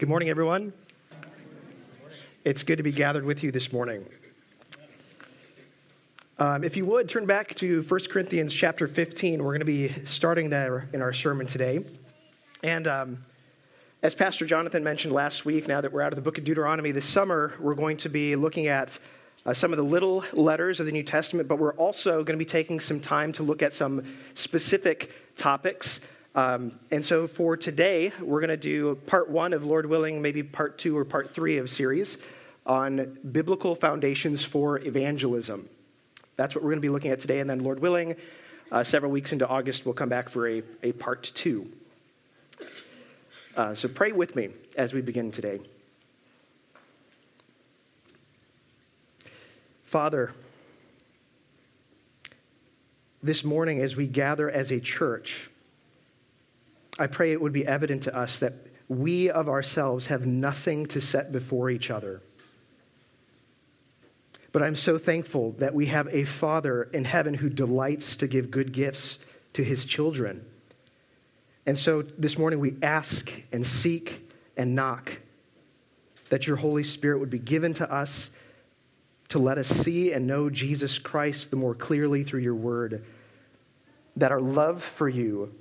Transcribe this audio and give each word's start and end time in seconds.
Good 0.00 0.08
morning, 0.08 0.30
everyone. 0.30 0.72
It's 2.42 2.62
good 2.62 2.76
to 2.76 2.82
be 2.82 2.90
gathered 2.90 3.22
with 3.22 3.42
you 3.42 3.52
this 3.52 3.70
morning. 3.70 4.06
Um, 6.38 6.64
if 6.64 6.74
you 6.74 6.86
would, 6.86 7.06
turn 7.06 7.26
back 7.26 7.54
to 7.56 7.82
1 7.82 8.00
Corinthians 8.08 8.54
chapter 8.54 8.88
15. 8.88 9.44
We're 9.44 9.50
going 9.50 9.58
to 9.58 9.66
be 9.66 9.92
starting 10.06 10.48
there 10.48 10.88
in 10.94 11.02
our 11.02 11.12
sermon 11.12 11.46
today. 11.46 11.84
And 12.62 12.88
um, 12.88 13.26
as 14.02 14.14
Pastor 14.14 14.46
Jonathan 14.46 14.82
mentioned 14.82 15.12
last 15.12 15.44
week, 15.44 15.68
now 15.68 15.82
that 15.82 15.92
we're 15.92 16.00
out 16.00 16.14
of 16.14 16.16
the 16.16 16.22
book 16.22 16.38
of 16.38 16.44
Deuteronomy 16.44 16.92
this 16.92 17.04
summer, 17.04 17.52
we're 17.60 17.74
going 17.74 17.98
to 17.98 18.08
be 18.08 18.36
looking 18.36 18.68
at 18.68 18.98
uh, 19.44 19.52
some 19.52 19.70
of 19.70 19.76
the 19.76 19.84
little 19.84 20.24
letters 20.32 20.80
of 20.80 20.86
the 20.86 20.92
New 20.92 21.02
Testament, 21.02 21.46
but 21.46 21.58
we're 21.58 21.74
also 21.74 22.24
going 22.24 22.38
to 22.38 22.42
be 22.42 22.46
taking 22.46 22.80
some 22.80 23.00
time 23.00 23.32
to 23.32 23.42
look 23.42 23.62
at 23.62 23.74
some 23.74 24.02
specific 24.32 25.12
topics. 25.36 26.00
Um, 26.34 26.78
and 26.92 27.04
so 27.04 27.26
for 27.26 27.56
today, 27.56 28.12
we're 28.20 28.40
going 28.40 28.50
to 28.50 28.56
do 28.56 28.94
part 29.06 29.28
one 29.28 29.52
of 29.52 29.64
Lord 29.64 29.86
willing, 29.86 30.22
maybe 30.22 30.42
part 30.42 30.78
two 30.78 30.96
or 30.96 31.04
part 31.04 31.34
three 31.34 31.58
of 31.58 31.68
series 31.68 32.18
on 32.66 33.18
biblical 33.32 33.74
foundations 33.74 34.44
for 34.44 34.78
evangelism. 34.78 35.68
That's 36.36 36.54
what 36.54 36.62
we're 36.62 36.70
going 36.70 36.78
to 36.78 36.82
be 36.82 36.88
looking 36.88 37.10
at 37.10 37.20
today. 37.20 37.40
And 37.40 37.50
then, 37.50 37.60
Lord 37.64 37.80
willing, 37.80 38.14
uh, 38.70 38.84
several 38.84 39.10
weeks 39.10 39.32
into 39.32 39.46
August, 39.48 39.84
we'll 39.84 39.94
come 39.94 40.08
back 40.08 40.28
for 40.28 40.48
a, 40.48 40.62
a 40.84 40.92
part 40.92 41.32
two. 41.34 41.70
Uh, 43.56 43.74
so 43.74 43.88
pray 43.88 44.12
with 44.12 44.36
me 44.36 44.50
as 44.76 44.94
we 44.94 45.00
begin 45.00 45.32
today. 45.32 45.58
Father, 49.82 50.32
this 53.24 53.42
morning 53.42 53.82
as 53.82 53.96
we 53.96 54.06
gather 54.06 54.48
as 54.48 54.70
a 54.70 54.78
church, 54.78 55.49
I 57.00 57.06
pray 57.06 57.32
it 57.32 57.40
would 57.40 57.54
be 57.54 57.66
evident 57.66 58.02
to 58.02 58.14
us 58.14 58.40
that 58.40 58.52
we 58.86 59.30
of 59.30 59.48
ourselves 59.48 60.08
have 60.08 60.26
nothing 60.26 60.84
to 60.86 61.00
set 61.00 61.32
before 61.32 61.70
each 61.70 61.90
other. 61.90 62.20
But 64.52 64.62
I'm 64.62 64.76
so 64.76 64.98
thankful 64.98 65.52
that 65.52 65.74
we 65.74 65.86
have 65.86 66.08
a 66.12 66.24
Father 66.24 66.82
in 66.92 67.04
heaven 67.04 67.32
who 67.32 67.48
delights 67.48 68.16
to 68.16 68.26
give 68.26 68.50
good 68.50 68.72
gifts 68.72 69.18
to 69.54 69.64
his 69.64 69.86
children. 69.86 70.44
And 71.64 71.78
so 71.78 72.02
this 72.02 72.36
morning 72.36 72.58
we 72.58 72.76
ask 72.82 73.32
and 73.50 73.66
seek 73.66 74.30
and 74.58 74.74
knock 74.74 75.20
that 76.28 76.46
your 76.46 76.56
Holy 76.56 76.82
Spirit 76.82 77.18
would 77.20 77.30
be 77.30 77.38
given 77.38 77.72
to 77.74 77.90
us 77.90 78.30
to 79.28 79.38
let 79.38 79.56
us 79.56 79.68
see 79.68 80.12
and 80.12 80.26
know 80.26 80.50
Jesus 80.50 80.98
Christ 80.98 81.50
the 81.50 81.56
more 81.56 81.74
clearly 81.74 82.24
through 82.24 82.40
your 82.40 82.54
word. 82.54 83.06
That 84.16 84.32
our 84.32 84.40
love 84.40 84.82
for 84.82 85.08
you 85.08 85.54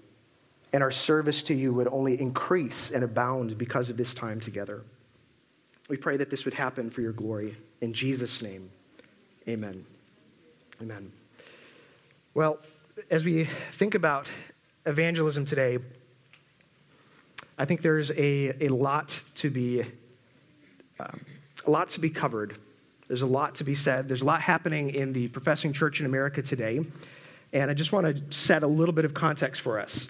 and 0.74 0.84
our 0.84 0.92
service 0.92 1.44
to 1.44 1.54
you 1.54 1.74
would 1.74 1.88
only 1.88 2.20
increase 2.20 2.92
and 2.92 3.04
abound 3.04 3.58
because 3.58 3.90
of 3.90 3.98
this 3.98 4.14
time 4.14 4.40
together. 4.40 4.84
We 5.90 5.98
pray 5.98 6.18
that 6.18 6.30
this 6.30 6.46
would 6.46 6.54
happen 6.54 6.90
for 6.90 7.02
your 7.02 7.14
glory. 7.14 7.58
In 7.82 7.94
Jesus' 7.94 8.42
name. 8.42 8.70
Amen. 9.48 9.86
Amen. 10.82 11.12
Well, 12.36 12.60
as 13.10 13.26
we 13.26 13.50
think 13.72 13.96
about 13.96 14.28
evangelism 14.86 15.46
today, 15.46 15.80
I 17.58 17.66
think 17.66 17.82
there's 17.82 18.12
a, 18.12 18.66
a 18.66 18.70
lot 18.70 19.22
to 19.36 19.50
be 19.50 19.84
um, 21.00 21.26
a 21.66 21.72
lot 21.72 21.90
to 21.90 22.00
be 22.00 22.10
covered. 22.10 22.58
There's 23.08 23.22
a 23.22 23.28
lot 23.28 23.56
to 23.56 23.64
be 23.64 23.76
said. 23.76 24.08
There's 24.08 24.22
a 24.22 24.26
lot 24.26 24.42
happening 24.42 24.92
in 24.92 25.14
the 25.14 25.28
professing 25.30 25.74
church 25.74 26.00
in 26.00 26.06
America 26.06 26.42
today, 26.42 26.82
and 27.54 27.72
I 27.72 27.74
just 27.74 27.92
want 27.92 28.06
to 28.06 28.36
set 28.36 28.64
a 28.64 28.68
little 28.68 28.94
bit 28.94 29.06
of 29.06 29.14
context 29.14 29.62
for 29.62 29.80
us. 29.80 30.08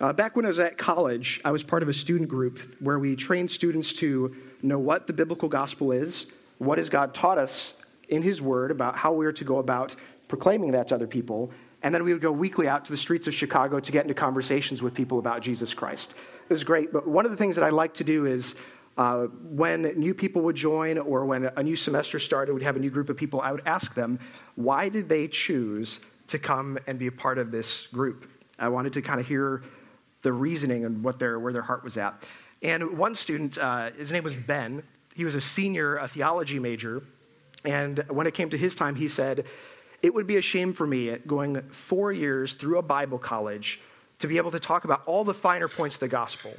Uh, 0.00 0.14
back 0.14 0.34
when 0.34 0.46
I 0.46 0.48
was 0.48 0.58
at 0.58 0.78
college, 0.78 1.42
I 1.44 1.50
was 1.50 1.62
part 1.62 1.82
of 1.82 1.90
a 1.90 1.92
student 1.92 2.26
group 2.26 2.58
where 2.80 2.98
we 2.98 3.14
trained 3.14 3.50
students 3.50 3.92
to 3.94 4.34
know 4.62 4.78
what 4.78 5.06
the 5.06 5.12
biblical 5.12 5.46
gospel 5.46 5.92
is, 5.92 6.26
what 6.56 6.78
has 6.78 6.88
God 6.88 7.12
taught 7.12 7.36
us 7.36 7.74
in 8.08 8.22
His 8.22 8.40
Word 8.40 8.70
about 8.70 8.96
how 8.96 9.12
we 9.12 9.26
are 9.26 9.32
to 9.32 9.44
go 9.44 9.58
about 9.58 9.94
proclaiming 10.26 10.72
that 10.72 10.88
to 10.88 10.94
other 10.94 11.06
people. 11.06 11.50
And 11.82 11.94
then 11.94 12.02
we 12.02 12.14
would 12.14 12.22
go 12.22 12.32
weekly 12.32 12.66
out 12.66 12.86
to 12.86 12.90
the 12.90 12.96
streets 12.96 13.26
of 13.26 13.34
Chicago 13.34 13.78
to 13.78 13.92
get 13.92 14.04
into 14.04 14.14
conversations 14.14 14.80
with 14.80 14.94
people 14.94 15.18
about 15.18 15.42
Jesus 15.42 15.74
Christ. 15.74 16.14
It 16.48 16.52
was 16.52 16.64
great. 16.64 16.94
But 16.94 17.06
one 17.06 17.26
of 17.26 17.30
the 17.30 17.36
things 17.36 17.54
that 17.56 17.64
I 17.64 17.68
like 17.68 17.92
to 17.94 18.04
do 18.04 18.24
is 18.24 18.54
uh, 18.96 19.26
when 19.50 19.82
new 19.98 20.14
people 20.14 20.40
would 20.42 20.56
join 20.56 20.96
or 20.96 21.26
when 21.26 21.50
a 21.56 21.62
new 21.62 21.76
semester 21.76 22.18
started, 22.18 22.54
we'd 22.54 22.62
have 22.62 22.76
a 22.76 22.80
new 22.80 22.90
group 22.90 23.10
of 23.10 23.18
people, 23.18 23.42
I 23.42 23.52
would 23.52 23.62
ask 23.66 23.94
them, 23.94 24.18
why 24.54 24.88
did 24.88 25.10
they 25.10 25.28
choose 25.28 26.00
to 26.28 26.38
come 26.38 26.78
and 26.86 26.98
be 26.98 27.08
a 27.08 27.12
part 27.12 27.36
of 27.36 27.50
this 27.50 27.86
group? 27.88 28.30
I 28.58 28.68
wanted 28.68 28.94
to 28.94 29.02
kind 29.02 29.20
of 29.20 29.26
hear 29.26 29.62
the 30.22 30.32
reasoning 30.32 30.84
and 30.84 31.02
what 31.02 31.18
their, 31.18 31.38
where 31.38 31.52
their 31.52 31.62
heart 31.62 31.84
was 31.84 31.96
at. 31.96 32.22
And 32.62 32.98
one 32.98 33.14
student, 33.14 33.58
uh, 33.58 33.90
his 33.92 34.12
name 34.12 34.24
was 34.24 34.34
Ben, 34.34 34.82
he 35.14 35.24
was 35.24 35.34
a 35.34 35.40
senior 35.40 35.96
a 35.96 36.08
theology 36.08 36.58
major 36.58 37.02
and 37.64 37.98
when 38.08 38.26
it 38.26 38.34
came 38.34 38.50
to 38.50 38.58
his 38.58 38.74
time, 38.74 38.94
he 38.94 39.08
said, 39.08 39.44
It 40.02 40.14
would 40.14 40.26
be 40.26 40.36
a 40.36 40.42
shame 40.42 40.72
for 40.72 40.86
me 40.86 41.16
going 41.26 41.60
four 41.70 42.12
years 42.12 42.54
through 42.54 42.78
a 42.78 42.82
Bible 42.82 43.18
college 43.18 43.80
to 44.18 44.26
be 44.26 44.36
able 44.36 44.50
to 44.50 44.60
talk 44.60 44.84
about 44.84 45.02
all 45.06 45.24
the 45.24 45.34
finer 45.34 45.68
points 45.68 45.96
of 45.96 46.00
the 46.00 46.08
gospel, 46.08 46.52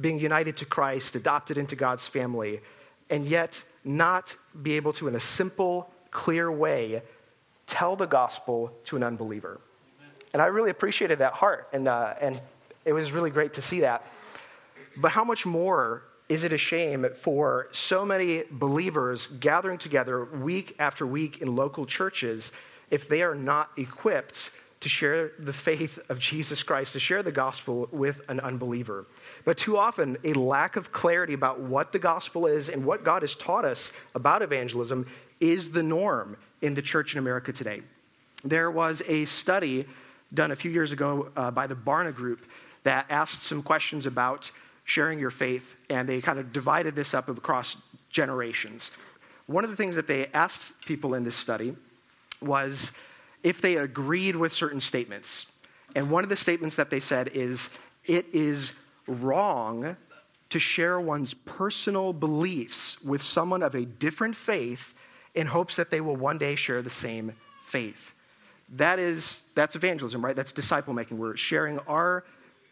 being 0.00 0.18
united 0.18 0.56
to 0.58 0.64
Christ, 0.64 1.16
adopted 1.16 1.58
into 1.58 1.76
God's 1.76 2.06
family, 2.06 2.60
and 3.10 3.26
yet 3.26 3.62
not 3.84 4.36
be 4.62 4.74
able 4.74 4.92
to, 4.94 5.08
in 5.08 5.14
a 5.14 5.20
simple, 5.20 5.90
clear 6.10 6.50
way, 6.50 7.02
tell 7.66 7.96
the 7.96 8.06
gospel 8.06 8.72
to 8.84 8.96
an 8.96 9.02
unbeliever. 9.02 9.60
And 10.32 10.42
I 10.42 10.46
really 10.46 10.70
appreciated 10.70 11.18
that 11.18 11.32
heart, 11.32 11.68
and, 11.72 11.88
uh, 11.88 12.14
and 12.20 12.40
it 12.88 12.94
was 12.94 13.12
really 13.12 13.30
great 13.30 13.52
to 13.52 13.62
see 13.62 13.80
that. 13.80 14.06
But 14.96 15.10
how 15.10 15.22
much 15.22 15.44
more 15.44 16.04
is 16.28 16.42
it 16.42 16.54
a 16.54 16.58
shame 16.58 17.06
for 17.14 17.68
so 17.70 18.04
many 18.04 18.44
believers 18.50 19.28
gathering 19.40 19.76
together 19.78 20.24
week 20.24 20.74
after 20.78 21.06
week 21.06 21.42
in 21.42 21.54
local 21.54 21.84
churches 21.84 22.50
if 22.90 23.06
they 23.06 23.22
are 23.22 23.34
not 23.34 23.70
equipped 23.76 24.50
to 24.80 24.88
share 24.88 25.32
the 25.38 25.52
faith 25.52 25.98
of 26.08 26.18
Jesus 26.18 26.62
Christ, 26.62 26.94
to 26.94 27.00
share 27.00 27.22
the 27.22 27.32
gospel 27.32 27.88
with 27.92 28.22
an 28.28 28.40
unbeliever? 28.40 29.04
But 29.44 29.58
too 29.58 29.76
often, 29.76 30.16
a 30.24 30.32
lack 30.32 30.76
of 30.76 30.90
clarity 30.90 31.34
about 31.34 31.60
what 31.60 31.92
the 31.92 31.98
gospel 31.98 32.46
is 32.46 32.70
and 32.70 32.86
what 32.86 33.04
God 33.04 33.20
has 33.20 33.34
taught 33.34 33.66
us 33.66 33.92
about 34.14 34.40
evangelism 34.40 35.06
is 35.40 35.70
the 35.70 35.82
norm 35.82 36.38
in 36.62 36.72
the 36.72 36.82
church 36.82 37.12
in 37.12 37.18
America 37.18 37.52
today. 37.52 37.82
There 38.44 38.70
was 38.70 39.02
a 39.06 39.26
study 39.26 39.86
done 40.34 40.50
a 40.50 40.56
few 40.56 40.70
years 40.70 40.92
ago 40.92 41.30
uh, 41.36 41.50
by 41.50 41.66
the 41.66 41.74
Barna 41.74 42.14
Group 42.14 42.40
that 42.88 43.04
asked 43.10 43.42
some 43.42 43.62
questions 43.62 44.06
about 44.06 44.50
sharing 44.84 45.18
your 45.18 45.30
faith, 45.30 45.84
and 45.90 46.08
they 46.08 46.22
kind 46.22 46.38
of 46.38 46.54
divided 46.54 46.96
this 46.96 47.12
up 47.12 47.28
across 47.28 47.76
generations. 48.08 48.90
One 49.44 49.62
of 49.62 49.68
the 49.68 49.76
things 49.76 49.94
that 49.96 50.06
they 50.06 50.28
asked 50.32 50.72
people 50.86 51.12
in 51.12 51.22
this 51.22 51.36
study 51.36 51.76
was 52.40 52.90
if 53.42 53.60
they 53.60 53.76
agreed 53.76 54.36
with 54.36 54.54
certain 54.54 54.80
statements. 54.80 55.44
And 55.94 56.10
one 56.10 56.24
of 56.24 56.30
the 56.30 56.36
statements 56.36 56.76
that 56.76 56.88
they 56.88 56.98
said 56.98 57.28
is 57.34 57.68
it 58.06 58.24
is 58.32 58.72
wrong 59.06 59.94
to 60.48 60.58
share 60.58 60.98
one's 60.98 61.34
personal 61.34 62.14
beliefs 62.14 63.02
with 63.02 63.20
someone 63.20 63.62
of 63.62 63.74
a 63.74 63.84
different 63.84 64.34
faith 64.34 64.94
in 65.34 65.46
hopes 65.46 65.76
that 65.76 65.90
they 65.90 66.00
will 66.00 66.16
one 66.16 66.38
day 66.38 66.54
share 66.54 66.80
the 66.80 66.88
same 66.88 67.32
faith. 67.66 68.14
That 68.76 68.98
is 68.98 69.42
that's 69.54 69.76
evangelism, 69.76 70.24
right? 70.24 70.34
That's 70.34 70.52
disciple 70.52 70.94
making. 70.94 71.18
We're 71.18 71.36
sharing 71.36 71.80
our 71.80 72.24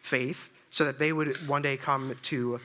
faith 0.07 0.51
so 0.69 0.85
that 0.85 0.99
they 0.99 1.13
would 1.13 1.47
one 1.47 1.61
day 1.61 1.77
come 1.77 2.15
to 2.23 2.59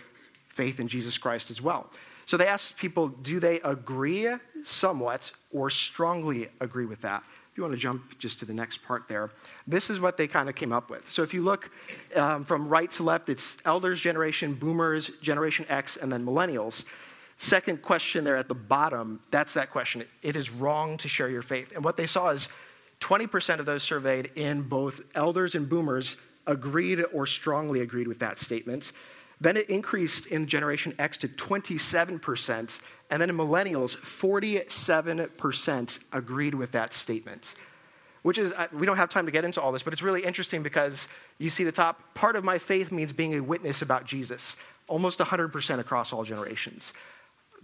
faith 0.49 0.81
in 0.81 0.89
Jesus 0.89 1.19
Christ 1.19 1.51
as 1.51 1.61
well. 1.61 1.91
So 2.27 2.37
they 2.37 2.47
asked 2.47 2.77
people, 2.77 3.09
do 3.09 3.41
they 3.41 3.61
agree 3.61 4.29
somewhat 4.65 5.33
or 5.51 5.71
strongly 5.71 6.49
agree 6.61 6.87
with 6.87 7.01
that? 7.03 7.23
If 7.51 7.59
you 7.59 7.65
want 7.65 7.75
to 7.75 7.81
jump 7.81 8.19
just 8.19 8.39
to 8.41 8.47
the 8.47 8.55
next 8.55 8.83
part 8.83 9.09
there, 9.09 9.31
this 9.67 9.91
is 9.91 10.01
what 10.01 10.17
they 10.17 10.27
kind 10.27 10.49
of 10.49 10.55
came 10.55 10.73
up 10.73 10.89
with. 10.89 11.11
So 11.11 11.23
if 11.23 11.35
you 11.35 11.43
look 11.43 11.71
um, 12.17 12.45
from 12.45 12.69
right 12.69 12.91
to 12.93 13.03
left, 13.03 13.29
it's 13.29 13.57
elders 13.65 14.01
generation, 14.01 14.55
boomers, 14.55 15.11
generation 15.21 15.67
X, 15.69 15.99
and 15.99 16.11
then 16.11 16.25
millennials. 16.25 16.85
Second 17.37 17.83
question 17.83 18.25
there 18.25 18.37
at 18.37 18.49
the 18.49 18.55
bottom, 18.55 19.21
that's 19.31 19.53
that 19.55 19.71
question. 19.71 20.05
It 20.23 20.37
is 20.37 20.51
wrong 20.51 20.97
to 20.99 21.09
share 21.09 21.29
your 21.29 21.43
faith. 21.43 21.73
And 21.75 21.85
what 21.85 21.97
they 21.97 22.07
saw 22.07 22.31
is 22.31 22.49
20% 23.01 23.59
of 23.59 23.67
those 23.67 23.83
surveyed 23.83 24.31
in 24.37 24.63
both 24.63 25.01
elders 25.15 25.55
and 25.55 25.69
boomers 25.69 26.17
agreed 26.47 27.05
or 27.13 27.27
strongly 27.27 27.81
agreed 27.81 28.09
with 28.09 28.19
that 28.21 28.39
statement. 28.39 28.93
Then 29.41 29.57
it 29.57 29.69
increased 29.69 30.27
in 30.27 30.47
Generation 30.47 30.95
X 31.01 31.19
to 31.19 31.29
27%, 31.29 32.79
and 33.11 33.21
then 33.21 33.29
in 33.29 33.37
millennials, 33.37 33.97
47% 33.97 35.99
agreed 36.13 36.55
with 36.55 36.71
that 36.73 36.93
statement. 36.93 37.55
Which 38.23 38.39
is, 38.39 38.55
we 38.73 38.87
don't 38.87 38.99
have 38.99 39.09
time 39.09 39.27
to 39.27 39.33
get 39.33 39.45
into 39.45 39.61
all 39.61 39.73
this, 39.73 39.83
but 39.83 39.93
it's 39.93 40.03
really 40.03 40.25
interesting 40.25 40.63
because 40.63 41.09
you 41.39 41.51
see 41.51 41.65
the 41.65 41.73
top 41.73 42.15
part 42.15 42.37
of 42.37 42.45
my 42.45 42.57
faith 42.57 42.93
means 42.93 43.13
being 43.13 43.35
a 43.35 43.41
witness 43.41 43.83
about 43.83 44.05
Jesus, 44.05 44.55
almost 44.87 45.19
100% 45.19 45.81
across 45.81 46.13
all 46.13 46.23
generations. 46.23 46.93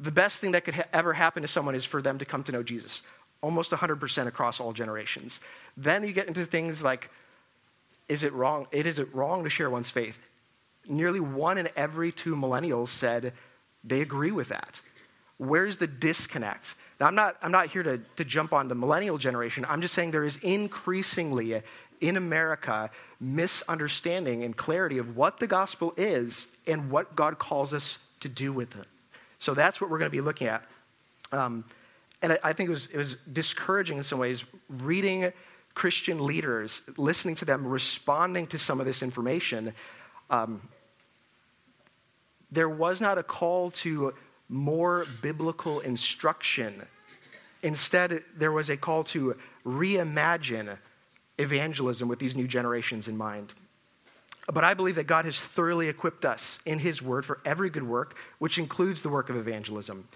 The 0.00 0.10
best 0.10 0.38
thing 0.38 0.50
that 0.52 0.64
could 0.64 0.74
ha- 0.74 0.88
ever 0.92 1.12
happen 1.12 1.42
to 1.42 1.48
someone 1.48 1.76
is 1.76 1.84
for 1.84 2.02
them 2.02 2.18
to 2.18 2.24
come 2.24 2.42
to 2.42 2.50
know 2.50 2.64
Jesus, 2.64 3.02
almost 3.40 3.70
100% 3.70 4.26
across 4.26 4.58
all 4.58 4.72
generations. 4.72 5.40
Then 5.76 6.02
you 6.02 6.12
get 6.12 6.26
into 6.26 6.44
things 6.44 6.82
like 6.82 7.08
is 8.08 8.22
it 8.22 8.32
wrong? 8.32 8.66
It 8.72 8.86
is 8.86 8.98
it 8.98 9.14
wrong 9.14 9.44
to 9.44 9.50
share 9.50 9.70
one's 9.70 9.90
faith? 9.90 10.30
nearly 10.88 11.20
one 11.20 11.58
in 11.58 11.68
every 11.76 12.10
two 12.10 12.34
millennials 12.34 12.88
said 12.88 13.32
they 13.84 14.00
agree 14.00 14.32
with 14.32 14.48
that. 14.48 14.80
Where's 15.36 15.76
the 15.76 15.86
disconnect? 15.86 16.74
Now, 16.98 17.06
I'm 17.06 17.14
not, 17.14 17.36
I'm 17.42 17.52
not 17.52 17.68
here 17.68 17.84
to, 17.84 17.98
to 18.16 18.24
jump 18.24 18.52
on 18.52 18.66
the 18.66 18.74
millennial 18.74 19.18
generation. 19.18 19.64
I'm 19.68 19.80
just 19.80 19.94
saying 19.94 20.10
there 20.10 20.24
is 20.24 20.38
increasingly 20.38 21.62
in 22.00 22.16
America 22.16 22.90
misunderstanding 23.20 24.42
and 24.42 24.56
clarity 24.56 24.98
of 24.98 25.16
what 25.16 25.38
the 25.38 25.46
gospel 25.46 25.94
is 25.96 26.48
and 26.66 26.90
what 26.90 27.14
God 27.14 27.38
calls 27.38 27.72
us 27.72 27.98
to 28.20 28.28
do 28.28 28.52
with 28.52 28.76
it. 28.76 28.86
So 29.38 29.54
that's 29.54 29.80
what 29.80 29.90
we're 29.90 29.98
going 29.98 30.10
to 30.10 30.16
be 30.16 30.20
looking 30.20 30.48
at. 30.48 30.64
Um, 31.30 31.64
and 32.22 32.32
I, 32.32 32.38
I 32.42 32.52
think 32.52 32.68
it 32.68 32.72
was, 32.72 32.86
it 32.86 32.96
was 32.96 33.16
discouraging 33.32 33.96
in 33.96 34.02
some 34.02 34.18
ways 34.18 34.44
reading 34.68 35.32
Christian 35.78 36.18
leaders, 36.26 36.82
listening 36.96 37.36
to 37.36 37.44
them, 37.44 37.64
responding 37.64 38.48
to 38.48 38.58
some 38.58 38.80
of 38.80 38.86
this 38.86 39.00
information. 39.00 39.72
Um, 40.28 40.60
there 42.50 42.68
was 42.68 43.00
not 43.00 43.16
a 43.16 43.22
call 43.22 43.70
to 43.82 44.12
more 44.48 45.06
biblical 45.22 45.78
instruction. 45.78 46.84
Instead, 47.62 48.24
there 48.36 48.50
was 48.50 48.70
a 48.70 48.76
call 48.76 49.04
to 49.04 49.36
reimagine 49.64 50.76
evangelism 51.38 52.08
with 52.08 52.18
these 52.18 52.34
new 52.34 52.48
generations 52.48 53.06
in 53.06 53.16
mind. 53.16 53.54
But 54.52 54.64
I 54.64 54.74
believe 54.74 54.96
that 54.96 55.06
God 55.06 55.26
has 55.26 55.38
thoroughly 55.40 55.86
equipped 55.88 56.24
us 56.24 56.58
in 56.66 56.80
His 56.80 57.00
Word 57.00 57.24
for 57.24 57.38
every 57.44 57.70
good 57.70 57.86
work, 57.86 58.16
which 58.40 58.58
includes 58.58 59.00
the 59.00 59.10
work 59.10 59.30
of 59.30 59.36
evangelism. 59.36 60.08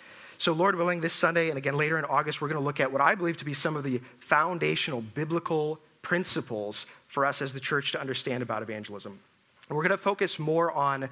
So, 0.43 0.53
Lord 0.53 0.75
willing, 0.75 1.01
this 1.01 1.13
Sunday 1.13 1.51
and 1.51 1.57
again 1.57 1.77
later 1.77 2.01
in 2.01 2.05
August, 2.05 2.41
we're 2.41 2.49
going 2.49 2.59
to 2.59 2.65
look 2.65 2.81
at 2.81 2.91
what 2.91 3.01
I 3.01 3.15
believe 3.15 3.37
to 3.37 3.45
be 3.45 3.55
some 3.55 3.77
of 3.77 3.85
the 3.85 4.01
foundational 4.19 5.01
biblical 5.01 5.79
principles 6.03 6.87
for 7.07 7.25
us 7.25 7.41
as 7.41 7.53
the 7.53 7.61
church 7.61 7.93
to 7.93 8.01
understand 8.01 8.43
about 8.43 8.61
evangelism. 8.61 9.21
And 9.69 9.77
we're 9.77 9.85
going 9.85 9.93
to 9.93 9.97
focus 9.97 10.41
more 10.41 10.73
on, 10.73 11.09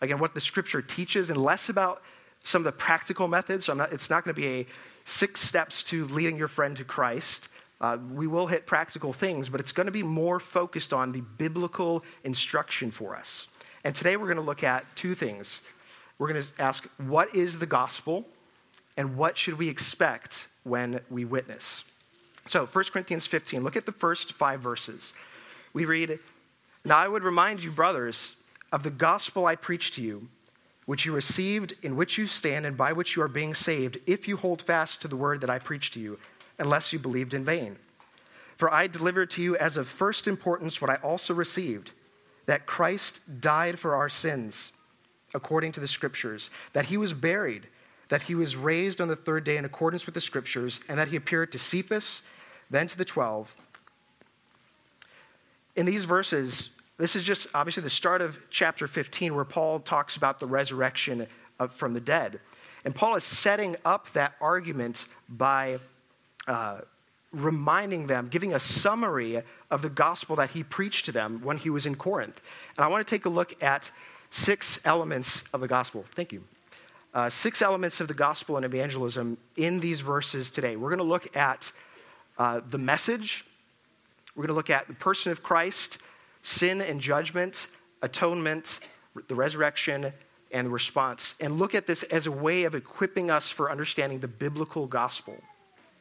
again, 0.00 0.18
what 0.18 0.34
the 0.34 0.40
Scripture 0.40 0.82
teaches 0.82 1.30
and 1.30 1.40
less 1.40 1.68
about 1.68 2.02
some 2.42 2.62
of 2.62 2.64
the 2.64 2.72
practical 2.72 3.28
methods. 3.28 3.66
So 3.66 3.74
not, 3.74 3.92
it's 3.92 4.10
not 4.10 4.24
going 4.24 4.34
to 4.34 4.40
be 4.40 4.48
a 4.48 4.66
six 5.04 5.40
steps 5.40 5.84
to 5.84 6.08
leading 6.08 6.36
your 6.36 6.48
friend 6.48 6.76
to 6.76 6.84
Christ. 6.84 7.50
Uh, 7.80 7.98
we 8.12 8.26
will 8.26 8.48
hit 8.48 8.66
practical 8.66 9.12
things, 9.12 9.48
but 9.48 9.60
it's 9.60 9.70
going 9.70 9.86
to 9.86 9.92
be 9.92 10.02
more 10.02 10.40
focused 10.40 10.92
on 10.92 11.12
the 11.12 11.20
biblical 11.20 12.02
instruction 12.24 12.90
for 12.90 13.14
us. 13.14 13.46
And 13.84 13.94
today 13.94 14.16
we're 14.16 14.26
going 14.26 14.34
to 14.34 14.42
look 14.42 14.64
at 14.64 14.84
two 14.96 15.14
things. 15.14 15.60
We're 16.18 16.32
going 16.32 16.42
to 16.42 16.48
ask, 16.60 16.88
what 16.98 17.36
is 17.36 17.60
the 17.60 17.66
gospel? 17.66 18.26
And 18.96 19.16
what 19.16 19.36
should 19.36 19.58
we 19.58 19.68
expect 19.68 20.46
when 20.62 21.00
we 21.10 21.24
witness? 21.24 21.84
So, 22.46 22.66
1 22.66 22.84
Corinthians 22.92 23.26
15, 23.26 23.64
look 23.64 23.76
at 23.76 23.86
the 23.86 23.92
first 23.92 24.32
five 24.32 24.60
verses. 24.60 25.12
We 25.72 25.84
read, 25.84 26.18
Now 26.84 26.98
I 26.98 27.08
would 27.08 27.22
remind 27.22 27.64
you, 27.64 27.70
brothers, 27.70 28.36
of 28.70 28.82
the 28.82 28.90
gospel 28.90 29.46
I 29.46 29.56
preached 29.56 29.94
to 29.94 30.02
you 30.02 30.28
which 30.86 31.06
you 31.06 31.12
received, 31.12 31.74
in 31.82 31.96
which 31.96 32.18
you 32.18 32.26
stand, 32.26 32.66
and 32.66 32.76
by 32.76 32.92
which 32.92 33.16
you 33.16 33.22
are 33.22 33.28
being 33.28 33.54
saved, 33.54 33.98
if 34.06 34.28
you 34.28 34.36
hold 34.36 34.60
fast 34.60 35.00
to 35.00 35.08
the 35.08 35.16
word 35.16 35.40
that 35.40 35.50
I 35.50 35.58
preached 35.58 35.94
to 35.94 36.00
you, 36.00 36.18
unless 36.58 36.92
you 36.92 36.98
believed 36.98 37.34
in 37.34 37.44
vain. 37.44 37.76
For 38.56 38.72
I 38.72 38.86
delivered 38.86 39.30
to 39.30 39.42
you 39.42 39.56
as 39.56 39.76
of 39.76 39.88
first 39.88 40.26
importance 40.26 40.80
what 40.80 40.90
I 40.90 40.96
also 40.96 41.34
received 41.34 41.92
that 42.46 42.66
Christ 42.66 43.20
died 43.40 43.78
for 43.78 43.94
our 43.94 44.10
sins, 44.10 44.72
according 45.32 45.72
to 45.72 45.80
the 45.80 45.88
Scriptures, 45.88 46.50
that 46.74 46.84
he 46.84 46.98
was 46.98 47.14
buried, 47.14 47.66
that 48.08 48.22
he 48.22 48.34
was 48.34 48.56
raised 48.56 49.00
on 49.00 49.08
the 49.08 49.16
third 49.16 49.44
day 49.44 49.56
in 49.56 49.64
accordance 49.64 50.06
with 50.06 50.14
the 50.14 50.20
Scriptures, 50.20 50.80
and 50.88 50.98
that 50.98 51.08
he 51.08 51.16
appeared 51.16 51.52
to 51.52 51.58
Cephas, 51.58 52.22
then 52.70 52.86
to 52.86 52.98
the 52.98 53.04
twelve. 53.04 53.54
In 55.76 55.86
these 55.86 56.04
verses, 56.04 56.70
this 56.98 57.16
is 57.16 57.24
just 57.24 57.48
obviously 57.54 57.82
the 57.82 57.90
start 57.90 58.22
of 58.22 58.46
chapter 58.50 58.86
15 58.86 59.34
where 59.34 59.44
Paul 59.44 59.80
talks 59.80 60.16
about 60.16 60.38
the 60.38 60.46
resurrection 60.46 61.26
of, 61.58 61.72
from 61.72 61.92
the 61.92 62.00
dead. 62.00 62.38
And 62.84 62.94
Paul 62.94 63.16
is 63.16 63.24
setting 63.24 63.76
up 63.84 64.12
that 64.12 64.34
argument 64.40 65.06
by 65.28 65.78
uh, 66.46 66.82
reminding 67.32 68.06
them, 68.06 68.28
giving 68.28 68.54
a 68.54 68.60
summary 68.60 69.42
of 69.70 69.82
the 69.82 69.88
gospel 69.88 70.36
that 70.36 70.50
he 70.50 70.62
preached 70.62 71.06
to 71.06 71.12
them 71.12 71.40
when 71.42 71.56
he 71.56 71.70
was 71.70 71.86
in 71.86 71.96
Corinth. 71.96 72.40
And 72.76 72.84
I 72.84 72.88
want 72.88 73.06
to 73.06 73.10
take 73.10 73.24
a 73.24 73.30
look 73.30 73.60
at 73.62 73.90
six 74.30 74.80
elements 74.84 75.42
of 75.52 75.60
the 75.60 75.68
gospel. 75.68 76.04
Thank 76.14 76.32
you. 76.32 76.44
Uh, 77.14 77.30
six 77.30 77.62
elements 77.62 78.00
of 78.00 78.08
the 78.08 78.14
gospel 78.14 78.56
and 78.56 78.64
evangelism 78.64 79.38
in 79.56 79.78
these 79.78 80.00
verses 80.00 80.50
today. 80.50 80.74
We're 80.74 80.88
going 80.88 80.98
to 80.98 81.04
look 81.04 81.36
at 81.36 81.70
uh, 82.38 82.60
the 82.68 82.78
message, 82.78 83.46
we're 84.34 84.42
going 84.42 84.48
to 84.48 84.54
look 84.54 84.70
at 84.70 84.88
the 84.88 84.94
person 84.94 85.30
of 85.30 85.40
Christ 85.40 85.98
sin 86.42 86.80
and 86.82 87.00
judgment, 87.00 87.68
atonement, 88.02 88.80
the 89.28 89.34
resurrection, 89.34 90.12
and 90.50 90.66
the 90.66 90.70
response, 90.70 91.36
and 91.40 91.58
look 91.58 91.74
at 91.74 91.86
this 91.86 92.02
as 92.04 92.26
a 92.26 92.32
way 92.32 92.64
of 92.64 92.74
equipping 92.74 93.30
us 93.30 93.48
for 93.48 93.70
understanding 93.70 94.18
the 94.18 94.28
biblical 94.28 94.86
gospel. 94.86 95.36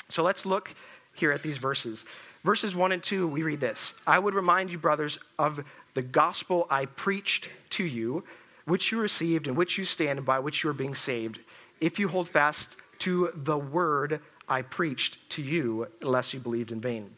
So 0.10 0.24
let's 0.24 0.48
look 0.48 0.74
here 1.14 1.32
at 1.32 1.44
these 1.44 1.58
verses. 1.58 2.06
Verses 2.44 2.76
1 2.76 2.92
and 2.92 3.02
2, 3.02 3.28
we 3.28 3.44
read 3.44 3.60
this 3.60 3.94
I 4.08 4.18
would 4.18 4.34
remind 4.34 4.72
you, 4.72 4.80
brothers, 4.80 5.20
of 5.38 5.64
the 5.94 6.02
gospel 6.02 6.66
I 6.72 6.86
preached 6.86 7.50
to 7.72 7.84
you, 7.84 8.24
which 8.66 8.92
you 8.92 9.00
received, 9.00 9.48
in 9.48 9.56
which 9.56 9.78
you 9.78 9.86
stand, 9.86 10.20
and 10.20 10.26
by 10.26 10.40
which 10.40 10.64
you 10.64 10.70
are 10.70 10.74
being 10.74 10.96
saved, 10.96 11.40
if 11.82 12.00
you 12.00 12.08
hold 12.08 12.30
fast 12.30 12.78
to 13.00 13.32
the 13.36 13.58
word 13.58 14.20
I 14.48 14.62
preached 14.62 15.18
to 15.32 15.42
you, 15.42 15.88
unless 16.02 16.34
you 16.34 16.40
believed 16.40 16.72
in 16.72 16.80
vain. 16.80 17.10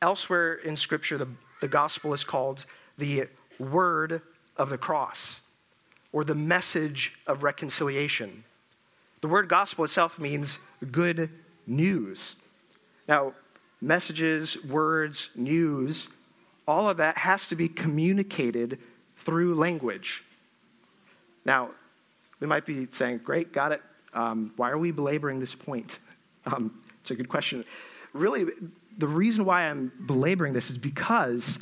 Elsewhere 0.00 0.54
in 0.54 0.76
Scripture, 0.76 1.18
the 1.18 1.28
the 1.62 1.68
gospel 1.68 2.12
is 2.12 2.24
called 2.24 2.66
the 2.98 3.28
word 3.60 4.20
of 4.56 4.68
the 4.68 4.76
cross 4.76 5.40
or 6.12 6.24
the 6.24 6.34
message 6.34 7.14
of 7.28 7.44
reconciliation. 7.44 8.42
The 9.20 9.28
word 9.28 9.48
gospel 9.48 9.84
itself 9.84 10.18
means 10.18 10.58
good 10.90 11.30
news. 11.68 12.34
Now, 13.08 13.32
messages, 13.80 14.62
words, 14.64 15.30
news, 15.36 16.08
all 16.66 16.90
of 16.90 16.96
that 16.96 17.16
has 17.16 17.46
to 17.46 17.54
be 17.54 17.68
communicated 17.68 18.80
through 19.22 19.54
language. 19.54 20.24
Now, 21.44 21.70
we 22.40 22.46
might 22.46 22.66
be 22.66 22.86
saying, 22.90 23.20
Great, 23.24 23.52
got 23.52 23.72
it. 23.72 23.82
Um, 24.14 24.52
why 24.56 24.70
are 24.70 24.78
we 24.78 24.90
belaboring 24.90 25.40
this 25.40 25.54
point? 25.54 25.98
Um, 26.44 26.82
it's 27.00 27.12
a 27.12 27.14
good 27.14 27.28
question. 27.28 27.64
Really, 28.14 28.46
the 28.98 29.06
reason 29.06 29.44
why 29.44 29.62
I'm 29.62 29.92
belaboring 30.06 30.52
this 30.52 30.70
is 30.70 30.76
because 30.76 31.56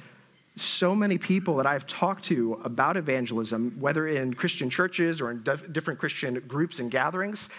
so 0.56 0.94
many 0.94 1.18
people 1.18 1.56
that 1.56 1.66
I've 1.66 1.86
talked 1.86 2.24
to 2.26 2.60
about 2.64 2.96
evangelism, 2.96 3.76
whether 3.78 4.08
in 4.08 4.32
Christian 4.32 4.70
churches 4.70 5.20
or 5.20 5.30
in 5.30 5.44
different 5.72 6.00
Christian 6.00 6.42
groups 6.48 6.78
and 6.78 6.90
gatherings, 6.90 7.50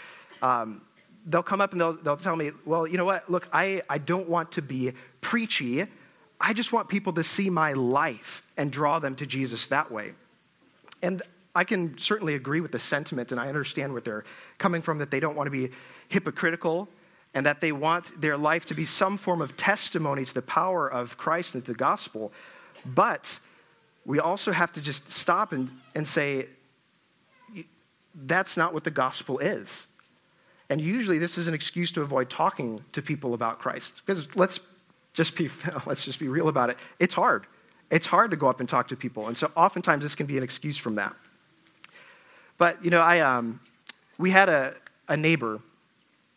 um, 0.41 0.81
they'll 1.27 1.43
come 1.43 1.61
up 1.61 1.71
and 1.71 1.81
they'll, 1.81 1.93
they'll 1.93 2.17
tell 2.17 2.35
me, 2.35 2.51
well, 2.65 2.87
you 2.87 2.97
know 2.97 3.05
what? 3.05 3.29
Look, 3.29 3.47
I, 3.53 3.81
I 3.89 3.97
don't 3.97 4.27
want 4.27 4.51
to 4.53 4.61
be 4.61 4.93
preachy. 5.21 5.85
I 6.41 6.53
just 6.53 6.73
want 6.73 6.89
people 6.89 7.13
to 7.13 7.23
see 7.23 7.49
my 7.49 7.73
life 7.73 8.43
and 8.57 8.71
draw 8.71 8.99
them 8.99 9.15
to 9.15 9.25
Jesus 9.25 9.67
that 9.67 9.91
way. 9.91 10.13
And 11.01 11.21
I 11.53 11.63
can 11.63 11.97
certainly 11.97 12.35
agree 12.35 12.61
with 12.61 12.71
the 12.71 12.79
sentiment, 12.79 13.31
and 13.31 13.39
I 13.39 13.47
understand 13.47 13.93
where 13.93 14.01
they're 14.01 14.23
coming 14.57 14.81
from 14.81 14.99
that 14.99 15.11
they 15.11 15.19
don't 15.19 15.35
want 15.35 15.47
to 15.47 15.51
be 15.51 15.73
hypocritical 16.07 16.87
and 17.33 17.45
that 17.45 17.61
they 17.61 17.71
want 17.71 18.21
their 18.21 18.37
life 18.37 18.65
to 18.65 18.73
be 18.73 18.85
some 18.85 19.17
form 19.17 19.41
of 19.41 19.55
testimony 19.55 20.25
to 20.25 20.33
the 20.33 20.41
power 20.41 20.87
of 20.87 21.17
Christ 21.17 21.55
and 21.55 21.63
the 21.63 21.73
gospel. 21.73 22.31
But 22.85 23.39
we 24.05 24.19
also 24.19 24.51
have 24.51 24.71
to 24.73 24.81
just 24.81 25.11
stop 25.11 25.51
and, 25.53 25.69
and 25.95 26.07
say, 26.07 26.47
that's 28.13 28.57
not 28.57 28.73
what 28.73 28.83
the 28.83 28.91
gospel 28.91 29.39
is. 29.39 29.87
And 30.69 30.81
usually 30.81 31.17
this 31.17 31.37
is 31.37 31.47
an 31.47 31.53
excuse 31.53 31.91
to 31.93 32.01
avoid 32.01 32.29
talking 32.29 32.83
to 32.93 33.01
people 33.01 33.33
about 33.33 33.59
Christ. 33.59 34.01
Because 34.05 34.33
let's 34.35 34.59
just 35.13 35.35
be, 35.35 35.49
let's 35.85 36.05
just 36.05 36.19
be 36.19 36.27
real 36.27 36.47
about 36.47 36.69
it. 36.69 36.77
It's 36.99 37.13
hard. 37.13 37.45
It's 37.89 38.07
hard 38.07 38.31
to 38.31 38.37
go 38.37 38.47
up 38.47 38.59
and 38.59 38.69
talk 38.69 38.87
to 38.89 38.95
people. 38.95 39.27
And 39.27 39.37
so 39.37 39.51
oftentimes 39.55 40.03
this 40.03 40.15
can 40.15 40.25
be 40.25 40.37
an 40.37 40.43
excuse 40.43 40.77
from 40.77 40.95
that. 40.95 41.15
But, 42.57 42.83
you 42.83 42.91
know, 42.91 43.01
I, 43.01 43.19
um, 43.19 43.59
we 44.17 44.29
had 44.31 44.47
a, 44.47 44.75
a 45.07 45.17
neighbor 45.17 45.59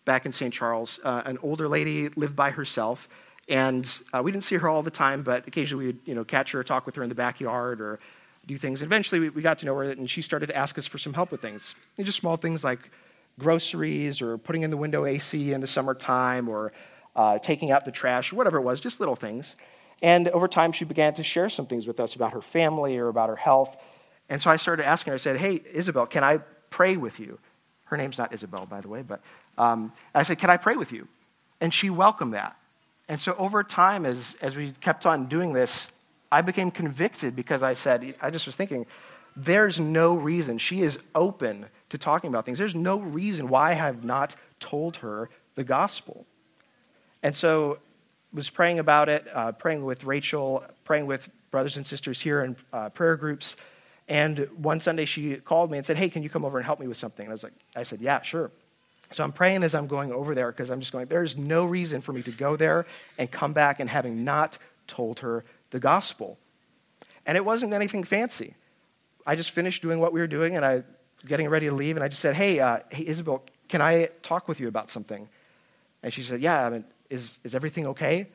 back 0.05 0.27
in 0.27 0.33
St. 0.33 0.53
Charles, 0.53 0.99
uh, 1.05 1.23
an 1.25 1.39
older 1.43 1.69
lady 1.69 2.09
lived 2.11 2.35
by 2.35 2.51
herself. 2.51 3.09
And 3.49 3.89
uh, 4.13 4.23
we 4.23 4.33
didn't 4.33 4.45
see 4.45 4.57
her 4.57 4.69
all 4.69 4.83
the 4.83 4.91
time, 4.91 5.23
but 5.23 5.47
occasionally 5.47 5.85
we 5.85 5.93
would 5.93 6.01
you 6.07 6.15
know, 6.15 6.25
catch 6.25 6.53
her, 6.53 6.65
talk 6.65 6.87
with 6.87 6.97
her 6.97 7.03
in 7.03 7.09
the 7.09 7.15
backyard, 7.15 7.81
or 7.81 8.01
do 8.47 8.57
things. 8.57 8.83
And 8.83 8.89
eventually 8.89 9.21
we, 9.21 9.29
we 9.31 9.43
got 9.43 9.59
to 9.61 9.67
know 9.67 9.75
her, 9.77 9.83
and 9.85 10.09
she 10.09 10.23
started 10.23 10.47
to 10.47 10.57
ask 10.57 10.79
us 10.79 10.87
for 10.87 10.99
some 10.99 11.13
help 11.13 11.31
with 11.31 11.41
things. 11.41 11.75
And 11.97 12.07
just 12.07 12.19
small 12.19 12.37
things 12.37 12.65
like 12.65 12.91
groceries, 13.39 14.23
or 14.23 14.39
putting 14.39 14.63
in 14.63 14.71
the 14.71 14.77
window 14.77 15.05
AC 15.05 15.53
in 15.53 15.61
the 15.61 15.67
summertime, 15.67 16.49
or 16.49 16.73
uh, 17.17 17.39
taking 17.39 17.71
out 17.71 17.85
the 17.85 17.93
trash, 17.93 18.33
or 18.33 18.37
whatever 18.37 18.59
it 18.59 18.63
was, 18.63 18.81
just 18.81 19.01
little 19.01 19.17
things. 19.17 19.57
And 20.03 20.29
over 20.29 20.49
time, 20.49 20.73
she 20.73 20.85
began 20.85 21.15
to 21.15 21.23
share 21.23 21.49
some 21.49 21.67
things 21.67 21.87
with 21.87 22.01
us 22.01 22.15
about 22.15 22.33
her 22.33 22.43
family 22.43 22.97
or 22.99 23.09
about 23.09 23.29
her 23.29 23.37
health. 23.37 23.77
And 24.29 24.41
so 24.41 24.51
I 24.51 24.57
started 24.57 24.87
asking 24.87 25.13
her, 25.13 25.15
I 25.15 25.19
said, 25.19 25.37
Hey, 25.39 25.63
Isabel, 25.73 26.07
can 26.07 26.25
I 26.25 26.39
pray 26.71 26.97
with 26.97 27.21
you? 27.21 27.39
Her 27.85 27.97
name's 27.97 28.19
not 28.19 28.33
Isabel, 28.33 28.67
by 28.67 28.81
the 28.81 28.89
way, 28.89 29.03
but 29.03 29.21
um, 29.57 29.93
I 30.15 30.23
said, 30.25 30.39
Can 30.39 30.51
I 30.51 30.57
pray 30.57 30.77
with 30.77 30.93
you? 30.93 31.09
And 31.61 31.73
she 31.73 31.91
welcomed 31.91 32.35
that. 32.35 32.57
And 33.09 33.21
so 33.21 33.35
over 33.37 33.63
time, 33.63 34.07
as, 34.07 34.35
as 34.41 34.57
we 34.57 34.73
kept 34.73 35.07
on 35.07 35.27
doing 35.27 35.53
this, 35.53 35.89
I 36.33 36.43
became 36.43 36.71
convicted 36.71 37.37
because 37.37 37.63
I 37.63 37.75
said, 37.75 38.15
I 38.21 38.31
just 38.31 38.47
was 38.47 38.57
thinking, 38.57 38.87
there's 39.37 39.81
no 39.81 40.15
reason. 40.15 40.59
She 40.59 40.83
is 40.83 40.99
open 41.15 41.67
to 41.91 41.99
talking 41.99 42.29
about 42.29 42.45
things. 42.45 42.59
There's 42.59 42.75
no 42.75 42.99
reason 42.99 43.49
why 43.49 43.71
I 43.71 43.75
have 43.75 44.05
not 44.05 44.37
told 44.61 44.97
her 44.99 45.29
the 45.55 45.65
gospel. 45.65 46.27
And 47.25 47.35
so 47.35 47.79
was 48.35 48.51
praying 48.51 48.79
about 48.79 49.09
it, 49.09 49.27
uh, 49.33 49.53
praying 49.53 49.85
with 49.85 50.05
Rachel, 50.05 50.63
praying 50.85 51.07
with 51.07 51.29
brothers 51.51 51.77
and 51.77 51.87
sisters 51.87 52.21
here 52.21 52.45
in 52.45 52.55
uh, 52.73 52.91
prayer 52.91 53.17
groups. 53.17 53.57
And 54.09 54.47
one 54.59 54.79
Sunday 54.79 55.07
she 55.07 55.37
called 55.37 55.71
me 55.71 55.79
and 55.79 55.87
said, 55.87 55.97
Hey, 55.97 56.11
can 56.11 56.23
you 56.23 56.29
come 56.29 56.45
over 56.45 56.59
and 56.59 56.67
help 56.67 56.79
me 56.79 56.87
with 56.87 56.99
something? 56.99 57.25
And 57.25 57.33
I 57.33 57.35
was 57.35 57.43
like, 57.43 57.55
I 57.75 57.83
said, 57.83 58.03
Yeah, 58.03 58.21
sure. 58.21 58.51
So 59.11 59.25
I'm 59.25 59.33
praying 59.33 59.63
as 59.63 59.75
I'm 59.75 59.87
going 59.87 60.13
over 60.13 60.35
there 60.35 60.53
because 60.53 60.71
I'm 60.71 60.81
just 60.81 60.93
going, 60.93 61.07
there's 61.07 61.37
no 61.37 61.65
reason 61.65 62.01
for 62.01 62.13
me 62.13 62.23
to 62.23 62.33
go 62.33 62.57
there 62.57 62.85
and 63.17 63.31
come 63.31 63.53
back 63.53 63.81
and 63.81 63.89
having 63.89 64.25
not 64.25 64.59
told 64.87 65.21
her 65.21 65.45
the 65.71 65.79
gospel. 65.79 66.39
And 67.25 67.37
it 67.37 67.45
wasn't 67.45 67.73
anything 67.73 68.05
fancy. 68.05 68.55
I 69.27 69.37
just 69.37 69.53
finished 69.53 69.83
doing 69.83 70.01
what 70.01 70.13
we 70.13 70.21
were 70.21 70.27
doing 70.27 70.57
and 70.57 70.65
I 70.65 70.83
getting 71.27 71.49
ready 71.49 71.69
to 71.69 71.75
leave 71.75 71.97
and 71.97 72.05
I 72.05 72.09
just 72.09 72.21
said, 72.21 72.35
Hey, 72.35 72.61
uh, 72.61 72.81
hey 72.91 73.07
Isabel, 73.07 73.43
can 73.69 73.81
I 73.81 74.09
talk 74.21 74.47
with 74.47 74.61
you 74.61 74.69
about 74.69 74.91
something? 74.91 75.27
And 76.03 76.13
she 76.13 76.23
said, 76.23 76.43
Yeah, 76.43 76.67
I 76.67 76.69
mean, 76.71 76.85
is, 77.15 77.39
is 77.45 77.55
everything 77.55 77.87
okay? 77.89 78.27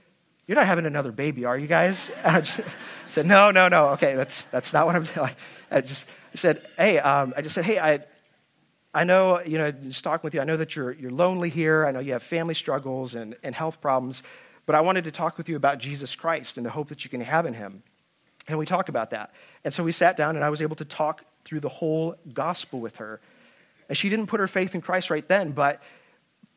You're 0.48 0.56
not 0.56 0.66
having 0.66 0.88
another 0.88 1.12
baby, 1.12 1.46
are 1.46 1.58
you 1.58 1.68
guys? 1.68 2.10
And 2.24 2.38
I 2.38 2.42
just 2.42 2.62
said, 3.08 3.28
No, 3.28 3.52
no, 3.52 3.68
no. 3.68 3.90
Okay, 3.90 4.16
that's, 4.16 4.46
that's 4.46 4.74
not 4.74 4.88
what 4.88 4.96
I'm 4.96 5.04
doing. 5.16 5.36
I 5.70 5.82
just 5.82 6.06
said, 6.34 6.66
Hey, 6.78 6.98
um, 6.98 7.34
I 7.38 7.42
just 7.42 7.54
said, 7.54 7.66
Hey, 7.66 7.78
I, 7.78 8.00
I 8.94 9.04
know, 9.04 9.42
you 9.42 9.60
know, 9.60 9.72
just 9.72 10.04
talking 10.04 10.24
with 10.24 10.34
you, 10.34 10.42
I 10.42 10.46
know 10.46 10.58
that 10.58 10.76
you're, 10.76 10.94
you're 10.94 11.12
lonely 11.12 11.50
here. 11.50 11.86
I 11.86 11.92
know 11.92 12.00
you 12.00 12.14
have 12.14 12.24
family 12.24 12.56
struggles 12.56 13.14
and, 13.14 13.36
and 13.44 13.54
health 13.54 13.80
problems, 13.82 14.24
but 14.66 14.74
I 14.74 14.82
wanted 14.82 15.04
to 15.04 15.12
talk 15.12 15.38
with 15.38 15.48
you 15.48 15.56
about 15.56 15.78
Jesus 15.78 16.16
Christ 16.16 16.58
and 16.58 16.66
the 16.66 16.72
hope 16.72 16.90
that 16.90 17.04
you 17.04 17.10
can 17.10 17.22
have 17.22 17.46
in 17.46 17.54
him. 17.54 17.84
And 18.48 18.58
we 18.58 18.66
talked 18.66 18.90
about 18.90 19.12
that. 19.12 19.32
And 19.64 19.72
so 19.72 19.84
we 19.84 19.92
sat 19.92 20.18
down 20.18 20.36
and 20.36 20.44
I 20.44 20.50
was 20.50 20.64
able 20.64 20.76
to 20.78 20.86
talk 20.86 21.24
through 21.46 21.60
the 21.60 21.70
whole 21.70 22.16
gospel 22.34 22.80
with 22.80 22.96
her. 22.98 23.22
And 23.88 23.96
she 23.96 24.10
didn't 24.10 24.28
put 24.28 24.40
her 24.40 24.48
faith 24.48 24.74
in 24.74 24.82
Christ 24.82 25.12
right 25.12 25.28
then, 25.28 25.52
but 25.52 25.82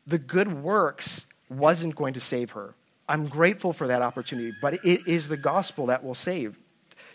the 0.07 0.17
good 0.17 0.63
works 0.63 1.25
wasn't 1.57 1.95
going 1.95 2.13
to 2.13 2.19
save 2.19 2.51
her. 2.51 2.73
I'm 3.07 3.27
grateful 3.27 3.73
for 3.73 3.87
that 3.87 4.01
opportunity, 4.01 4.53
but 4.61 4.85
it 4.85 5.07
is 5.07 5.27
the 5.27 5.37
gospel 5.37 5.87
that 5.87 6.03
will 6.03 6.15
save. 6.15 6.57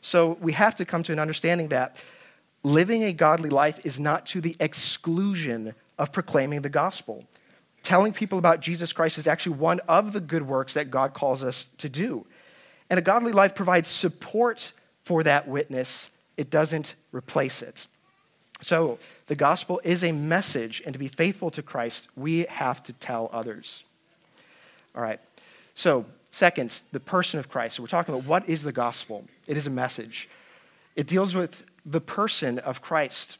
So 0.00 0.38
we 0.40 0.52
have 0.52 0.74
to 0.76 0.84
come 0.84 1.02
to 1.04 1.12
an 1.12 1.18
understanding 1.18 1.68
that 1.68 1.96
living 2.62 3.04
a 3.04 3.12
godly 3.12 3.50
life 3.50 3.84
is 3.84 3.98
not 3.98 4.26
to 4.26 4.40
the 4.40 4.56
exclusion 4.60 5.74
of 5.98 6.12
proclaiming 6.12 6.62
the 6.62 6.68
gospel. 6.68 7.24
Telling 7.82 8.12
people 8.12 8.38
about 8.38 8.60
Jesus 8.60 8.92
Christ 8.92 9.18
is 9.18 9.26
actually 9.26 9.56
one 9.56 9.80
of 9.88 10.12
the 10.12 10.20
good 10.20 10.46
works 10.46 10.74
that 10.74 10.90
God 10.90 11.14
calls 11.14 11.42
us 11.42 11.68
to 11.78 11.88
do. 11.88 12.26
And 12.90 12.98
a 12.98 13.02
godly 13.02 13.32
life 13.32 13.54
provides 13.54 13.88
support 13.88 14.72
for 15.04 15.22
that 15.22 15.48
witness, 15.48 16.10
it 16.36 16.50
doesn't 16.50 16.94
replace 17.12 17.62
it. 17.62 17.86
So, 18.60 18.98
the 19.26 19.36
gospel 19.36 19.80
is 19.84 20.02
a 20.02 20.12
message, 20.12 20.82
and 20.84 20.92
to 20.92 20.98
be 20.98 21.08
faithful 21.08 21.50
to 21.52 21.62
Christ, 21.62 22.08
we 22.16 22.44
have 22.50 22.82
to 22.84 22.92
tell 22.92 23.30
others. 23.32 23.84
All 24.98 25.04
right. 25.04 25.20
So, 25.76 26.06
second, 26.32 26.76
the 26.90 26.98
person 26.98 27.38
of 27.38 27.48
Christ. 27.48 27.76
So, 27.76 27.84
we're 27.84 27.86
talking 27.86 28.12
about 28.12 28.26
what 28.26 28.48
is 28.48 28.64
the 28.64 28.72
gospel? 28.72 29.24
It 29.46 29.56
is 29.56 29.68
a 29.68 29.70
message. 29.70 30.28
It 30.96 31.06
deals 31.06 31.36
with 31.36 31.62
the 31.86 32.00
person 32.00 32.58
of 32.58 32.82
Christ. 32.82 33.38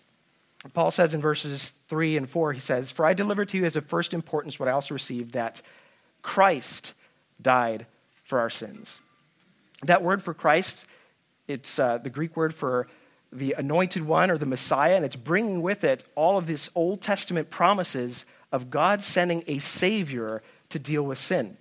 Paul 0.73 0.93
says 0.93 1.15
in 1.15 1.21
verses 1.21 1.73
3 1.89 2.17
and 2.17 2.31
4, 2.31 2.53
he 2.53 2.61
says, 2.61 2.93
For 2.93 3.05
I 3.05 3.13
delivered 3.13 3.49
to 3.49 3.57
you 3.57 3.65
as 3.65 3.75
of 3.75 3.87
first 3.87 4.15
importance 4.15 4.61
what 4.61 4.69
I 4.69 4.73
also 4.73 4.95
received, 4.95 5.33
that 5.33 5.61
Christ 6.23 6.95
died 7.43 7.87
for 8.23 8.39
our 8.39 8.51
sins. 8.51 9.01
That 9.83 10.05
word 10.05 10.23
for 10.23 10.35
Christ, 10.35 10.87
it's 11.49 11.79
uh, 11.81 11.99
the 11.99 12.11
Greek 12.11 12.37
word 12.37 12.55
for 12.55 12.87
the 13.33 13.55
anointed 13.59 14.03
one 14.03 14.31
or 14.31 14.39
the 14.39 14.47
Messiah, 14.47 14.95
and 14.95 15.05
it's 15.05 15.17
bringing 15.17 15.61
with 15.61 15.83
it 15.83 16.05
all 16.15 16.39
of 16.39 16.47
these 16.47 16.71
Old 16.77 17.03
Testament 17.03 17.51
promises 17.51 18.25
of 18.53 18.71
God 18.71 19.03
sending 19.03 19.43
a 19.49 19.59
Savior 19.59 20.43
to 20.71 20.79
deal 20.79 21.03
with 21.03 21.19
sin. 21.19 21.57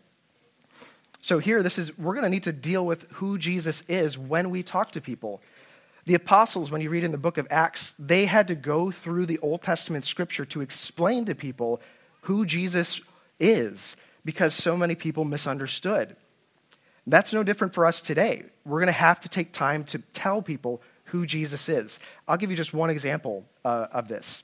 So 1.22 1.40
here, 1.40 1.62
this 1.64 1.78
is, 1.78 1.98
we're 1.98 2.14
going 2.14 2.24
to 2.24 2.30
need 2.30 2.44
to 2.44 2.54
deal 2.54 2.86
with 2.86 3.10
who 3.14 3.38
Jesus 3.38 3.84
is 3.90 4.18
when 4.18 4.50
we 4.50 4.64
talk 4.64 4.92
to 4.94 5.02
people. 5.02 5.42
The 6.06 6.14
apostles, 6.14 6.72
when 6.72 6.80
you 6.80 6.90
read 6.90 7.04
in 7.04 7.12
the 7.12 7.18
book 7.18 7.38
of 7.38 7.48
Acts, 7.50 7.94
they 8.00 8.26
had 8.26 8.48
to 8.48 8.56
go 8.56 8.92
through 8.92 9.26
the 9.26 9.40
Old 9.40 9.62
Testament 9.62 10.06
scripture 10.06 10.46
to 10.46 10.62
explain 10.62 11.26
to 11.26 11.36
people 11.36 11.82
who 12.22 12.46
Jesus 12.46 13.02
is 13.40 13.98
because 14.24 14.54
so 14.54 14.78
many 14.78 14.96
people 14.96 15.26
misunderstood. 15.26 16.16
That's 17.08 17.34
no 17.34 17.44
different 17.44 17.74
for 17.74 17.86
us 17.86 18.02
today. 18.02 18.44
We're 18.66 18.80
going 18.80 18.88
to 18.88 18.92
have 18.94 19.20
to 19.22 19.30
take 19.30 19.52
time 19.52 19.84
to 19.86 20.00
tell 20.14 20.42
people 20.42 20.82
who 21.06 21.26
Jesus 21.26 21.70
is. 21.70 22.00
I'll 22.28 22.38
give 22.38 22.52
you 22.52 22.58
just 22.58 22.74
one 22.74 22.90
example 22.90 23.46
uh, 23.66 23.88
of 23.92 24.08
this. 24.08 24.44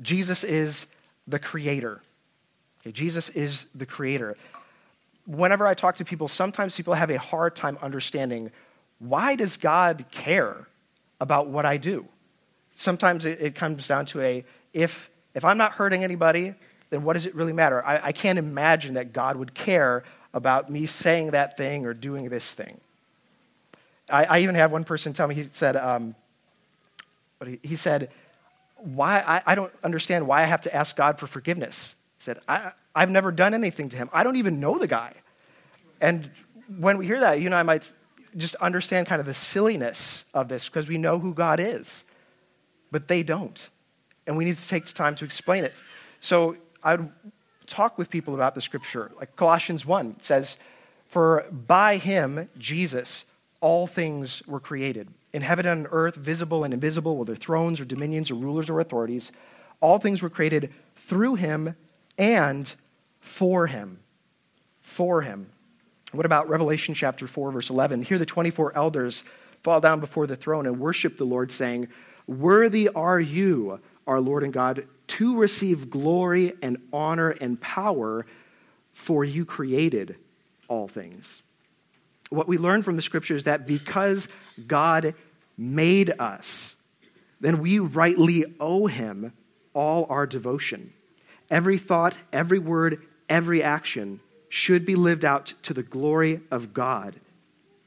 Jesus 0.00 0.44
is 0.44 0.86
the 1.26 1.38
creator. 1.38 2.02
Okay, 2.86 2.92
Jesus 2.92 3.30
is 3.30 3.66
the 3.74 3.84
creator. 3.84 4.36
Whenever 5.26 5.66
I 5.66 5.74
talk 5.74 5.96
to 5.96 6.04
people, 6.04 6.28
sometimes 6.28 6.76
people 6.76 6.94
have 6.94 7.10
a 7.10 7.18
hard 7.18 7.56
time 7.56 7.76
understanding 7.82 8.52
why 9.00 9.34
does 9.34 9.56
God 9.56 10.04
care 10.12 10.68
about 11.20 11.48
what 11.48 11.66
I 11.66 11.78
do? 11.78 12.06
Sometimes 12.70 13.26
it, 13.26 13.40
it 13.40 13.54
comes 13.56 13.88
down 13.88 14.06
to 14.06 14.20
a 14.20 14.44
if, 14.72 15.10
if 15.34 15.44
I'm 15.44 15.58
not 15.58 15.72
hurting 15.72 16.04
anybody, 16.04 16.54
then 16.90 17.02
what 17.02 17.14
does 17.14 17.26
it 17.26 17.34
really 17.34 17.52
matter? 17.52 17.84
I, 17.84 17.98
I 18.04 18.12
can't 18.12 18.38
imagine 18.38 18.94
that 18.94 19.12
God 19.12 19.34
would 19.34 19.52
care 19.52 20.04
about 20.32 20.70
me 20.70 20.86
saying 20.86 21.32
that 21.32 21.56
thing 21.56 21.86
or 21.86 21.92
doing 21.92 22.28
this 22.28 22.54
thing. 22.54 22.80
I, 24.08 24.24
I 24.26 24.38
even 24.38 24.54
had 24.54 24.70
one 24.70 24.84
person 24.84 25.12
tell 25.12 25.26
me, 25.26 25.34
he 25.34 25.48
said, 25.52 25.74
um, 25.76 26.14
but 27.40 27.48
he, 27.48 27.58
he 27.64 27.74
said, 27.74 28.10
why, 28.76 29.24
I, 29.26 29.42
I, 29.44 29.54
don't 29.56 29.72
understand 29.82 30.28
why 30.28 30.42
I 30.42 30.44
have 30.44 30.60
to 30.62 30.74
ask 30.74 30.94
God 30.94 31.18
for 31.18 31.26
forgiveness. 31.26 31.96
Said, 32.26 32.40
I, 32.48 32.72
I've 32.92 33.10
never 33.10 33.30
done 33.30 33.54
anything 33.54 33.88
to 33.90 33.96
him. 33.96 34.10
I 34.12 34.24
don't 34.24 34.34
even 34.34 34.58
know 34.58 34.78
the 34.78 34.88
guy. 34.88 35.12
And 36.00 36.28
when 36.76 36.98
we 36.98 37.06
hear 37.06 37.20
that, 37.20 37.40
you 37.40 37.48
know, 37.48 37.56
I 37.56 37.62
might 37.62 37.88
just 38.36 38.56
understand 38.56 39.06
kind 39.06 39.20
of 39.20 39.26
the 39.26 39.32
silliness 39.32 40.24
of 40.34 40.48
this 40.48 40.68
because 40.68 40.88
we 40.88 40.98
know 40.98 41.20
who 41.20 41.32
God 41.32 41.60
is, 41.60 42.04
but 42.90 43.06
they 43.06 43.22
don't. 43.22 43.70
And 44.26 44.36
we 44.36 44.44
need 44.44 44.56
to 44.56 44.68
take 44.68 44.92
time 44.92 45.14
to 45.14 45.24
explain 45.24 45.62
it. 45.62 45.80
So 46.18 46.56
I 46.82 46.96
would 46.96 47.12
talk 47.68 47.96
with 47.96 48.10
people 48.10 48.34
about 48.34 48.56
the 48.56 48.60
scripture. 48.60 49.12
Like 49.16 49.36
Colossians 49.36 49.86
1 49.86 50.16
says, 50.20 50.56
For 51.06 51.44
by 51.52 51.96
him, 51.96 52.48
Jesus, 52.58 53.24
all 53.60 53.86
things 53.86 54.44
were 54.48 54.58
created. 54.58 55.10
In 55.32 55.42
heaven 55.42 55.64
and 55.64 55.86
on 55.86 55.92
earth, 55.92 56.16
visible 56.16 56.64
and 56.64 56.74
invisible, 56.74 57.18
whether 57.18 57.36
thrones 57.36 57.80
or 57.80 57.84
dominions 57.84 58.32
or 58.32 58.34
rulers 58.34 58.68
or 58.68 58.80
authorities, 58.80 59.30
all 59.80 60.00
things 60.00 60.22
were 60.22 60.30
created 60.30 60.72
through 60.96 61.36
him 61.36 61.76
and 62.18 62.72
for 63.20 63.66
him. 63.66 64.00
For 64.80 65.22
him. 65.22 65.50
What 66.12 66.26
about 66.26 66.48
Revelation 66.48 66.94
chapter 66.94 67.26
4, 67.26 67.52
verse 67.52 67.70
11? 67.70 68.02
Here 68.02 68.18
the 68.18 68.26
24 68.26 68.76
elders 68.76 69.24
fall 69.62 69.80
down 69.80 70.00
before 70.00 70.26
the 70.26 70.36
throne 70.36 70.66
and 70.66 70.78
worship 70.78 71.18
the 71.18 71.24
Lord, 71.24 71.50
saying, 71.50 71.88
Worthy 72.26 72.88
are 72.88 73.20
you, 73.20 73.80
our 74.06 74.20
Lord 74.20 74.44
and 74.44 74.52
God, 74.52 74.86
to 75.08 75.36
receive 75.36 75.90
glory 75.90 76.54
and 76.62 76.78
honor 76.92 77.30
and 77.30 77.60
power, 77.60 78.26
for 78.92 79.24
you 79.24 79.44
created 79.44 80.16
all 80.68 80.88
things. 80.88 81.42
What 82.30 82.48
we 82.48 82.58
learn 82.58 82.82
from 82.82 82.96
the 82.96 83.02
scripture 83.02 83.36
is 83.36 83.44
that 83.44 83.66
because 83.66 84.28
God 84.66 85.14
made 85.56 86.12
us, 86.18 86.76
then 87.40 87.60
we 87.60 87.78
rightly 87.78 88.44
owe 88.58 88.86
him 88.86 89.32
all 89.74 90.06
our 90.08 90.26
devotion. 90.26 90.92
Every 91.50 91.78
thought, 91.78 92.16
every 92.32 92.58
word, 92.58 93.02
every 93.28 93.62
action 93.62 94.20
should 94.48 94.84
be 94.86 94.94
lived 94.94 95.24
out 95.24 95.54
to 95.62 95.74
the 95.74 95.82
glory 95.82 96.40
of 96.50 96.72
God. 96.72 97.16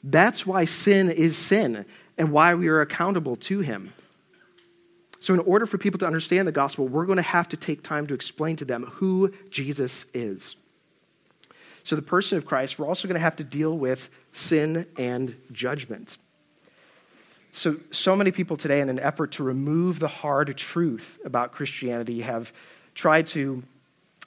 That's 0.04 0.46
why 0.46 0.66
sin 0.66 1.10
is 1.10 1.38
sin 1.38 1.86
and 2.18 2.32
why 2.32 2.56
we 2.56 2.68
are 2.68 2.82
accountable 2.82 3.36
to 3.38 3.60
Him. 3.60 3.94
So, 5.20 5.34
in 5.34 5.42
order 5.42 5.66
for 5.66 5.78
people 5.78 5.98
to 6.00 6.08
understand 6.08 6.48
the 6.48 6.54
gospel, 6.54 6.88
we're 6.88 7.06
going 7.06 7.18
to 7.18 7.22
have 7.22 7.50
to 7.50 7.58
take 7.58 7.84
time 7.84 8.08
to 8.08 8.14
explain 8.14 8.56
to 8.58 8.66
them 8.66 8.86
who 8.86 9.34
Jesus 9.50 10.06
is. 10.14 10.56
So, 11.84 11.98
the 11.98 12.02
person 12.02 12.38
of 12.38 12.46
Christ, 12.46 12.80
we're 12.80 12.88
also 12.88 13.08
going 13.08 13.16
to 13.16 13.22
have 13.22 13.36
to 13.38 13.44
deal 13.44 13.78
with 13.78 14.10
sin 14.32 14.86
and 14.98 15.36
judgment. 15.52 16.18
So, 17.52 17.78
so 17.92 18.16
many 18.16 18.32
people 18.32 18.56
today, 18.56 18.80
in 18.80 18.88
an 18.88 19.00
effort 19.00 19.34
to 19.34 19.44
remove 19.44 20.00
the 20.00 20.08
hard 20.08 20.56
truth 20.56 21.20
about 21.26 21.52
Christianity, 21.52 22.22
have 22.22 22.54
tried 23.00 23.28
to 23.28 23.64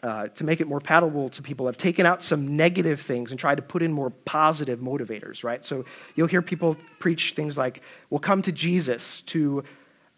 uh, 0.02 0.26
to 0.29 0.45
make 0.45 0.61
it 0.61 0.67
more 0.67 0.81
palatable 0.81 1.29
to 1.29 1.43
people, 1.43 1.67
have 1.67 1.76
taken 1.76 2.05
out 2.07 2.25
some 2.25 2.57
negative 2.57 3.00
things 3.00 3.31
and 3.31 3.38
tried 3.38 3.55
to 3.55 3.62
put 3.62 3.83
in 3.83 3.93
more 3.93 4.11
positive 4.25 4.81
motivators, 4.81 5.45
right? 5.45 5.64
So 5.64 5.85
you'll 6.17 6.26
hear 6.26 6.43
people 6.43 6.76
preach 6.99 7.35
things 7.35 7.57
like, 7.57 7.83
well, 8.11 8.19
come 8.19 8.43
to 8.43 8.50
Jesus 8.50 9.23
to 9.26 9.62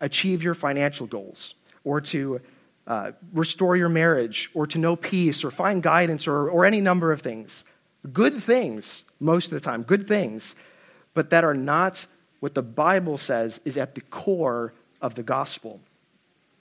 achieve 0.00 0.42
your 0.42 0.54
financial 0.54 1.06
goals, 1.06 1.54
or 1.82 2.00
to 2.00 2.40
uh, 2.86 3.12
restore 3.34 3.76
your 3.76 3.90
marriage, 3.90 4.50
or 4.54 4.66
to 4.68 4.78
know 4.78 4.96
peace, 4.96 5.44
or 5.44 5.50
find 5.50 5.82
guidance, 5.82 6.26
or, 6.26 6.48
or 6.48 6.64
any 6.64 6.80
number 6.80 7.12
of 7.12 7.20
things. 7.20 7.64
Good 8.10 8.42
things, 8.42 9.04
most 9.20 9.52
of 9.52 9.54
the 9.58 9.60
time, 9.60 9.82
good 9.82 10.08
things. 10.08 10.54
but 11.14 11.30
that 11.30 11.44
are 11.44 11.54
not 11.54 12.06
what 12.40 12.54
the 12.54 12.62
Bible 12.62 13.16
says 13.16 13.60
is 13.64 13.76
at 13.76 13.94
the 13.94 14.00
core 14.02 14.74
of 15.00 15.14
the 15.14 15.22
gospel. 15.22 15.80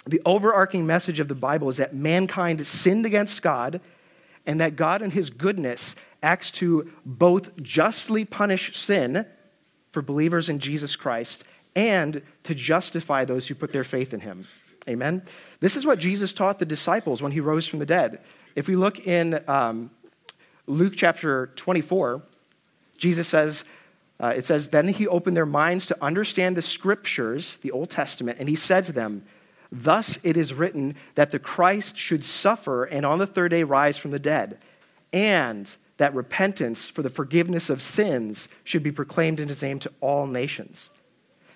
The 0.05 0.21
overarching 0.25 0.85
message 0.85 1.19
of 1.19 1.27
the 1.27 1.35
Bible 1.35 1.69
is 1.69 1.77
that 1.77 1.95
mankind 1.95 2.65
sinned 2.67 3.05
against 3.05 3.41
God 3.41 3.79
and 4.45 4.59
that 4.59 4.75
God, 4.75 5.01
in 5.01 5.11
his 5.11 5.29
goodness, 5.29 5.95
acts 6.21 6.51
to 6.51 6.91
both 7.05 7.55
justly 7.61 8.25
punish 8.25 8.77
sin 8.77 9.25
for 9.91 10.01
believers 10.01 10.49
in 10.49 10.59
Jesus 10.59 10.95
Christ 10.95 11.43
and 11.75 12.21
to 12.43 12.53
justify 12.53 13.25
those 13.25 13.47
who 13.47 13.55
put 13.55 13.71
their 13.71 13.83
faith 13.83 14.13
in 14.13 14.19
him. 14.19 14.47
Amen? 14.89 15.23
This 15.59 15.77
is 15.77 15.85
what 15.85 15.99
Jesus 15.99 16.33
taught 16.33 16.59
the 16.59 16.65
disciples 16.65 17.21
when 17.21 17.31
he 17.31 17.39
rose 17.39 17.67
from 17.67 17.79
the 17.79 17.85
dead. 17.85 18.19
If 18.55 18.67
we 18.67 18.75
look 18.75 19.07
in 19.07 19.41
um, 19.47 19.91
Luke 20.67 20.93
chapter 20.95 21.47
24, 21.55 22.21
Jesus 22.97 23.27
says, 23.27 23.63
uh, 24.19 24.33
it 24.35 24.45
says, 24.45 24.69
Then 24.69 24.89
he 24.89 25.07
opened 25.07 25.37
their 25.37 25.45
minds 25.45 25.85
to 25.87 26.03
understand 26.03 26.57
the 26.57 26.61
scriptures, 26.61 27.57
the 27.61 27.71
Old 27.71 27.89
Testament, 27.89 28.39
and 28.39 28.49
he 28.49 28.55
said 28.55 28.85
to 28.85 28.91
them, 28.91 29.23
Thus 29.75 30.19
it 30.21 30.37
is 30.37 30.53
written 30.53 30.95
that 31.15 31.31
the 31.31 31.39
Christ 31.39 31.97
should 31.97 32.23
suffer 32.23 32.83
and 32.83 33.07
on 33.07 33.17
the 33.17 33.25
third 33.25 33.49
day 33.49 33.63
rise 33.63 33.97
from 33.97 34.11
the 34.11 34.19
dead, 34.19 34.59
and 35.11 35.67
that 35.97 36.13
repentance 36.13 36.87
for 36.87 37.01
the 37.01 37.09
forgiveness 37.09 37.71
of 37.71 37.81
sins 37.81 38.47
should 38.63 38.83
be 38.83 38.91
proclaimed 38.91 39.39
in 39.39 39.47
his 39.47 39.63
name 39.63 39.79
to 39.79 39.91
all 39.99 40.27
nations. 40.27 40.91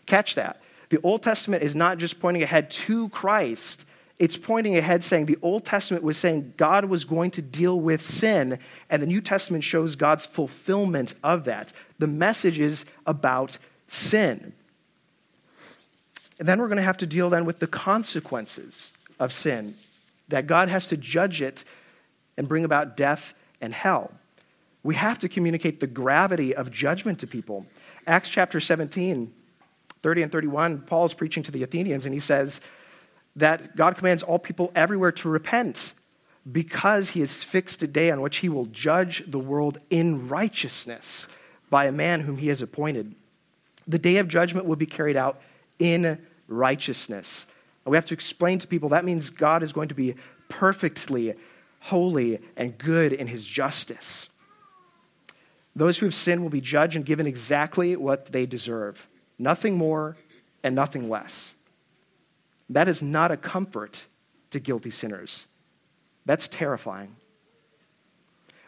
Catch 0.07 0.33
that. 0.33 0.62
The 0.89 1.00
Old 1.03 1.21
Testament 1.21 1.62
is 1.62 1.75
not 1.75 2.00
just 2.00 2.19
pointing 2.19 2.41
ahead 2.41 2.71
to 2.71 3.09
Christ, 3.09 3.86
it's 4.17 4.36
pointing 4.36 4.75
ahead 4.75 5.03
saying 5.03 5.27
the 5.27 5.38
Old 5.43 5.63
Testament 5.63 6.03
was 6.03 6.17
saying 6.17 6.55
God 6.57 6.86
was 6.86 7.05
going 7.05 7.29
to 7.31 7.43
deal 7.43 7.79
with 7.79 8.01
sin, 8.01 8.57
and 8.89 9.00
the 9.00 9.07
New 9.07 9.21
Testament 9.21 9.63
shows 9.63 9.95
God's 9.95 10.25
fulfillment 10.25 11.13
of 11.24 11.43
that. 11.43 11.71
The 12.00 12.07
message 12.07 12.57
is 12.57 12.83
about 13.05 13.59
sin. 13.88 14.53
And 16.39 16.48
then 16.48 16.60
we're 16.60 16.67
going 16.67 16.77
to 16.77 16.84
have 16.84 16.98
to 16.98 17.08
deal 17.08 17.29
then 17.29 17.46
with 17.46 17.60
the 17.60 17.67
consequences 17.67 18.91
of 19.20 19.34
sin, 19.34 19.75
that 20.27 20.48
God 20.48 20.70
has 20.70 20.88
to 20.88 20.98
judge 20.98 21.41
it 21.41 21.63
and 22.38 22.48
bring 22.48 22.63
about 22.63 22.98
death 22.98 23.34
and 23.62 23.74
hell. 23.74 24.12
We 24.84 24.96
have 24.96 25.20
to 25.20 25.29
communicate 25.29 25.79
the 25.79 25.88
gravity 25.88 26.56
of 26.56 26.72
judgment 26.72 27.20
to 27.20 27.27
people. 27.27 27.65
Acts 28.06 28.29
chapter 28.29 28.60
17, 28.60 29.34
30 30.03 30.22
and 30.22 30.32
31, 30.32 30.82
Paul 30.82 31.06
is 31.06 31.13
preaching 31.13 31.44
to 31.44 31.51
the 31.51 31.63
Athenians, 31.63 32.06
and 32.06 32.13
he 32.13 32.20
says 32.20 32.62
that 33.36 33.75
God 33.75 33.98
commands 33.98 34.24
all 34.24 34.39
people 34.39 34.72
everywhere 34.75 35.12
to 35.13 35.29
repent 35.29 35.94
because 36.50 37.10
he 37.10 37.20
has 37.20 37.44
fixed 37.44 37.84
a 37.84 37.88
day 37.88 38.12
on 38.12 38.22
which 38.22 38.38
he 38.38 38.50
will 38.50 38.65
judge 38.67 39.24
the 39.27 39.39
world 39.39 39.79
in 39.89 40.29
righteousness 40.29 41.27
by 41.70 41.86
a 41.86 41.91
man 41.91 42.22
whom 42.22 42.38
he 42.38 42.48
has 42.48 42.62
appointed. 42.62 43.13
The 43.88 44.00
day 44.00 44.17
of 44.17 44.27
judgment 44.27 44.65
will 44.65 44.75
be 44.75 44.86
carried 44.86 45.17
out 45.17 45.41
in 45.79 46.19
righteousness. 46.48 47.46
And 47.86 47.91
we 47.91 47.98
have 47.98 48.05
to 48.07 48.13
explain 48.13 48.60
to 48.60 48.67
people 48.67 48.89
that 48.89 49.05
means 49.05 49.29
God 49.29 49.63
is 49.63 49.74
going 49.74 49.89
to 49.89 49.96
be 49.96 50.15
perfectly 50.50 51.36
holy 51.79 52.39
and 52.55 52.77
good 52.77 53.13
in 53.13 53.27
his 53.27 53.46
justice. 53.46 54.29
Those 55.75 55.98
who 55.98 56.07
have 56.07 56.15
sinned 56.15 56.41
will 56.41 56.50
be 56.50 56.62
judged 56.62 56.96
and 56.96 57.05
given 57.05 57.27
exactly 57.27 57.96
what 57.96 58.27
they 58.27 58.46
deserve 58.46 59.07
nothing 59.39 59.77
more 59.77 60.17
and 60.63 60.74
nothing 60.74 61.10
less. 61.10 61.53
That 62.69 62.88
is 62.88 63.01
not 63.01 63.31
a 63.31 63.38
comfort 63.38 64.07
to 64.50 64.60
guilty 64.60 64.89
sinners. 64.89 65.46
That's 66.25 66.48
terrifying. 66.48 67.15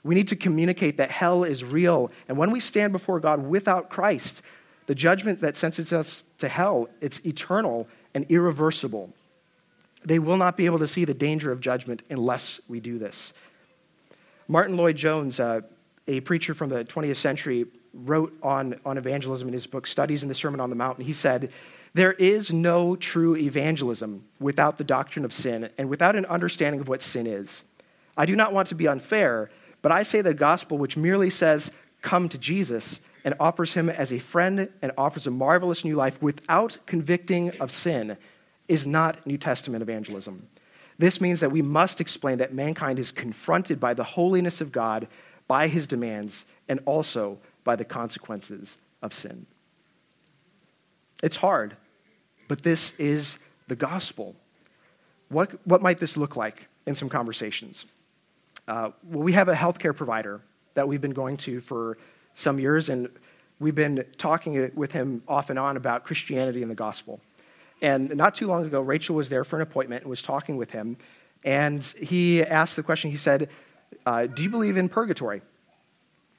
We 0.04 0.16
need 0.16 0.30
to 0.30 0.36
communicate 0.36 0.98
that 0.98 1.10
hell 1.10 1.44
is 1.44 1.64
real. 1.64 2.12
And 2.28 2.38
when 2.38 2.52
we 2.52 2.60
stand 2.60 2.94
before 2.94 3.20
God 3.20 3.46
without 3.46 3.90
Christ, 3.90 4.42
the 4.86 4.96
judgment 4.96 5.42
that 5.42 5.56
sentences 5.56 5.92
us 5.92 6.24
to 6.40 6.48
hell, 6.48 6.90
it's 7.02 7.20
eternal 7.26 7.88
and 8.14 8.26
irreversible. 8.30 9.14
They 10.04 10.20
will 10.20 10.38
not 10.38 10.58
be 10.58 10.66
able 10.66 10.80
to 10.80 10.88
see 10.88 11.06
the 11.06 11.14
danger 11.14 11.52
of 11.52 11.60
judgment 11.60 12.04
unless 12.10 12.60
we 12.68 12.80
do 12.80 12.98
this. 12.98 13.34
Martyn 14.48 14.78
Lloyd-Jones, 14.78 15.40
uh, 15.40 15.62
a 16.08 16.22
preacher 16.22 16.54
from 16.54 16.70
the 16.70 16.84
20th 16.84 17.18
century, 17.18 17.66
wrote 17.94 18.36
on, 18.42 18.80
on 18.86 18.98
evangelism 18.98 19.48
in 19.48 19.54
his 19.54 19.68
book, 19.68 19.86
Studies 19.86 20.24
in 20.24 20.30
the 20.30 20.36
Sermon 20.36 20.60
on 20.60 20.70
the 20.70 20.76
Mount. 20.76 21.02
He 21.02 21.14
said, 21.14 21.52
There 21.94 22.14
is 22.14 22.52
no 22.52 22.96
true 22.96 23.36
evangelism 23.36 24.24
without 24.40 24.78
the 24.78 24.84
doctrine 24.84 25.26
of 25.26 25.34
sin 25.34 25.70
and 25.78 25.90
without 25.90 26.16
an 26.16 26.26
understanding 26.26 26.82
of 26.82 26.88
what 26.88 27.02
sin 27.02 27.28
is. 27.28 27.64
I 28.18 28.26
do 28.26 28.36
not 28.36 28.54
want 28.54 28.68
to 28.70 28.76
be 28.76 28.88
unfair, 28.88 29.50
but 29.82 29.92
I 29.92 30.04
say 30.04 30.22
the 30.22 30.34
gospel 30.34 30.78
which 30.78 30.98
merely 30.98 31.30
says, 31.30 31.72
Come 32.02 32.30
to 32.30 32.38
Jesus, 32.38 33.00
and 33.24 33.36
offers 33.40 33.74
him 33.74 33.90
as 33.90 34.12
a 34.12 34.20
friend 34.20 34.70
and 34.82 34.92
offers 34.98 35.28
a 35.28 35.32
marvelous 35.32 35.84
new 35.84 35.96
life 35.96 36.22
without 36.22 36.78
convicting 36.86 37.52
of 37.60 37.72
sin 37.72 38.18
is 38.68 38.86
not 38.88 39.26
New 39.26 39.38
Testament 39.38 39.82
evangelism. 39.82 40.48
This 40.98 41.22
means 41.22 41.40
that 41.40 41.52
we 41.52 41.62
must 41.62 42.02
explain 42.02 42.38
that 42.40 42.54
mankind 42.54 43.00
is 43.00 43.12
confronted 43.12 43.80
by 43.80 43.94
the 43.94 44.04
holiness 44.04 44.62
of 44.62 44.72
God, 44.72 45.08
by 45.48 45.68
his 45.68 45.88
demands, 45.88 46.46
and 46.68 46.80
also 46.86 47.38
by 47.64 47.76
the 47.76 47.86
consequences 47.86 48.78
of 49.02 49.14
sin. 49.14 49.46
It's 51.24 51.36
hard, 51.36 51.76
but 52.48 52.64
this 52.64 52.94
is 52.98 53.38
the 53.68 53.76
gospel. 53.76 54.36
What, 55.30 55.52
what 55.66 55.82
might 55.82 56.00
this 56.00 56.18
look 56.18 56.36
like 56.36 56.68
in 56.86 56.96
some 56.96 57.10
conversations? 57.10 57.86
Uh, 58.68 58.92
well, 59.04 59.24
we 59.24 59.34
have 59.34 59.50
a 59.50 59.54
healthcare 59.54 59.96
provider 59.96 60.42
that 60.74 60.88
we've 60.88 61.02
been 61.02 61.12
going 61.12 61.38
to 61.38 61.60
for 61.60 61.98
some 62.36 62.60
years, 62.60 62.90
and 62.90 63.10
we've 63.60 63.76
been 63.76 64.06
talking 64.18 64.72
with 64.76 64.92
him 64.92 65.24
off 65.28 65.50
and 65.50 65.60
on 65.60 65.78
about 65.78 66.04
Christianity 66.04 66.62
and 66.62 66.72
the 66.72 66.76
gospel. 66.76 67.20
And 67.82 68.16
not 68.16 68.36
too 68.36 68.48
long 68.48 68.66
ago, 68.66 68.82
Rachel 68.82 69.16
was 69.16 69.30
there 69.30 69.44
for 69.44 69.56
an 69.56 69.62
appointment 69.62 70.04
and 70.04 70.10
was 70.10 70.22
talking 70.22 70.58
with 70.58 70.72
him, 70.72 70.98
and 71.44 71.84
he 71.84 72.44
asked 72.44 72.76
the 72.76 72.84
question. 72.84 73.12
He 73.12 73.18
said, 73.18 73.50
uh, 74.06 74.28
"Do 74.28 74.44
you 74.44 74.50
believe 74.50 74.78
in 74.78 74.90
purgatory?" 74.90 75.42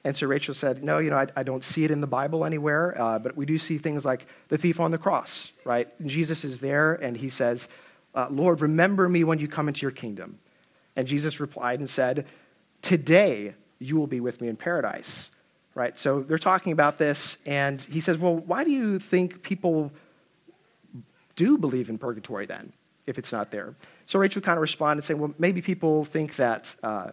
And 0.03 0.17
so 0.17 0.27
Rachel 0.27 0.53
said, 0.53 0.83
No, 0.83 0.97
you 0.97 1.11
know, 1.11 1.17
I, 1.17 1.27
I 1.35 1.43
don't 1.43 1.63
see 1.63 1.83
it 1.83 1.91
in 1.91 2.01
the 2.01 2.07
Bible 2.07 2.43
anywhere, 2.43 2.99
uh, 2.99 3.19
but 3.19 3.37
we 3.37 3.45
do 3.45 3.57
see 3.57 3.77
things 3.77 4.03
like 4.03 4.25
the 4.49 4.57
thief 4.57 4.79
on 4.79 4.91
the 4.91 4.97
cross, 4.97 5.51
right? 5.63 5.87
Jesus 6.07 6.43
is 6.43 6.59
there 6.59 6.95
and 6.95 7.15
he 7.15 7.29
says, 7.29 7.67
uh, 8.13 8.27
Lord, 8.29 8.61
remember 8.61 9.07
me 9.07 9.23
when 9.23 9.39
you 9.39 9.47
come 9.47 9.67
into 9.67 9.81
your 9.81 9.91
kingdom. 9.91 10.39
And 10.95 11.07
Jesus 11.07 11.39
replied 11.39 11.79
and 11.79 11.89
said, 11.89 12.25
Today 12.81 13.53
you 13.81 13.97
will 13.97 14.07
be 14.07 14.19
with 14.19 14.39
me 14.39 14.47
in 14.47 14.55
paradise 14.55 15.31
right? 15.75 15.97
So 15.97 16.21
they're 16.21 16.37
talking 16.37 16.73
about 16.73 16.97
this, 16.97 17.37
and 17.45 17.81
he 17.81 17.99
says, 17.99 18.17
Well, 18.17 18.37
why 18.37 18.63
do 18.63 18.71
you 18.71 18.99
think 18.99 19.43
people 19.43 19.91
do 21.35 21.57
believe 21.57 21.89
in 21.89 21.97
purgatory 21.97 22.45
then, 22.45 22.73
if 23.07 23.17
it's 23.17 23.31
not 23.31 23.51
there? 23.51 23.75
So 24.05 24.19
Rachel 24.19 24.41
kind 24.41 24.57
of 24.57 24.61
responded 24.61 25.03
saying, 25.03 25.19
Well, 25.19 25.33
maybe 25.37 25.61
people 25.61 26.05
think 26.05 26.35
that, 26.35 26.75
uh, 26.83 27.11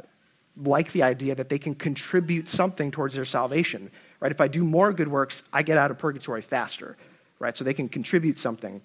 like 0.56 0.90
the 0.90 1.04
idea 1.04 1.36
that 1.36 1.48
they 1.48 1.58
can 1.58 1.74
contribute 1.74 2.48
something 2.48 2.90
towards 2.90 3.14
their 3.14 3.24
salvation, 3.24 3.90
right? 4.20 4.32
If 4.32 4.40
I 4.40 4.48
do 4.48 4.64
more 4.64 4.92
good 4.92 5.08
works, 5.08 5.42
I 5.52 5.62
get 5.62 5.78
out 5.78 5.90
of 5.90 5.98
purgatory 5.98 6.42
faster, 6.42 6.96
right? 7.38 7.56
So 7.56 7.62
they 7.62 7.74
can 7.74 7.88
contribute 7.88 8.38
something. 8.38 8.80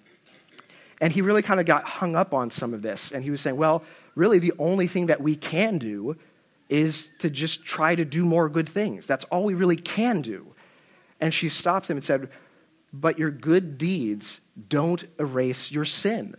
And 1.00 1.12
he 1.12 1.20
really 1.20 1.42
kind 1.42 1.58
of 1.58 1.66
got 1.66 1.82
hung 1.82 2.14
up 2.14 2.32
on 2.32 2.52
some 2.52 2.72
of 2.72 2.82
this, 2.82 3.10
and 3.10 3.24
he 3.24 3.30
was 3.30 3.40
saying, 3.40 3.56
Well, 3.56 3.82
really, 4.14 4.38
the 4.38 4.52
only 4.60 4.86
thing 4.86 5.06
that 5.06 5.20
we 5.20 5.34
can 5.34 5.78
do 5.78 6.16
is 6.68 7.10
to 7.18 7.30
just 7.30 7.64
try 7.64 7.94
to 7.94 8.04
do 8.04 8.24
more 8.24 8.48
good 8.48 8.68
things. 8.68 9.06
That's 9.06 9.24
all 9.24 9.44
we 9.44 9.54
really 9.54 9.76
can 9.76 10.22
do. 10.22 10.46
And 11.20 11.32
she 11.32 11.48
stopped 11.48 11.88
him 11.88 11.96
and 11.96 12.04
said, 12.04 12.30
But 12.92 13.18
your 13.18 13.30
good 13.30 13.78
deeds 13.78 14.40
don't 14.68 15.04
erase 15.18 15.70
your 15.70 15.84
sin. 15.84 16.36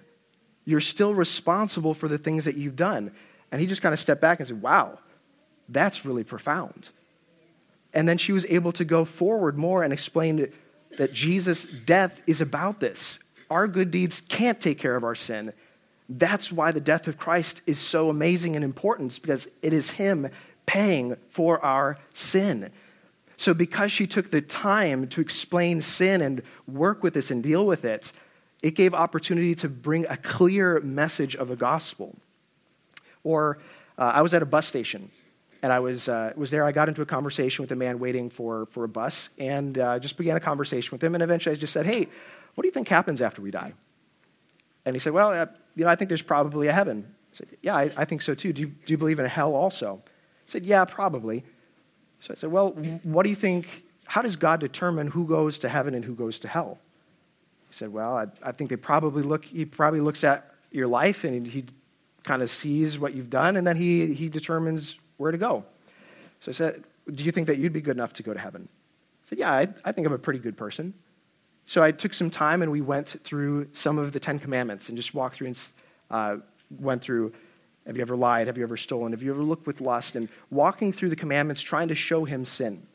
You're 0.66 0.82
still 0.82 1.14
responsible 1.14 1.94
for 1.94 2.08
the 2.08 2.18
things 2.18 2.46
that 2.46 2.58
you've 2.58 2.76
done. 2.76 3.12
And 3.52 3.62
he 3.62 3.68
just 3.68 3.82
kind 3.82 3.94
of 3.94 4.00
stepped 4.00 4.22
back 4.22 4.40
and 4.40 4.48
said, 4.48 4.62
Wow, 4.62 5.00
that's 5.70 6.06
really 6.06 6.24
profound. 6.24 6.90
And 7.94 8.10
then 8.10 8.18
she 8.18 8.34
was 8.34 8.46
able 8.46 8.74
to 8.74 8.84
go 8.84 9.06
forward 9.06 9.58
more 9.58 9.84
and 9.84 9.94
explain 9.94 10.52
that 10.98 11.14
Jesus' 11.14 11.66
death 11.66 12.22
is 12.28 12.42
about 12.42 12.80
this. 12.80 13.20
Our 13.50 13.68
good 13.68 13.92
deeds 13.92 14.22
can't 14.28 14.60
take 14.60 14.78
care 14.78 14.96
of 14.96 15.04
our 15.04 15.16
sin. 15.16 15.54
That's 16.08 16.52
why 16.52 16.72
the 16.72 16.80
death 16.80 17.08
of 17.08 17.18
Christ 17.18 17.62
is 17.66 17.80
so 17.80 18.10
amazing 18.10 18.56
and 18.56 18.64
important, 18.64 19.20
because 19.22 19.48
it 19.62 19.74
is 19.74 19.90
Him 19.92 20.30
paying 20.66 21.16
for 21.30 21.64
our 21.64 21.98
sin. 22.14 22.72
So, 23.38 23.54
because 23.54 23.92
she 23.92 24.08
took 24.08 24.32
the 24.32 24.42
time 24.42 25.08
to 25.10 25.22
explain 25.22 25.82
sin 25.82 26.22
and 26.22 26.42
work 26.68 27.04
with 27.04 27.14
this 27.14 27.32
and 27.32 27.44
deal 27.44 27.66
with 27.66 27.84
it, 27.84 28.12
it 28.62 28.72
gave 28.76 28.94
opportunity 28.94 29.56
to 29.56 29.70
bring 29.70 30.06
a 30.08 30.18
clear 30.18 30.80
message 30.80 31.36
of 31.36 31.50
the 31.50 31.56
gospel. 31.56 32.16
Or, 33.24 33.58
uh, 33.98 34.12
I 34.16 34.22
was 34.22 34.34
at 34.34 34.42
a 34.42 34.46
bus 34.46 34.68
station 34.68 35.12
and 35.62 35.74
I 35.74 35.80
was, 35.80 36.08
uh, 36.08 36.32
was 36.36 36.52
there. 36.52 36.64
I 36.64 36.72
got 36.72 36.88
into 36.88 37.02
a 37.02 37.06
conversation 37.06 37.64
with 37.64 37.72
a 37.72 37.76
man 37.76 38.00
waiting 38.00 38.30
for, 38.30 38.68
for 38.68 38.84
a 38.84 38.88
bus 38.88 39.30
and 39.38 39.78
uh, 39.78 40.00
just 40.00 40.16
began 40.18 40.38
a 40.38 40.40
conversation 40.40 40.92
with 40.92 41.04
him. 41.04 41.16
And 41.16 41.24
eventually 41.24 41.56
I 41.56 41.60
just 41.60 41.74
said, 41.74 41.86
Hey, 41.86 42.08
what 42.54 42.62
do 42.62 42.68
you 42.68 42.72
think 42.72 42.88
happens 42.88 43.22
after 43.22 43.42
we 43.42 43.52
die? 43.52 43.74
And 44.86 44.96
he 44.96 45.00
said, 45.00 45.14
Well, 45.14 45.32
uh, 45.32 45.48
you 45.76 45.84
know, 45.84 45.90
I 45.90 45.96
think 45.96 46.10
there's 46.10 46.22
probably 46.22 46.68
a 46.68 46.74
heaven. 46.74 47.06
I 47.34 47.38
said, 47.38 47.48
Yeah, 47.62 47.76
I, 47.76 47.92
I 47.98 48.06
think 48.06 48.22
so 48.22 48.34
too. 48.34 48.54
Do 48.54 48.62
you, 48.62 48.68
do 48.68 48.94
you 48.94 48.98
believe 48.98 49.20
in 49.20 49.26
a 49.26 49.30
hell 49.30 49.54
also? 49.56 50.02
He 50.46 50.52
said, 50.52 50.66
Yeah, 50.66 50.86
probably. 50.86 51.44
So 52.20 52.34
I 52.34 52.36
said, 52.36 52.52
Well, 52.52 52.70
what 53.04 53.24
do 53.24 53.30
you 53.30 53.36
think 53.36 53.84
How 54.06 54.22
does 54.22 54.36
God 54.36 54.60
determine 54.60 55.08
who 55.08 55.26
goes 55.28 55.60
to 55.60 55.70
heaven 55.70 55.94
and 55.94 56.04
who 56.04 56.16
goes 56.16 56.40
to 56.40 56.48
hell? 56.48 56.80
He 57.70 57.76
said, 57.76 57.92
Well, 57.92 58.18
I, 58.18 58.28
I 58.44 58.52
think 58.52 58.70
they 58.70 58.78
probably 58.78 59.24
look, 59.24 59.46
he 59.46 59.66
probably 59.66 60.02
looks 60.02 60.24
at 60.24 60.52
your 60.72 60.88
life 60.88 61.24
and 61.24 61.46
he 61.46 61.66
kind 62.24 62.42
of 62.42 62.50
sees 62.50 62.98
what 62.98 63.14
you've 63.14 63.30
done 63.30 63.56
and 63.56 63.68
then 63.68 63.78
he, 63.78 64.14
he 64.14 64.30
determines 64.30 64.98
where 65.18 65.32
to 65.32 65.38
go. 65.38 65.64
So 66.40 66.52
I 66.52 66.54
said, 66.54 66.84
Do 67.12 67.24
you 67.24 67.32
think 67.32 67.48
that 67.48 67.58
you'd 67.58 67.74
be 67.74 67.82
good 67.82 67.98
enough 67.98 68.14
to 68.14 68.24
go 68.24 68.34
to 68.34 68.40
heaven? 68.40 68.68
I 69.26 69.30
said, 69.30 69.40
Yeah, 69.40 69.52
I, 69.52 69.68
I 69.84 69.92
think 69.92 70.08
I'm 70.08 70.14
a 70.14 70.18
pretty 70.18 70.40
good 70.40 70.58
person. 70.58 70.94
So 71.66 71.84
I 71.84 71.92
took 71.92 72.14
some 72.14 72.30
time 72.30 72.62
and 72.62 72.72
we 72.72 72.82
went 72.82 73.08
through 73.08 73.68
some 73.74 73.98
of 73.98 74.12
the 74.12 74.20
Ten 74.20 74.40
Commandments 74.40 74.90
and 74.90 74.98
just 74.98 75.14
walked 75.14 75.36
through 75.36 75.48
and 75.48 75.60
uh, 76.12 76.38
went 76.80 77.02
through 77.02 77.34
have 77.86 77.96
you 77.96 78.02
ever 78.02 78.16
lied? 78.16 78.48
Have 78.48 78.58
you 78.58 78.64
ever 78.64 78.78
stolen? 78.78 79.12
Have 79.12 79.22
you 79.22 79.32
ever 79.32 79.44
looked 79.44 79.68
with 79.68 79.80
lust? 79.80 80.16
And 80.16 80.28
walking 80.50 80.92
through 80.92 81.10
the 81.10 81.16
commandments, 81.16 81.62
trying 81.62 81.90
to 81.90 81.96
show 81.96 82.26
him 82.26 82.44
sin. 82.44 82.86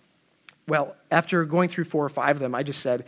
Well, 0.67 0.97
after 1.11 1.45
going 1.45 1.69
through 1.69 1.85
four 1.85 2.05
or 2.05 2.09
five 2.09 2.37
of 2.37 2.41
them, 2.41 2.55
I 2.55 2.63
just 2.63 2.81
said, 2.81 3.05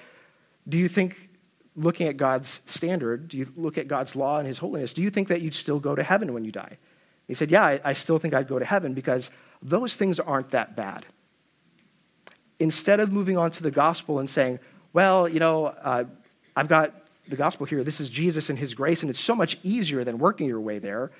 Do 0.68 0.78
you 0.78 0.88
think, 0.88 1.28
looking 1.74 2.06
at 2.06 2.16
God's 2.16 2.60
standard, 2.66 3.28
do 3.28 3.36
you 3.38 3.52
look 3.56 3.78
at 3.78 3.88
God's 3.88 4.14
law 4.14 4.38
and 4.38 4.46
his 4.46 4.58
holiness, 4.58 4.94
do 4.94 5.02
you 5.02 5.10
think 5.10 5.28
that 5.28 5.40
you'd 5.40 5.54
still 5.54 5.80
go 5.80 5.94
to 5.94 6.02
heaven 6.02 6.32
when 6.32 6.44
you 6.44 6.52
die? 6.52 6.78
He 7.26 7.34
said, 7.34 7.50
Yeah, 7.50 7.64
I, 7.64 7.80
I 7.84 7.92
still 7.94 8.18
think 8.18 8.32
I'd 8.32 8.48
go 8.48 8.58
to 8.58 8.64
heaven 8.64 8.94
because 8.94 9.30
those 9.60 9.96
things 9.96 10.20
aren't 10.20 10.50
that 10.50 10.76
bad. 10.76 11.04
Instead 12.60 13.00
of 13.00 13.12
moving 13.12 13.36
on 13.36 13.50
to 13.52 13.62
the 13.62 13.72
gospel 13.72 14.20
and 14.20 14.30
saying, 14.30 14.60
Well, 14.92 15.28
you 15.28 15.40
know, 15.40 15.66
uh, 15.66 16.04
I've 16.54 16.68
got 16.68 16.94
the 17.28 17.36
gospel 17.36 17.66
here. 17.66 17.82
This 17.82 18.00
is 18.00 18.10
Jesus 18.10 18.50
and 18.50 18.58
his 18.58 18.74
grace, 18.74 19.02
and 19.02 19.10
it's 19.10 19.20
so 19.20 19.34
much 19.34 19.58
easier 19.62 20.04
than 20.04 20.18
working 20.18 20.46
your 20.46 20.60
way 20.60 20.78
there. 20.78 21.10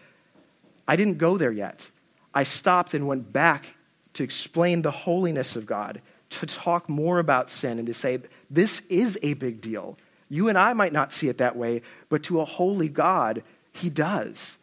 I 0.86 0.96
didn't 0.96 1.18
go 1.18 1.38
there 1.38 1.52
yet. 1.52 1.90
I 2.34 2.42
stopped 2.42 2.94
and 2.94 3.06
went 3.06 3.32
back 3.32 3.66
to 4.14 4.24
explain 4.24 4.82
the 4.82 4.90
holiness 4.90 5.56
of 5.56 5.64
God, 5.64 6.00
to 6.30 6.46
talk 6.46 6.88
more 6.88 7.18
about 7.18 7.50
sin, 7.50 7.78
and 7.78 7.86
to 7.86 7.94
say, 7.94 8.18
this 8.50 8.82
is 8.90 9.18
a 9.22 9.34
big 9.34 9.60
deal. 9.60 9.96
You 10.28 10.48
and 10.48 10.58
I 10.58 10.72
might 10.72 10.92
not 10.92 11.12
see 11.12 11.28
it 11.28 11.38
that 11.38 11.56
way, 11.56 11.82
but 12.08 12.22
to 12.24 12.40
a 12.40 12.44
holy 12.44 12.88
God, 12.88 13.42
he 13.72 13.88
does. 13.88 14.58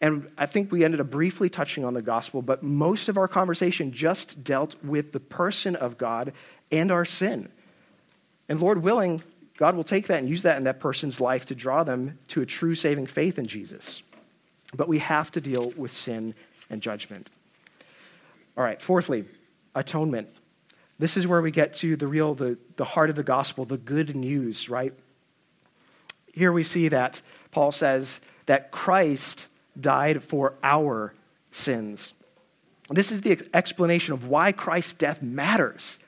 And 0.00 0.28
I 0.36 0.46
think 0.46 0.70
we 0.70 0.84
ended 0.84 1.00
up 1.00 1.10
briefly 1.10 1.48
touching 1.48 1.84
on 1.84 1.94
the 1.94 2.02
gospel, 2.02 2.42
but 2.42 2.62
most 2.62 3.08
of 3.08 3.16
our 3.16 3.28
conversation 3.28 3.90
just 3.92 4.44
dealt 4.44 4.76
with 4.84 5.12
the 5.12 5.20
person 5.20 5.74
of 5.76 5.96
God 5.96 6.32
and 6.70 6.92
our 6.92 7.04
sin. 7.04 7.48
And 8.48 8.60
Lord 8.60 8.82
willing, 8.82 9.22
God 9.56 9.76
will 9.76 9.84
take 9.84 10.08
that 10.08 10.18
and 10.18 10.28
use 10.28 10.42
that 10.42 10.56
in 10.56 10.64
that 10.64 10.80
person's 10.80 11.20
life 11.20 11.46
to 11.46 11.54
draw 11.54 11.84
them 11.84 12.18
to 12.28 12.42
a 12.42 12.46
true 12.46 12.74
saving 12.74 13.06
faith 13.06 13.38
in 13.38 13.46
Jesus. 13.46 14.02
But 14.74 14.88
we 14.88 14.98
have 14.98 15.30
to 15.32 15.40
deal 15.40 15.72
with 15.76 15.92
sin 15.92 16.34
and 16.70 16.82
judgment. 16.82 17.30
All 18.56 18.64
right, 18.64 18.80
fourthly, 18.80 19.24
atonement. 19.74 20.28
This 20.98 21.16
is 21.16 21.26
where 21.26 21.42
we 21.42 21.50
get 21.50 21.74
to 21.74 21.96
the 21.96 22.06
real, 22.06 22.34
the, 22.34 22.58
the 22.76 22.84
heart 22.84 23.10
of 23.10 23.16
the 23.16 23.22
gospel, 23.22 23.64
the 23.64 23.78
good 23.78 24.14
news, 24.14 24.68
right? 24.68 24.92
Here 26.32 26.52
we 26.52 26.64
see 26.64 26.88
that 26.88 27.20
Paul 27.50 27.72
says 27.72 28.20
that 28.46 28.70
Christ 28.70 29.48
died 29.80 30.22
for 30.22 30.54
our 30.62 31.14
sins. 31.50 32.14
This 32.90 33.10
is 33.10 33.22
the 33.22 33.40
explanation 33.54 34.12
of 34.12 34.26
why 34.26 34.52
Christ's 34.52 34.92
death 34.92 35.22
matters. 35.22 35.98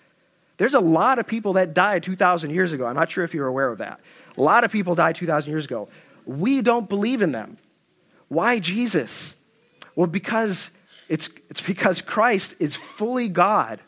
There's 0.59 0.75
a 0.75 0.81
lot 0.81 1.19
of 1.19 1.27
people 1.27 1.55
that 1.55 1.75
died 1.75 2.03
2,000 2.03 2.51
years 2.51 2.73
ago. 2.73 2.87
I'm 2.87 2.95
not 2.95 3.11
sure 3.11 3.25
if 3.25 3.35
you're 3.35 3.47
aware 3.47 3.71
of 3.71 3.79
that. 3.79 4.01
A 4.37 4.41
lot 4.41 4.65
of 4.65 4.73
people 4.73 4.95
died 4.95 5.17
2,000 5.17 5.51
years 5.51 5.65
ago. 5.65 5.89
We 6.25 6.63
don't 6.63 6.89
believe 6.89 7.23
in 7.23 7.33
them. 7.33 7.59
Why 8.29 8.59
Jesus? 8.59 9.37
Well, 9.95 10.07
because 10.07 10.71
it's, 11.09 11.31
it's 11.51 11.61
because 11.61 12.01
Christ 12.01 12.57
is 12.59 12.75
fully 12.75 13.29
God 13.29 13.81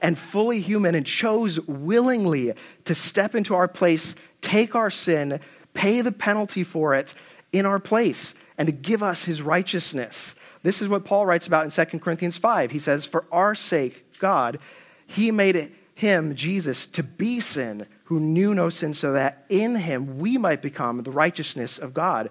and 0.00 0.18
fully 0.18 0.60
human 0.60 0.94
and 0.94 1.06
chose 1.06 1.60
willingly 1.60 2.52
to 2.84 2.94
step 2.94 3.34
into 3.34 3.54
our 3.54 3.68
place, 3.68 4.14
take 4.40 4.74
our 4.74 4.90
sin, 4.90 5.40
pay 5.72 6.00
the 6.00 6.12
penalty 6.12 6.64
for 6.64 6.94
it 6.94 7.14
in 7.52 7.64
our 7.64 7.78
place, 7.78 8.34
and 8.58 8.66
to 8.66 8.72
give 8.72 9.02
us 9.02 9.24
his 9.24 9.40
righteousness. 9.40 10.34
This 10.62 10.82
is 10.82 10.88
what 10.88 11.04
Paul 11.04 11.26
writes 11.26 11.46
about 11.46 11.64
in 11.64 11.86
2 11.86 11.98
Corinthians 11.98 12.36
5. 12.36 12.70
He 12.70 12.78
says, 12.78 13.04
For 13.04 13.24
our 13.30 13.54
sake, 13.54 14.18
God, 14.18 14.58
he 15.06 15.30
made 15.30 15.56
him, 15.94 16.34
Jesus, 16.34 16.86
to 16.86 17.02
be 17.02 17.40
sin 17.40 17.86
who 18.04 18.20
knew 18.20 18.54
no 18.54 18.68
sin, 18.68 18.94
so 18.94 19.12
that 19.12 19.44
in 19.48 19.76
him 19.76 20.18
we 20.18 20.36
might 20.36 20.60
become 20.60 21.02
the 21.02 21.10
righteousness 21.10 21.78
of 21.78 21.94
God. 21.94 22.30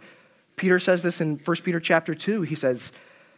Peter 0.55 0.79
says 0.79 1.01
this 1.01 1.21
in 1.21 1.39
1 1.43 1.57
Peter 1.63 1.79
chapter 1.79 2.13
2. 2.13 2.43
He 2.43 2.55
says, 2.55 2.91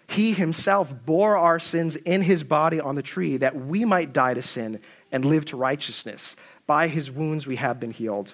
He 0.08 0.34
himself 0.34 0.94
bore 1.06 1.38
our 1.38 1.60
sins 1.60 1.96
in 1.96 2.22
his 2.22 2.44
body 2.44 2.80
on 2.80 2.96
the 2.96 3.02
tree 3.02 3.38
that 3.38 3.56
we 3.56 3.86
might 3.86 4.14
die 4.14 4.34
to 4.34 4.42
sin 4.42 4.80
and 5.12 5.24
live 5.24 5.46
to 5.46 5.58
righteousness. 5.58 6.36
By 6.68 6.88
his 6.88 7.12
wounds 7.12 7.46
we 7.46 7.58
have 7.58 7.80
been 7.80 7.92
healed. 7.92 8.34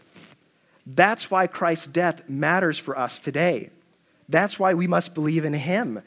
That's 0.86 1.30
why 1.30 1.48
Christ's 1.48 1.88
death 1.88 2.28
matters 2.28 2.80
for 2.80 2.98
us 2.98 3.20
today. 3.20 3.70
That's 4.30 4.58
why 4.58 4.74
we 4.74 4.88
must 4.88 5.14
believe 5.14 5.46
in 5.46 5.54
him. 5.54 6.02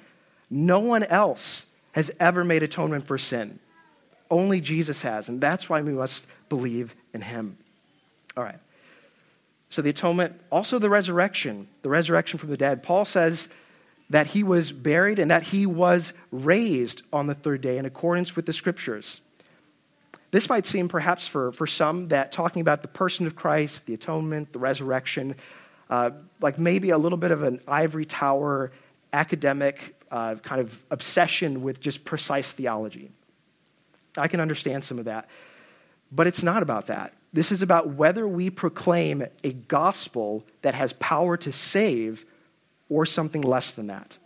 No 0.51 0.81
one 0.81 1.05
else 1.05 1.67
has 1.93 2.11
ever 2.19 2.43
made 2.43 2.63
atonement 2.63 3.07
for 3.07 3.19
sin. 3.19 3.61
Only 4.31 4.61
Jesus 4.61 5.03
has, 5.03 5.29
and 5.29 5.41
that's 5.41 5.69
why 5.69 5.83
we 5.83 5.93
must 5.93 6.27
believe 6.49 6.95
in 7.13 7.21
him. 7.21 7.59
All 8.37 8.45
right. 8.45 8.59
So 9.69 9.83
the 9.83 9.91
atonement, 9.91 10.41
also 10.51 10.79
the 10.79 10.91
resurrection, 10.91 11.69
the 11.83 11.89
resurrection 11.89 12.39
from 12.39 12.51
the 12.51 12.57
dead. 12.57 12.83
Paul 12.83 13.05
says 13.05 13.49
that 14.11 14.29
he 14.29 14.43
was 14.43 14.73
buried 14.73 15.19
and 15.19 15.31
that 15.31 15.43
he 15.43 15.67
was 15.67 16.13
raised 16.31 17.03
on 17.13 17.27
the 17.27 17.35
third 17.35 17.61
day 17.61 17.79
in 17.79 17.85
accordance 17.85 18.37
with 18.37 18.47
the 18.47 18.53
scriptures. 18.53 19.21
This 20.31 20.49
might 20.49 20.67
seem, 20.67 20.89
perhaps, 20.89 21.27
for, 21.27 21.53
for 21.53 21.67
some, 21.67 22.07
that 22.07 22.33
talking 22.33 22.61
about 22.61 22.83
the 22.83 22.89
person 22.89 23.27
of 23.27 23.37
Christ, 23.37 23.87
the 23.87 23.95
atonement, 23.95 24.53
the 24.53 24.59
resurrection, 24.59 25.37
uh, 25.91 26.11
like 26.41 26.59
maybe 26.59 26.91
a 26.91 26.99
little 26.99 27.19
bit 27.19 27.31
of 27.31 27.43
an 27.43 27.61
ivory 27.67 28.05
tower 28.05 28.73
academic 29.13 29.95
uh, 30.11 30.35
kind 30.37 30.61
of 30.61 30.79
obsession 30.91 31.63
with 31.63 31.81
just 31.81 32.05
precise 32.05 32.51
theology. 32.53 33.11
I 34.17 34.29
can 34.29 34.41
understand 34.41 34.85
some 34.85 34.99
of 34.99 35.07
that. 35.07 35.29
But 36.13 36.27
it's 36.27 36.43
not 36.43 36.63
about 36.63 36.87
that. 36.87 37.13
This 37.33 37.51
is 37.51 37.63
about 37.63 37.91
whether 37.91 38.29
we 38.29 38.51
proclaim 38.51 39.27
a 39.43 39.53
gospel 39.53 40.45
that 40.63 40.75
has 40.75 40.93
power 40.95 41.37
to 41.39 41.51
save 41.51 42.25
or 42.89 43.05
something 43.07 43.43
less 43.43 43.73
than 43.73 43.89
that. 43.89 44.17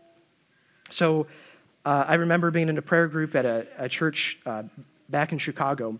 So 0.90 1.26
uh, 1.84 2.04
I 2.06 2.14
remember 2.14 2.50
being 2.50 2.68
in 2.68 2.76
a 2.76 2.82
prayer 2.82 3.08
group 3.08 3.34
at 3.34 3.46
a, 3.46 3.66
a 3.78 3.88
church 3.88 4.38
uh, 4.44 4.64
back 5.08 5.32
in 5.32 5.38
Chicago 5.38 5.98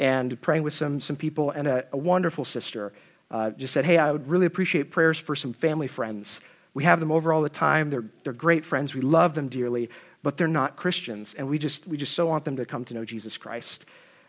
and 0.00 0.40
praying 0.40 0.62
with 0.62 0.74
some, 0.74 1.00
some 1.00 1.16
people, 1.16 1.50
and 1.50 1.68
a, 1.68 1.84
a 1.92 1.96
wonderful 1.96 2.44
sister 2.44 2.92
uh, 3.30 3.50
just 3.50 3.72
said, 3.72 3.84
Hey, 3.84 3.98
I 3.98 4.10
would 4.10 4.26
really 4.26 4.46
appreciate 4.46 4.90
prayers 4.90 5.18
for 5.18 5.36
some 5.36 5.52
family 5.52 5.86
friends. 5.86 6.40
We 6.74 6.84
have 6.84 7.00
them 7.00 7.12
over 7.12 7.32
all 7.32 7.42
the 7.42 7.48
time. 7.48 7.90
They're, 7.90 8.04
they're 8.24 8.32
great 8.32 8.64
friends. 8.64 8.94
We 8.94 9.00
love 9.00 9.34
them 9.34 9.48
dearly, 9.48 9.90
but 10.22 10.36
they're 10.36 10.48
not 10.48 10.76
Christians. 10.76 11.34
And 11.36 11.48
we 11.48 11.58
just, 11.58 11.86
we 11.86 11.96
just 11.96 12.14
so 12.14 12.26
want 12.26 12.44
them 12.44 12.56
to 12.56 12.66
come 12.66 12.84
to 12.86 12.94
know 12.94 13.04
Jesus 13.04 13.36
Christ. 13.38 13.84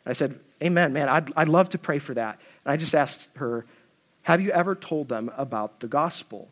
And 0.06 0.12
I 0.12 0.14
said, 0.14 0.40
Amen, 0.64 0.94
man, 0.94 1.10
I'd, 1.10 1.32
I'd 1.36 1.50
love 1.50 1.70
to 1.70 1.78
pray 1.78 2.00
for 2.00 2.14
that. 2.14 2.40
And 2.66 2.72
I 2.72 2.78
just 2.78 2.96
asked 2.96 3.28
her, 3.36 3.66
Have 4.24 4.42
you 4.42 4.52
ever 4.52 4.76
told 4.76 5.10
them 5.10 5.32
about 5.36 5.80
the 5.80 5.88
gospel? 5.88 6.50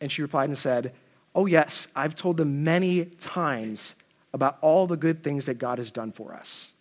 And 0.00 0.10
she 0.10 0.22
replied 0.22 0.48
and 0.48 0.58
said, 0.58 0.92
Oh, 1.34 1.46
yes, 1.46 1.86
I've 1.94 2.16
told 2.16 2.36
them 2.36 2.64
many 2.64 3.04
times 3.04 3.94
about 4.32 4.58
all 4.60 4.86
the 4.86 4.96
good 4.96 5.22
things 5.22 5.46
that 5.46 5.58
God 5.58 5.78
has 5.78 5.90
done 5.90 6.12
for 6.12 6.34
us. 6.34 6.72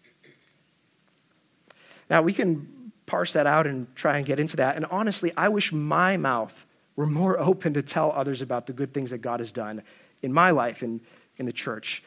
Now, 2.09 2.21
we 2.23 2.33
can 2.33 2.91
parse 3.05 3.33
that 3.33 3.47
out 3.47 3.67
and 3.67 3.93
try 3.95 4.17
and 4.17 4.25
get 4.25 4.39
into 4.39 4.57
that. 4.57 4.75
And 4.75 4.85
honestly, 4.85 5.31
I 5.37 5.49
wish 5.49 5.71
my 5.71 6.17
mouth 6.17 6.53
were 6.95 7.05
more 7.05 7.39
open 7.49 7.73
to 7.75 7.81
tell 7.81 8.11
others 8.11 8.41
about 8.41 8.67
the 8.67 8.73
good 8.73 8.93
things 8.93 9.11
that 9.11 9.19
God 9.19 9.39
has 9.39 9.51
done 9.51 9.83
in 10.21 10.33
my 10.33 10.51
life 10.51 10.81
and 10.81 10.99
in 11.39 11.45
the 11.45 11.53
church. 11.53 12.03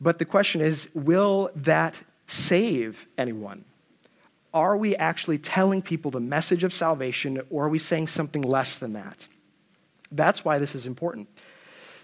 But 0.00 0.18
the 0.18 0.24
question 0.24 0.60
is 0.60 0.88
will 0.94 1.50
that 1.56 1.94
save 2.26 3.06
anyone? 3.16 3.64
Are 4.52 4.76
we 4.76 4.96
actually 4.96 5.38
telling 5.38 5.82
people 5.82 6.10
the 6.10 6.20
message 6.20 6.64
of 6.64 6.72
salvation, 6.72 7.42
or 7.50 7.66
are 7.66 7.68
we 7.68 7.78
saying 7.78 8.08
something 8.08 8.42
less 8.42 8.78
than 8.78 8.94
that? 8.94 9.28
That's 10.10 10.44
why 10.44 10.58
this 10.58 10.74
is 10.74 10.86
important. 10.86 11.28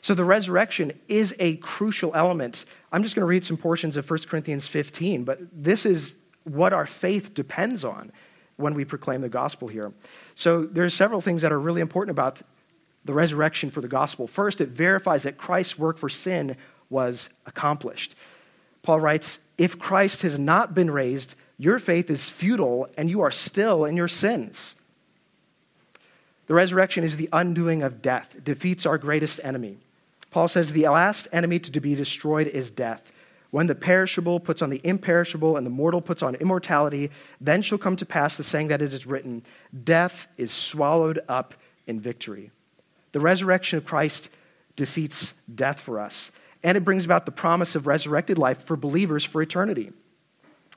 So, 0.02 0.14
the 0.14 0.24
resurrection 0.24 0.92
is 1.08 1.34
a 1.38 1.56
crucial 1.56 2.12
element. 2.14 2.64
I'm 2.90 3.04
just 3.04 3.14
going 3.14 3.22
to 3.22 3.26
read 3.26 3.44
some 3.44 3.56
portions 3.56 3.96
of 3.96 4.08
1 4.10 4.20
Corinthians 4.28 4.66
15, 4.66 5.24
but 5.24 5.38
this 5.52 5.86
is 5.86 6.18
what 6.44 6.72
our 6.72 6.86
faith 6.86 7.34
depends 7.34 7.84
on 7.84 8.10
when 8.56 8.74
we 8.74 8.84
proclaim 8.84 9.20
the 9.20 9.28
gospel 9.28 9.68
here. 9.68 9.92
So, 10.34 10.64
there 10.64 10.84
are 10.84 10.90
several 10.90 11.20
things 11.20 11.42
that 11.42 11.52
are 11.52 11.60
really 11.60 11.80
important 11.80 12.10
about 12.10 12.42
the 13.04 13.12
resurrection 13.12 13.70
for 13.70 13.80
the 13.80 13.88
gospel. 13.88 14.26
First, 14.26 14.60
it 14.60 14.68
verifies 14.68 15.24
that 15.24 15.38
Christ's 15.38 15.78
work 15.78 15.98
for 15.98 16.08
sin 16.08 16.56
was 16.90 17.28
accomplished. 17.46 18.14
Paul 18.82 19.00
writes, 19.00 19.38
If 19.58 19.78
Christ 19.78 20.22
has 20.22 20.38
not 20.38 20.74
been 20.74 20.90
raised, 20.90 21.34
your 21.58 21.78
faith 21.78 22.10
is 22.10 22.28
futile 22.28 22.88
and 22.96 23.08
you 23.08 23.20
are 23.20 23.30
still 23.30 23.84
in 23.84 23.96
your 23.96 24.08
sins. 24.08 24.74
The 26.46 26.54
resurrection 26.54 27.04
is 27.04 27.16
the 27.16 27.28
undoing 27.32 27.82
of 27.82 28.02
death, 28.02 28.34
it 28.36 28.44
defeats 28.44 28.84
our 28.84 28.98
greatest 28.98 29.40
enemy. 29.42 29.78
Paul 30.30 30.48
says 30.48 30.72
the 30.72 30.88
last 30.88 31.28
enemy 31.32 31.58
to 31.60 31.80
be 31.80 31.94
destroyed 31.94 32.46
is 32.46 32.70
death. 32.70 33.12
When 33.50 33.66
the 33.66 33.74
perishable 33.74 34.40
puts 34.40 34.62
on 34.62 34.70
the 34.70 34.80
imperishable 34.82 35.58
and 35.58 35.66
the 35.66 35.70
mortal 35.70 36.00
puts 36.00 36.22
on 36.22 36.34
immortality, 36.36 37.10
then 37.38 37.60
shall 37.60 37.76
come 37.76 37.96
to 37.96 38.06
pass 38.06 38.36
the 38.36 38.42
saying 38.42 38.68
that 38.68 38.80
it 38.80 38.94
is 38.94 39.06
written 39.06 39.44
Death 39.84 40.26
is 40.38 40.50
swallowed 40.50 41.20
up 41.28 41.54
in 41.86 42.00
victory. 42.00 42.50
The 43.12 43.20
resurrection 43.20 43.78
of 43.78 43.84
Christ 43.84 44.30
defeats 44.76 45.34
death 45.54 45.80
for 45.80 46.00
us, 46.00 46.30
and 46.62 46.76
it 46.76 46.84
brings 46.84 47.04
about 47.04 47.26
the 47.26 47.32
promise 47.32 47.74
of 47.74 47.86
resurrected 47.86 48.38
life 48.38 48.64
for 48.64 48.76
believers 48.76 49.24
for 49.24 49.42
eternity. 49.42 49.92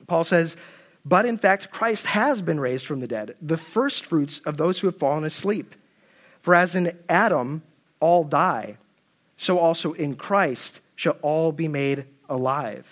Paul 0.06 0.24
says, 0.24 0.56
But 1.04 1.26
in 1.26 1.38
fact, 1.38 1.70
Christ 1.70 2.06
has 2.06 2.42
been 2.42 2.60
raised 2.60 2.86
from 2.86 3.00
the 3.00 3.06
dead, 3.06 3.34
the 3.40 3.56
first 3.56 4.06
fruits 4.06 4.40
of 4.40 4.56
those 4.56 4.78
who 4.78 4.86
have 4.86 4.96
fallen 4.96 5.24
asleep. 5.24 5.74
For 6.42 6.54
as 6.54 6.74
in 6.74 6.96
Adam 7.08 7.62
all 8.00 8.24
die, 8.24 8.76
so 9.36 9.58
also 9.58 9.92
in 9.92 10.16
Christ 10.16 10.80
shall 10.94 11.16
all 11.22 11.52
be 11.52 11.68
made 11.68 12.06
alive. 12.28 12.86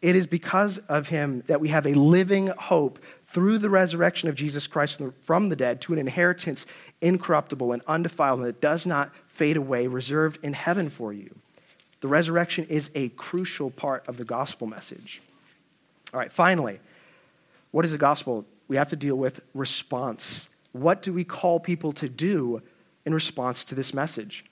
It 0.00 0.14
is 0.14 0.26
because 0.26 0.78
of 0.78 1.08
him 1.08 1.42
that 1.48 1.60
we 1.60 1.68
have 1.68 1.86
a 1.86 1.94
living 1.94 2.48
hope 2.48 3.00
through 3.26 3.58
the 3.58 3.70
resurrection 3.70 4.28
of 4.28 4.34
Jesus 4.34 4.66
Christ 4.66 5.00
from 5.22 5.48
the 5.48 5.56
dead 5.56 5.80
to 5.82 5.92
an 5.92 5.98
inheritance 5.98 6.66
incorruptible 7.00 7.72
and 7.72 7.82
undefiled 7.86 8.40
and 8.40 8.48
that 8.48 8.60
does 8.60 8.86
not 8.86 9.12
fade 9.28 9.56
away, 9.56 9.86
reserved 9.86 10.38
in 10.42 10.52
heaven 10.52 10.90
for 10.90 11.12
you. 11.12 11.34
The 12.00 12.08
resurrection 12.08 12.66
is 12.68 12.90
a 12.94 13.08
crucial 13.10 13.70
part 13.70 14.06
of 14.08 14.16
the 14.16 14.24
gospel 14.24 14.66
message. 14.66 15.20
All 16.12 16.20
right, 16.20 16.32
finally, 16.32 16.80
what 17.70 17.84
is 17.84 17.92
the 17.92 17.98
gospel? 17.98 18.44
We 18.68 18.76
have 18.76 18.88
to 18.88 18.96
deal 18.96 19.16
with 19.16 19.40
response. 19.54 20.48
What 20.72 21.02
do 21.02 21.12
we 21.12 21.24
call 21.24 21.60
people 21.60 21.92
to 21.94 22.08
do 22.08 22.62
in 23.04 23.14
response 23.14 23.64
to 23.64 23.74
this 23.74 23.92
message? 23.92 24.44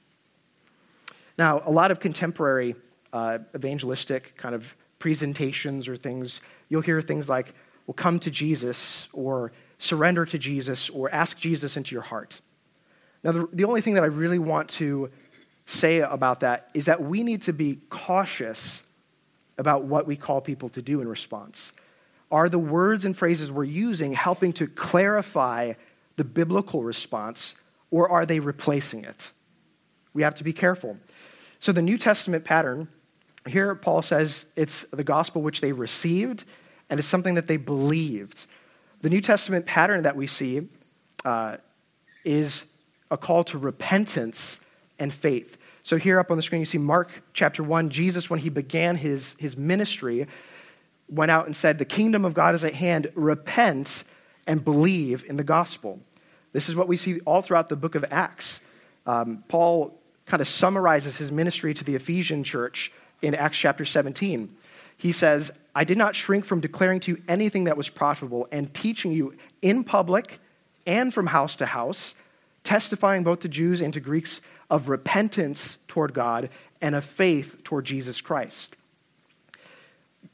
Now, 1.38 1.62
a 1.64 1.70
lot 1.70 1.90
of 1.90 2.00
contemporary 2.00 2.74
uh, 3.12 3.38
evangelistic 3.54 4.37
kind 4.37 4.54
of 4.54 4.74
presentations 4.98 5.88
or 5.88 5.96
things, 5.96 6.40
you'll 6.68 6.80
hear 6.80 7.00
things 7.00 7.28
like, 7.28 7.54
well, 7.87 7.94
come 7.94 8.18
to 8.20 8.30
Jesus, 8.30 9.09
or 9.12 9.52
surrender 9.78 10.24
to 10.26 10.38
Jesus, 10.38 10.88
or 10.90 11.10
ask 11.10 11.36
Jesus 11.38 11.76
into 11.76 11.94
your 11.94 12.02
heart. 12.02 12.40
Now, 13.22 13.32
the, 13.32 13.48
the 13.52 13.64
only 13.64 13.80
thing 13.80 13.94
that 13.94 14.02
I 14.02 14.06
really 14.06 14.38
want 14.38 14.68
to 14.70 15.10
say 15.66 16.00
about 16.00 16.40
that 16.40 16.70
is 16.74 16.86
that 16.86 17.02
we 17.02 17.22
need 17.22 17.42
to 17.42 17.52
be 17.52 17.80
cautious 17.90 18.82
about 19.58 19.84
what 19.84 20.06
we 20.06 20.16
call 20.16 20.40
people 20.40 20.68
to 20.70 20.82
do 20.82 21.00
in 21.00 21.08
response. 21.08 21.72
Are 22.30 22.48
the 22.48 22.58
words 22.58 23.04
and 23.04 23.16
phrases 23.16 23.50
we're 23.50 23.64
using 23.64 24.12
helping 24.12 24.52
to 24.54 24.66
clarify 24.66 25.74
the 26.16 26.24
biblical 26.24 26.82
response, 26.82 27.54
or 27.90 28.08
are 28.08 28.26
they 28.26 28.40
replacing 28.40 29.04
it? 29.04 29.32
We 30.14 30.22
have 30.22 30.34
to 30.36 30.44
be 30.44 30.52
careful. 30.52 30.96
So, 31.58 31.72
the 31.72 31.82
New 31.82 31.98
Testament 31.98 32.44
pattern 32.44 32.88
here, 33.46 33.74
Paul 33.74 34.02
says 34.02 34.46
it's 34.56 34.84
the 34.92 35.04
gospel 35.04 35.42
which 35.42 35.60
they 35.60 35.72
received, 35.72 36.44
and 36.90 36.98
it's 36.98 37.08
something 37.08 37.34
that 37.34 37.46
they 37.46 37.56
believed. 37.56 38.46
The 39.07 39.11
New 39.11 39.21
Testament 39.21 39.66
pattern 39.66 40.03
that 40.03 40.16
we 40.16 40.27
see 40.27 40.66
uh, 41.25 41.59
is 42.25 42.64
a 43.09 43.16
call 43.16 43.45
to 43.45 43.57
repentance 43.57 44.59
and 44.99 45.14
faith. 45.14 45.59
So, 45.85 45.97
here 45.97 46.19
up 46.19 46.33
on 46.33 46.37
the 46.37 46.42
screen, 46.42 46.59
you 46.59 46.66
see 46.66 46.79
Mark 46.79 47.23
chapter 47.33 47.62
1. 47.62 47.88
Jesus, 47.90 48.29
when 48.29 48.40
he 48.40 48.49
began 48.49 48.97
his, 48.97 49.37
his 49.38 49.57
ministry, 49.57 50.27
went 51.09 51.31
out 51.31 51.47
and 51.47 51.55
said, 51.55 51.79
The 51.79 51.85
kingdom 51.85 52.25
of 52.25 52.35
God 52.35 52.57
is 52.57 52.64
at 52.64 52.75
hand. 52.75 53.12
Repent 53.14 54.03
and 54.45 54.64
believe 54.64 55.25
in 55.29 55.37
the 55.37 55.45
gospel. 55.45 56.01
This 56.53 56.69
is 56.69 56.75
what 56.75 56.88
we 56.88 56.97
see 56.97 57.21
all 57.21 57.42
throughout 57.42 57.69
the 57.69 57.77
book 57.77 57.95
of 57.95 58.05
Acts. 58.11 58.61
Um, 59.07 59.45
Paul 59.47 59.97
kind 60.25 60.40
of 60.40 60.49
summarizes 60.49 61.16
his 61.16 61.31
ministry 61.31 61.75
to 61.75 61.85
the 61.85 61.95
Ephesian 61.95 62.42
church 62.42 62.90
in 63.23 63.37
Acts 63.37 63.59
chapter 63.59 63.85
17. 63.85 64.53
He 64.97 65.12
says, 65.12 65.53
I 65.76 65.84
did 65.84 65.98
not 65.98 66.14
shrink 66.14 66.46
from 66.46 66.60
declaring 66.60 67.00
to 67.00 67.10
you 67.10 67.22
anything 67.28 67.64
that 67.64 67.76
was 67.76 67.90
profitable 67.90 68.48
and 68.50 68.72
teaching 68.72 69.12
you 69.12 69.34
in 69.60 69.84
public 69.84 70.40
and 70.86 71.12
from 71.12 71.26
house 71.26 71.54
to 71.56 71.66
house, 71.66 72.14
testifying 72.64 73.24
both 73.24 73.40
to 73.40 73.48
Jews 73.48 73.82
and 73.82 73.92
to 73.92 74.00
Greeks 74.00 74.40
of 74.70 74.88
repentance 74.88 75.76
toward 75.86 76.14
God 76.14 76.48
and 76.80 76.94
of 76.94 77.04
faith 77.04 77.62
toward 77.62 77.84
Jesus 77.84 78.22
Christ. 78.22 78.74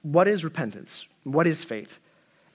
What 0.03 0.29
is 0.29 0.45
repentance? 0.45 1.09
What 1.25 1.49
is 1.49 1.65
faith? 1.65 1.99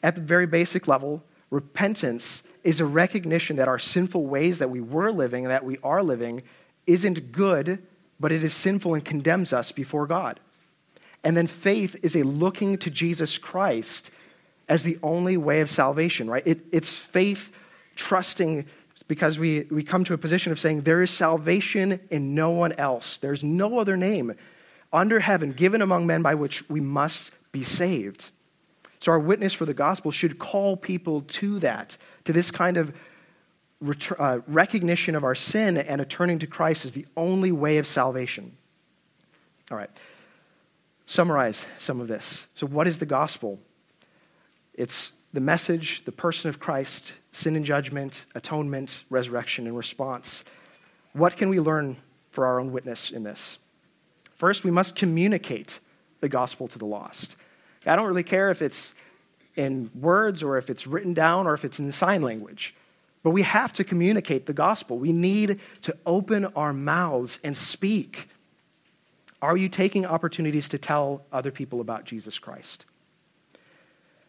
At 0.01 0.15
the 0.15 0.21
very 0.21 0.47
basic 0.47 0.87
level, 0.87 1.21
repentance 1.49 2.41
is 2.63 2.79
a 2.79 2.85
recognition 2.85 3.57
that 3.57 3.67
our 3.67 3.79
sinful 3.79 4.25
ways 4.27 4.59
that 4.59 4.69
we 4.69 4.79
were 4.79 5.11
living 5.11 5.43
and 5.43 5.51
that 5.51 5.65
we 5.65 5.77
are 5.83 6.03
living 6.03 6.41
isn't 6.85 7.33
good 7.33 7.83
but 8.19 8.31
it 8.31 8.43
is 8.43 8.53
sinful 8.53 8.93
and 8.93 9.05
condemns 9.05 9.53
us 9.53 9.71
before 9.71 10.07
God. 10.07 10.39
And 11.27 11.35
then 11.35 11.47
faith 11.47 11.97
is 12.03 12.15
a 12.15 12.23
looking 12.23 12.77
to 12.77 12.89
Jesus 12.89 13.37
Christ 13.37 14.11
as 14.69 14.85
the 14.85 14.97
only 15.03 15.35
way 15.35 15.59
of 15.59 15.69
salvation, 15.69 16.29
right? 16.29 16.47
It, 16.47 16.61
it's 16.71 16.93
faith 16.93 17.51
trusting 17.97 18.65
because 19.09 19.37
we, 19.37 19.67
we 19.69 19.83
come 19.83 20.05
to 20.05 20.13
a 20.13 20.17
position 20.17 20.53
of 20.53 20.59
saying 20.59 20.83
there 20.83 21.01
is 21.01 21.09
salvation 21.09 21.99
in 22.09 22.33
no 22.33 22.51
one 22.51 22.71
else. 22.71 23.17
There's 23.17 23.43
no 23.43 23.77
other 23.77 23.97
name 23.97 24.35
under 24.93 25.19
heaven 25.19 25.51
given 25.51 25.81
among 25.81 26.07
men 26.07 26.21
by 26.21 26.33
which 26.33 26.63
we 26.69 26.79
must 26.79 27.31
be 27.51 27.61
saved. 27.61 28.29
So 28.99 29.11
our 29.11 29.19
witness 29.19 29.51
for 29.51 29.65
the 29.65 29.73
gospel 29.73 30.11
should 30.11 30.39
call 30.39 30.77
people 30.77 31.23
to 31.23 31.59
that, 31.59 31.97
to 32.23 32.31
this 32.31 32.51
kind 32.51 32.77
of 32.77 32.93
uh, 34.17 34.39
recognition 34.47 35.13
of 35.13 35.25
our 35.25 35.35
sin 35.35 35.75
and 35.75 35.99
a 35.99 36.05
turning 36.05 36.39
to 36.39 36.47
Christ 36.47 36.85
as 36.85 36.93
the 36.93 37.05
only 37.17 37.51
way 37.51 37.79
of 37.79 37.85
salvation. 37.85 38.55
All 39.69 39.77
right. 39.77 39.89
Summarize 41.07 41.65
some 41.79 42.01
of 42.01 42.07
this. 42.09 42.47
So, 42.53 42.67
what 42.67 42.85
is 42.85 42.99
the 42.99 43.05
gospel? 43.05 43.59
It's 44.73 45.13
the 45.33 45.39
message, 45.39 46.03
the 46.03 46.11
person 46.11 46.49
of 46.49 46.59
Christ, 46.59 47.13
sin 47.31 47.55
and 47.55 47.65
judgment, 47.65 48.25
atonement, 48.35 49.05
resurrection, 49.09 49.67
and 49.67 49.75
response. 49.75 50.43
What 51.13 51.37
can 51.37 51.49
we 51.49 51.59
learn 51.59 51.95
for 52.31 52.45
our 52.45 52.59
own 52.59 52.71
witness 52.71 53.09
in 53.09 53.23
this? 53.23 53.57
First, 54.35 54.65
we 54.65 54.69
must 54.69 54.95
communicate 54.95 55.79
the 56.19 56.29
gospel 56.29 56.67
to 56.67 56.77
the 56.77 56.85
lost. 56.85 57.37
I 57.85 57.95
don't 57.95 58.07
really 58.07 58.21
care 58.21 58.51
if 58.51 58.61
it's 58.61 58.93
in 59.55 59.89
words 59.95 60.43
or 60.43 60.57
if 60.57 60.69
it's 60.69 60.85
written 60.85 61.13
down 61.13 61.47
or 61.47 61.53
if 61.53 61.63
it's 61.63 61.79
in 61.79 61.89
sign 61.91 62.21
language. 62.21 62.75
But 63.23 63.31
we 63.31 63.43
have 63.43 63.71
to 63.73 63.85
communicate 63.85 64.45
the 64.45 64.53
gospel. 64.53 64.97
We 64.97 65.13
need 65.13 65.59
to 65.83 65.97
open 66.05 66.45
our 66.47 66.73
mouths 66.73 67.39
and 67.43 67.55
speak. 67.55 68.29
Are 69.41 69.55
you 69.55 69.69
taking 69.69 70.05
opportunities 70.05 70.69
to 70.69 70.77
tell 70.77 71.23
other 71.31 71.51
people 71.51 71.81
about 71.81 72.05
Jesus 72.05 72.39
Christ? 72.39 72.85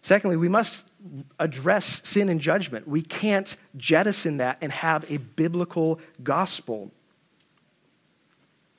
Secondly, 0.03 0.37
we 0.37 0.49
must 0.49 0.91
address 1.39 2.01
sin 2.05 2.29
and 2.29 2.41
judgment. 2.41 2.87
We 2.87 3.03
can't 3.03 3.57
jettison 3.77 4.39
that 4.39 4.59
and 4.61 4.71
have 4.71 5.11
a 5.11 5.17
biblical 5.17 6.01
gospel. 6.23 6.91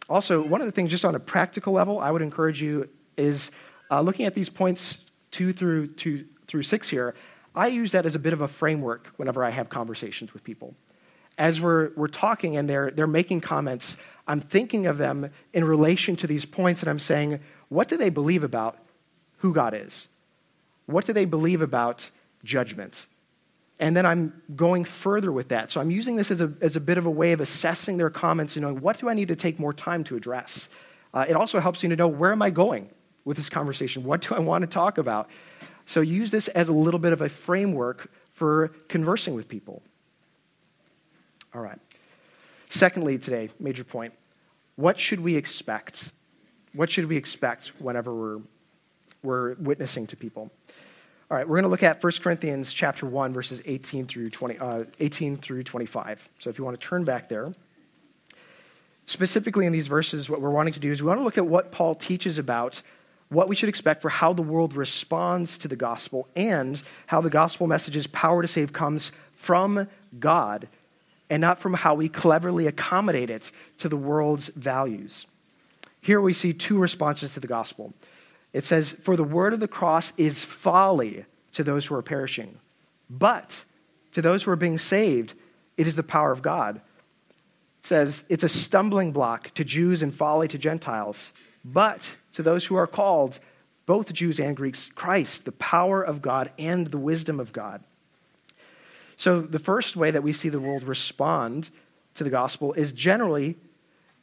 Also, 0.08 0.42
one 0.42 0.62
of 0.62 0.66
the 0.66 0.72
things, 0.72 0.92
just 0.92 1.06
on 1.06 1.16
a 1.16 1.20
practical 1.20 1.74
level, 1.74 2.00
I 2.00 2.10
would 2.10 2.22
encourage 2.22 2.62
you 2.62 2.90
is 3.18 3.52
uh, 3.92 4.02
looking 4.02 4.26
at 4.26 4.34
these 4.34 4.50
points 4.50 5.00
two 5.32 5.54
through, 5.54 5.88
two 5.88 6.26
through 6.48 6.64
six 6.64 6.90
here. 6.90 7.16
I 7.54 7.68
use 7.68 7.92
that 7.92 8.06
as 8.06 8.16
a 8.16 8.20
bit 8.20 8.34
of 8.34 8.42
a 8.42 8.48
framework 8.48 9.12
whenever 9.18 9.44
I 9.44 9.50
have 9.50 9.70
conversations 9.70 10.34
with 10.34 10.44
people. 10.44 10.74
As 11.38 11.62
we're, 11.62 11.92
we're 11.96 12.08
talking 12.08 12.58
and 12.58 12.68
they're, 12.68 12.92
they're 12.92 13.08
making 13.08 13.42
comments, 13.42 13.98
I'm 14.30 14.42
thinking 14.42 14.86
of 14.86 15.00
them 15.00 15.32
in 15.54 15.64
relation 15.64 16.16
to 16.18 16.28
these 16.28 16.46
points 16.46 16.84
and 16.84 16.90
I'm 16.90 17.00
saying, 17.00 17.40
what 17.68 17.88
do 17.88 17.98
they 17.98 18.10
believe 18.10 18.44
about 18.44 18.78
who 19.38 19.54
God 19.54 19.74
is? 19.74 20.08
What 20.86 21.08
do 21.08 21.14
they 21.14 21.26
believe 21.26 21.64
about 21.64 22.12
judgment? 22.44 23.08
And 23.80 23.98
then 23.98 24.06
I'm 24.06 24.40
going 24.56 24.86
further 24.86 25.32
with 25.32 25.48
that. 25.48 25.72
So 25.72 25.82
I'm 25.82 25.90
using 25.90 26.16
this 26.16 26.30
as 26.30 26.42
a, 26.42 26.54
as 26.62 26.76
a 26.76 26.80
bit 26.80 27.00
of 27.00 27.08
a 27.08 27.10
way 27.10 27.32
of 27.32 27.42
assessing 27.42 27.98
their 27.98 28.12
comments 28.12 28.56
and 28.56 28.62
knowing 28.62 28.82
what 28.82 29.00
do 29.00 29.10
I 29.10 29.16
need 29.16 29.30
to 29.30 29.36
take 29.36 29.58
more 29.58 29.74
time 29.74 30.04
to 30.06 30.16
address. 30.16 30.70
Uh, 31.12 31.26
it 31.28 31.36
also 31.36 31.60
helps 31.60 31.82
you 31.82 31.90
to 31.90 31.96
know 31.96 32.08
where 32.08 32.32
am 32.32 32.44
I 32.44 32.52
going 32.52 32.88
with 33.26 33.36
this 33.36 33.50
conversation? 33.50 34.04
What 34.04 34.22
do 34.22 34.36
I 34.36 34.40
want 34.40 34.62
to 34.62 34.68
talk 34.68 35.00
about? 35.00 35.28
So 35.88 36.02
use 36.02 36.30
this 36.30 36.50
as 36.50 36.70
a 36.70 36.74
little 36.74 37.00
bit 37.00 37.14
of 37.14 37.22
a 37.22 37.30
framework 37.30 38.12
for 38.34 38.68
conversing 38.90 39.34
with 39.34 39.48
people. 39.48 39.82
All 41.56 41.62
right. 41.62 41.80
Secondly, 42.70 43.18
today, 43.18 43.50
major 43.60 43.84
point 43.84 44.14
what 44.80 44.98
should 44.98 45.20
we 45.20 45.36
expect? 45.36 46.14
What 46.72 46.90
should 46.90 47.08
we 47.08 47.18
expect 47.18 47.74
whenever 47.80 48.16
we're, 48.16 48.40
we're 49.22 49.54
witnessing 49.56 50.08
to 50.08 50.16
people? 50.16 50.50
All 51.30 51.36
right, 51.36 51.46
we're 51.46 51.58
going 51.58 51.64
to 51.64 51.70
look 51.70 51.84
at 51.84 52.02
1 52.02 52.14
Corinthians 52.24 52.72
chapter 52.72 53.06
1, 53.06 53.34
verses 53.34 53.62
18 53.66 54.08
through, 54.08 54.30
20, 54.30 54.58
uh, 54.58 54.84
18 55.02 55.36
through 55.36 55.64
25. 55.64 56.30
So 56.40 56.50
if 56.50 56.58
you 56.58 56.64
want 56.64 56.80
to 56.80 56.88
turn 56.88 57.04
back 57.04 57.28
there. 57.28 57.52
Specifically 59.06 59.66
in 59.66 59.74
these 59.74 59.88
verses, 59.88 60.30
what 60.30 60.40
we're 60.40 60.50
wanting 60.50 60.74
to 60.74 60.80
do 60.80 60.92
is 60.94 61.02
we 61.02 61.10
want 61.10 61.20
to 61.20 61.26
look 61.26 61.38
at 61.38 61.46
what 61.46 61.74
Paul 61.74 61.94
teaches 61.94 62.38
about 62.38 62.82
what 63.28 63.50
we 63.50 63.58
should 63.58 63.70
expect 63.70 64.02
for 64.02 64.10
how 64.10 64.32
the 64.32 64.42
world 64.42 64.76
responds 64.76 65.58
to 65.58 65.68
the 65.68 65.76
gospel 65.76 66.26
and 66.38 66.82
how 67.06 67.20
the 67.20 67.30
gospel 67.30 67.68
message's 67.68 68.08
power 68.08 68.42
to 68.42 68.48
save 68.48 68.72
comes 68.72 69.12
from 69.34 69.90
God 70.20 70.70
and 71.30 71.42
not 71.42 71.60
from 71.60 71.74
how 71.74 71.94
we 71.94 72.10
cleverly 72.10 72.68
accommodate 72.68 73.30
it 73.30 73.52
to 73.78 73.90
the 73.90 73.98
world's 73.98 74.48
values. 74.50 75.28
Here 76.02 76.22
we 76.22 76.34
see 76.34 76.54
two 76.54 76.78
responses 76.78 77.34
to 77.34 77.40
the 77.40 77.48
gospel. 77.48 77.94
It 78.54 78.66
says, 78.66 78.94
For 78.94 79.16
the 79.16 79.24
word 79.24 79.54
of 79.54 79.60
the 79.60 79.68
cross 79.68 80.14
is 80.18 80.44
folly 80.44 81.26
to 81.54 81.64
those 81.64 81.86
who 81.86 81.96
are 81.96 82.02
perishing, 82.02 82.58
but 83.10 83.64
to 84.14 84.22
those 84.22 84.44
who 84.44 84.52
are 84.52 84.56
being 84.56 84.78
saved, 84.78 85.34
it 85.78 85.88
is 85.88 85.96
the 85.96 86.04
power 86.04 86.32
of 86.32 86.42
God. 86.42 86.78
It 86.78 87.86
says, 87.86 88.24
It's 88.30 88.44
a 88.44 88.50
stumbling 88.50 89.12
block 89.12 89.54
to 89.56 89.64
Jews 89.64 90.02
and 90.02 90.14
folly 90.14 90.48
to 90.48 90.58
Gentiles, 90.58 91.32
but 91.64 92.16
to 92.34 92.44
those 92.44 92.66
who 92.66 92.76
are 92.76 92.88
called, 92.88 93.40
both 93.86 94.14
Jews 94.14 94.40
and 94.40 94.56
Greeks, 94.56 94.90
Christ, 94.96 95.46
the 95.46 95.52
power 95.52 96.02
of 96.02 96.22
God 96.22 96.52
and 96.58 96.88
the 96.88 96.98
wisdom 96.98 97.40
of 97.40 97.52
God. 97.52 97.84
So, 99.20 99.42
the 99.42 99.60
first 99.60 99.98
way 99.98 100.12
that 100.12 100.24
we 100.24 100.32
see 100.32 100.48
the 100.48 100.62
world 100.62 100.84
respond 100.84 101.72
to 102.16 102.24
the 102.24 102.30
gospel 102.30 102.72
is 102.72 102.94
generally 102.94 103.58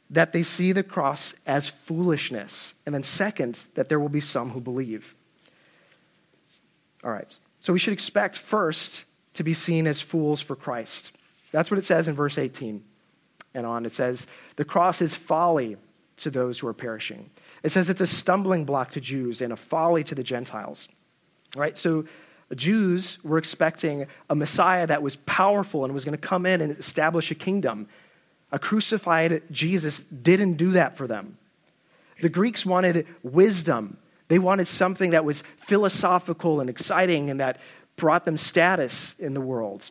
that 0.09 0.33
they 0.33 0.41
see 0.41 0.71
the 0.71 0.81
cross 0.81 1.35
as 1.45 1.69
foolishness. 1.69 2.73
And 2.83 2.95
then, 2.95 3.03
second, 3.03 3.59
that 3.75 3.89
there 3.89 3.99
will 3.99 4.09
be 4.09 4.19
some 4.19 4.49
who 4.49 4.59
believe. 4.59 5.13
All 7.03 7.11
right. 7.11 7.31
So, 7.59 7.73
we 7.73 7.77
should 7.77 7.93
expect 7.93 8.37
first 8.37 9.05
to 9.35 9.43
be 9.43 9.53
seen 9.53 9.85
as 9.85 10.01
fools 10.01 10.41
for 10.41 10.55
Christ. 10.55 11.11
That's 11.51 11.69
what 11.69 11.77
it 11.77 11.85
says 11.85 12.07
in 12.07 12.15
verse 12.15 12.39
18 12.39 12.83
and 13.53 13.67
on. 13.67 13.85
It 13.85 13.93
says, 13.93 14.25
The 14.55 14.65
cross 14.65 14.99
is 14.99 15.13
folly 15.13 15.77
to 16.17 16.31
those 16.31 16.57
who 16.57 16.65
are 16.65 16.73
perishing. 16.73 17.29
It 17.61 17.71
says 17.71 17.91
it's 17.91 18.01
a 18.01 18.07
stumbling 18.07 18.65
block 18.65 18.89
to 18.91 18.99
Jews 18.99 19.43
and 19.43 19.53
a 19.53 19.57
folly 19.57 20.03
to 20.05 20.15
the 20.15 20.23
Gentiles. 20.23 20.89
All 21.55 21.61
right? 21.61 21.77
So, 21.77 22.05
Jews 22.55 23.17
were 23.23 23.37
expecting 23.37 24.07
a 24.29 24.35
Messiah 24.35 24.87
that 24.87 25.01
was 25.01 25.17
powerful 25.17 25.83
and 25.83 25.93
was 25.93 26.05
going 26.05 26.17
to 26.17 26.27
come 26.27 26.45
in 26.45 26.61
and 26.61 26.77
establish 26.77 27.29
a 27.31 27.35
kingdom. 27.35 27.87
A 28.51 28.59
crucified 28.59 29.43
Jesus 29.51 29.99
didn't 30.01 30.53
do 30.53 30.71
that 30.71 30.95
for 30.95 31.07
them. 31.07 31.37
The 32.21 32.29
Greeks 32.29 32.65
wanted 32.65 33.05
wisdom. 33.21 33.97
They 34.29 34.39
wanted 34.39 34.67
something 34.67 35.11
that 35.11 35.25
was 35.25 35.43
philosophical 35.59 36.59
and 36.61 36.69
exciting 36.69 37.29
and 37.29 37.39
that 37.39 37.59
brought 37.95 38.25
them 38.25 38.37
status 38.37 39.15
in 39.19 39.33
the 39.33 39.41
world. 39.41 39.89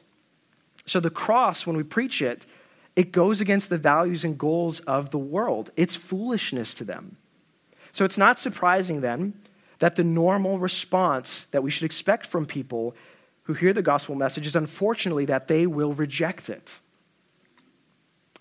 So 0.87 1.01
the 1.01 1.11
cross, 1.11 1.67
when 1.67 1.77
we 1.77 1.83
preach 1.83 2.23
it, 2.23 2.47
it 2.95 3.13
goes 3.13 3.41
against 3.41 3.69
the 3.69 3.79
values 3.79 4.25
and 4.25 4.39
goals 4.39 4.81
of 4.81 5.11
the 5.11 5.19
world. 5.19 5.71
It's 5.77 5.95
foolishness 5.95 6.75
to 6.75 6.85
them. 6.85 7.17
So 7.93 8.05
it's 8.05 8.19
not 8.19 8.39
surprising 8.39 9.01
then 9.03 9.35
that 9.79 9.97
the 9.97 10.05
normal 10.05 10.59
response 10.59 11.47
that 11.51 11.63
we 11.63 11.71
should 11.71 11.85
expect 11.85 12.27
from 12.27 12.47
people 12.47 12.95
who 13.45 13.55
hear 13.55 13.73
the 13.73 13.83
gospel 13.83 14.15
message 14.15 14.47
is 14.47 14.57
unfortunately 14.57 15.27
that 15.27 15.49
they 15.49 15.67
will 15.67 15.93
reject 15.93 16.51
it. 16.51 16.81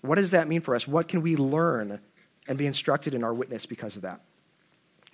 What 0.00 0.16
does 0.16 0.32
that 0.32 0.48
mean 0.48 0.60
for 0.60 0.74
us? 0.74 0.88
What 0.88 1.08
can 1.08 1.22
we 1.22 1.36
learn 1.36 2.00
and 2.48 2.58
be 2.58 2.66
instructed 2.66 3.14
in 3.14 3.22
our 3.24 3.34
witness 3.34 3.66
because 3.66 3.96
of 3.96 4.02
that? 4.02 4.20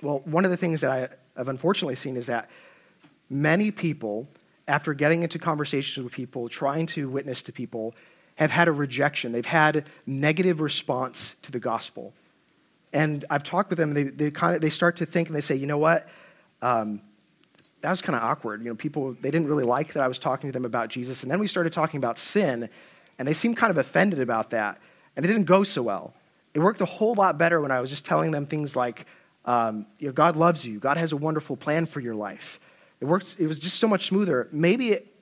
Well, 0.00 0.20
one 0.24 0.44
of 0.44 0.50
the 0.50 0.56
things 0.56 0.80
that 0.80 0.90
I 0.90 1.08
have 1.36 1.48
unfortunately 1.48 1.94
seen 1.94 2.16
is 2.16 2.26
that 2.26 2.50
many 3.30 3.70
people, 3.70 4.28
after 4.66 4.94
getting 4.94 5.22
into 5.22 5.38
conversations 5.38 6.02
with 6.02 6.12
people, 6.12 6.48
trying 6.48 6.86
to 6.88 7.08
witness 7.08 7.42
to 7.42 7.52
people, 7.52 7.94
have 8.36 8.50
had 8.50 8.68
a 8.68 8.72
rejection. 8.72 9.32
They've 9.32 9.44
had 9.44 9.86
negative 10.06 10.60
response 10.60 11.36
to 11.42 11.52
the 11.52 11.60
gospel. 11.60 12.14
And 12.92 13.24
I've 13.30 13.42
talked 13.42 13.70
with 13.70 13.78
them, 13.78 13.94
they, 13.94 14.04
they, 14.04 14.30
kind 14.30 14.54
of, 14.54 14.60
they 14.60 14.70
start 14.70 14.96
to 14.96 15.06
think 15.06 15.28
and 15.28 15.36
they 15.36 15.40
say, 15.40 15.54
you 15.54 15.66
know 15.66 15.78
what? 15.78 16.06
Um, 16.60 17.00
that 17.80 17.90
was 17.90 18.02
kind 18.02 18.16
of 18.16 18.22
awkward. 18.22 18.62
You 18.62 18.68
know, 18.68 18.74
people, 18.74 19.16
they 19.20 19.30
didn't 19.30 19.48
really 19.48 19.64
like 19.64 19.94
that 19.94 20.02
I 20.02 20.08
was 20.08 20.18
talking 20.18 20.48
to 20.48 20.52
them 20.52 20.64
about 20.64 20.88
Jesus. 20.88 21.22
And 21.22 21.30
then 21.30 21.38
we 21.38 21.46
started 21.46 21.72
talking 21.72 21.98
about 21.98 22.18
sin, 22.18 22.68
and 23.18 23.26
they 23.26 23.32
seemed 23.32 23.56
kind 23.56 23.70
of 23.70 23.78
offended 23.78 24.20
about 24.20 24.50
that. 24.50 24.78
And 25.16 25.24
it 25.24 25.28
didn't 25.28 25.44
go 25.44 25.64
so 25.64 25.82
well. 25.82 26.14
It 26.54 26.60
worked 26.60 26.80
a 26.80 26.86
whole 26.86 27.14
lot 27.14 27.38
better 27.38 27.60
when 27.60 27.70
I 27.70 27.80
was 27.80 27.90
just 27.90 28.04
telling 28.04 28.30
them 28.30 28.46
things 28.46 28.76
like, 28.76 29.06
um, 29.44 29.86
you 29.98 30.06
know, 30.06 30.12
God 30.12 30.36
loves 30.36 30.64
you. 30.64 30.78
God 30.78 30.96
has 30.96 31.12
a 31.12 31.16
wonderful 31.16 31.56
plan 31.56 31.86
for 31.86 32.00
your 32.00 32.14
life. 32.14 32.60
It 33.00 33.06
works. 33.06 33.34
It 33.38 33.46
was 33.46 33.58
just 33.58 33.80
so 33.80 33.88
much 33.88 34.06
smoother. 34.06 34.48
Maybe 34.52 34.92
it, 34.92 35.12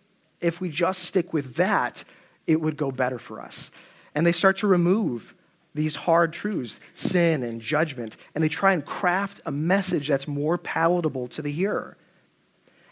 if 0.41 0.61
we 0.61 0.69
just 0.69 1.05
stick 1.05 1.33
with 1.33 1.55
that, 1.55 2.05
it 2.47 2.61
would 2.61 2.77
go 2.77 2.91
better 2.91 3.19
for 3.19 3.41
us. 3.41 3.71
And 4.15 4.27
they 4.27 4.33
start 4.33 4.59
to 4.59 4.67
remove 4.67 5.35
these 5.75 5.95
hard 5.95 6.33
truths, 6.33 6.81
sin 6.95 7.43
and 7.43 7.61
judgment, 7.61 8.17
and 8.35 8.43
they 8.43 8.49
try 8.49 8.73
and 8.73 8.85
craft 8.85 9.41
a 9.47 9.53
message 9.53 10.09
that's 10.09 10.27
more 10.27 10.59
palatable 10.59 11.29
to 11.29 11.43
the 11.43 11.53
hearer. 11.53 11.97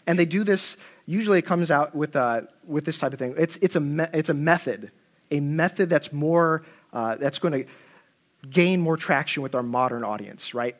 And 0.07 0.17
they 0.17 0.25
do 0.25 0.43
this, 0.43 0.77
usually 1.05 1.39
it 1.39 1.45
comes 1.45 1.71
out 1.71 1.93
with, 1.93 2.15
uh, 2.15 2.41
with 2.65 2.85
this 2.85 2.97
type 2.97 3.13
of 3.13 3.19
thing. 3.19 3.35
It's, 3.37 3.57
it's, 3.57 3.75
a, 3.75 3.79
me- 3.79 4.07
it's 4.13 4.29
a 4.29 4.33
method, 4.33 4.91
a 5.29 5.39
method 5.39 5.89
that's 5.89 6.13
more, 6.13 6.63
uh, 6.93 7.15
that's 7.15 7.39
going 7.39 7.63
to 7.63 7.69
gain 8.49 8.79
more 8.79 8.95
traction 8.95 9.43
with 9.43 9.55
our 9.55 9.63
modern 9.63 10.03
audience, 10.03 10.53
right? 10.53 10.75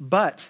But, 0.00 0.48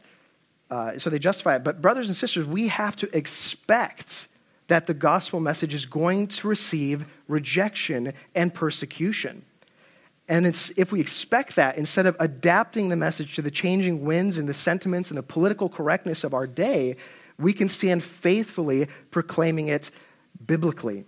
uh, 0.71 0.99
so 0.99 1.11
they 1.11 1.19
justify 1.19 1.57
it. 1.57 1.65
But, 1.65 1.83
brothers 1.83 2.07
and 2.09 2.17
sisters, 2.17 2.47
we 2.47 2.69
have 2.69 2.97
to 2.97 3.17
expect 3.17 4.29
that 4.69 4.87
the 4.87 4.95
gospel 4.95 5.41
message 5.41 5.75
is 5.75 5.87
going 5.87 6.29
to 6.29 6.49
receive 6.49 7.05
rejection 7.29 8.13
and 8.35 8.55
persecution. 8.55 9.45
And 10.29 10.47
if 10.47 10.91
we 10.91 11.01
expect 11.01 11.55
that, 11.57 11.79
instead 11.79 12.07
of 12.07 12.17
adapting 12.19 12.89
the 12.89 12.97
message 12.97 13.35
to 13.35 13.43
the 13.43 13.51
changing 13.51 14.05
winds 14.05 14.39
and 14.39 14.49
the 14.49 14.55
sentiments 14.55 15.11
and 15.11 15.19
the 15.19 15.23
political 15.23 15.69
correctness 15.69 16.25
of 16.25 16.35
our 16.35 16.47
day, 16.47 16.97
we 17.39 17.53
can 17.53 17.69
stand 17.69 18.03
faithfully 18.03 18.89
proclaiming 19.11 19.69
it 19.69 19.91
biblically. 20.45 21.05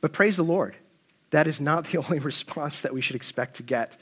But 0.00 0.12
praise 0.12 0.36
the 0.36 0.42
Lord, 0.42 0.76
that 1.30 1.46
is 1.46 1.60
not 1.60 1.86
the 1.86 1.98
only 2.04 2.18
response 2.18 2.80
that 2.80 2.94
we 2.94 3.00
should 3.00 3.16
expect 3.16 3.56
to 3.56 3.62
get. 3.62 3.96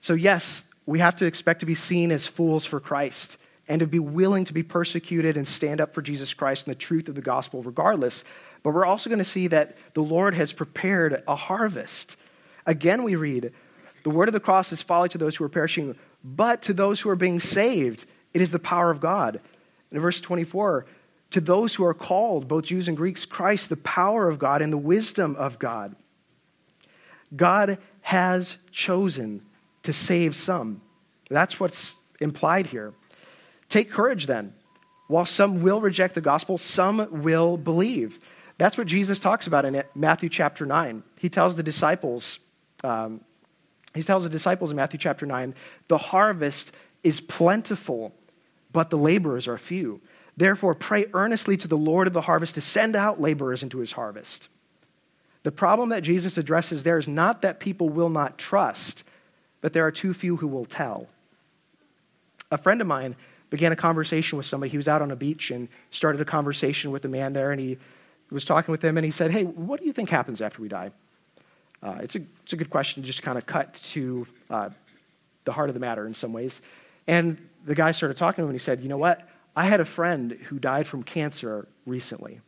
So, 0.00 0.14
yes, 0.14 0.64
we 0.84 0.98
have 0.98 1.16
to 1.16 1.26
expect 1.26 1.60
to 1.60 1.66
be 1.66 1.74
seen 1.74 2.10
as 2.10 2.26
fools 2.26 2.64
for 2.64 2.80
Christ 2.80 3.38
and 3.68 3.80
to 3.80 3.86
be 3.86 3.98
willing 3.98 4.44
to 4.44 4.52
be 4.52 4.62
persecuted 4.62 5.36
and 5.36 5.46
stand 5.46 5.80
up 5.80 5.94
for 5.94 6.02
Jesus 6.02 6.34
Christ 6.34 6.66
and 6.66 6.74
the 6.74 6.78
truth 6.78 7.08
of 7.08 7.14
the 7.14 7.22
gospel 7.22 7.62
regardless. 7.62 8.24
But 8.62 8.74
we're 8.74 8.84
also 8.84 9.10
going 9.10 9.18
to 9.18 9.24
see 9.24 9.48
that 9.48 9.76
the 9.94 10.02
Lord 10.02 10.34
has 10.34 10.52
prepared 10.52 11.22
a 11.26 11.36
harvest. 11.36 12.16
Again, 12.66 13.02
we 13.02 13.14
read, 13.14 13.52
The 14.02 14.10
word 14.10 14.28
of 14.28 14.34
the 14.34 14.40
cross 14.40 14.72
is 14.72 14.82
folly 14.82 15.08
to 15.10 15.18
those 15.18 15.36
who 15.36 15.44
are 15.44 15.48
perishing, 15.48 15.96
but 16.24 16.62
to 16.62 16.72
those 16.72 17.00
who 17.00 17.10
are 17.10 17.16
being 17.16 17.40
saved, 17.40 18.04
it 18.34 18.42
is 18.42 18.50
the 18.50 18.58
power 18.58 18.90
of 18.90 19.00
God. 19.00 19.40
In 19.92 20.00
verse 20.00 20.20
24, 20.20 20.86
to 21.30 21.40
those 21.40 21.74
who 21.74 21.84
are 21.84 21.94
called, 21.94 22.48
both 22.48 22.64
Jews 22.64 22.88
and 22.88 22.96
Greeks, 22.96 23.24
Christ, 23.24 23.68
the 23.68 23.76
power 23.76 24.28
of 24.28 24.38
God 24.38 24.62
and 24.62 24.72
the 24.72 24.78
wisdom 24.78 25.36
of 25.36 25.58
God. 25.58 25.96
God 27.34 27.78
has 28.02 28.56
chosen 28.70 29.42
to 29.82 29.92
save 29.92 30.36
some. 30.36 30.80
That's 31.28 31.58
what's 31.58 31.94
implied 32.20 32.66
here. 32.66 32.92
Take 33.68 33.90
courage 33.90 34.26
then. 34.26 34.54
While 35.08 35.24
some 35.24 35.62
will 35.62 35.80
reject 35.80 36.14
the 36.14 36.20
gospel, 36.20 36.58
some 36.58 37.22
will 37.22 37.56
believe. 37.56 38.20
That's 38.58 38.78
what 38.78 38.86
Jesus 38.86 39.18
talks 39.18 39.46
about 39.46 39.64
in 39.64 39.82
Matthew 39.94 40.28
chapter 40.28 40.66
9. 40.66 41.02
He 41.18 41.28
tells 41.28 41.56
the 41.56 41.62
disciples, 41.62 42.38
um, 42.84 43.20
he 43.94 44.02
tells 44.02 44.22
the 44.22 44.28
disciples 44.28 44.70
in 44.70 44.76
Matthew 44.76 44.98
chapter 44.98 45.26
9, 45.26 45.54
the 45.88 45.98
harvest 45.98 46.72
is 47.02 47.20
plentiful, 47.20 48.12
but 48.72 48.90
the 48.90 48.98
laborers 48.98 49.48
are 49.48 49.58
few. 49.58 50.00
Therefore, 50.36 50.74
pray 50.74 51.06
earnestly 51.14 51.56
to 51.56 51.68
the 51.68 51.78
Lord 51.78 52.06
of 52.06 52.12
the 52.12 52.20
harvest 52.20 52.56
to 52.56 52.60
send 52.60 52.94
out 52.94 53.20
laborers 53.20 53.62
into 53.62 53.78
his 53.78 53.92
harvest. 53.92 54.48
The 55.44 55.52
problem 55.52 55.90
that 55.90 56.02
Jesus 56.02 56.36
addresses 56.36 56.82
there 56.82 56.98
is 56.98 57.08
not 57.08 57.42
that 57.42 57.60
people 57.60 57.88
will 57.88 58.10
not 58.10 58.36
trust, 58.36 59.04
but 59.60 59.72
there 59.72 59.86
are 59.86 59.92
too 59.92 60.12
few 60.12 60.36
who 60.36 60.48
will 60.48 60.66
tell. 60.66 61.08
A 62.50 62.58
friend 62.58 62.80
of 62.80 62.86
mine 62.86 63.16
began 63.48 63.72
a 63.72 63.76
conversation 63.76 64.36
with 64.36 64.46
somebody. 64.46 64.70
He 64.70 64.76
was 64.76 64.88
out 64.88 65.02
on 65.02 65.10
a 65.10 65.16
beach 65.16 65.50
and 65.50 65.68
started 65.90 66.20
a 66.20 66.24
conversation 66.24 66.90
with 66.90 67.04
a 67.04 67.08
man 67.08 67.32
there, 67.32 67.52
and 67.52 67.60
he 67.60 67.78
was 68.30 68.44
talking 68.44 68.72
with 68.72 68.82
him, 68.82 68.98
and 68.98 69.04
he 69.04 69.10
said, 69.10 69.30
Hey, 69.30 69.44
what 69.44 69.80
do 69.80 69.86
you 69.86 69.92
think 69.92 70.10
happens 70.10 70.40
after 70.40 70.60
we 70.60 70.68
die? 70.68 70.90
Uh, 71.82 71.98
it's, 72.00 72.16
a, 72.16 72.20
it's 72.42 72.52
a 72.52 72.56
good 72.56 72.70
question 72.70 73.02
to 73.02 73.06
just 73.06 73.22
kind 73.22 73.38
of 73.38 73.46
cut 73.46 73.74
to 73.74 74.26
uh, 74.50 74.70
the 75.44 75.52
heart 75.52 75.70
of 75.70 75.74
the 75.74 75.80
matter 75.80 76.06
in 76.06 76.14
some 76.14 76.32
ways. 76.32 76.60
And 77.06 77.38
the 77.64 77.74
guy 77.74 77.92
started 77.92 78.16
talking 78.16 78.36
to 78.36 78.42
him, 78.42 78.48
and 78.50 78.54
he 78.54 78.62
said, 78.62 78.80
You 78.82 78.88
know 78.88 78.98
what? 78.98 79.28
I 79.54 79.66
had 79.66 79.80
a 79.80 79.84
friend 79.84 80.32
who 80.32 80.58
died 80.58 80.86
from 80.86 81.02
cancer 81.02 81.66
recently. 81.86 82.40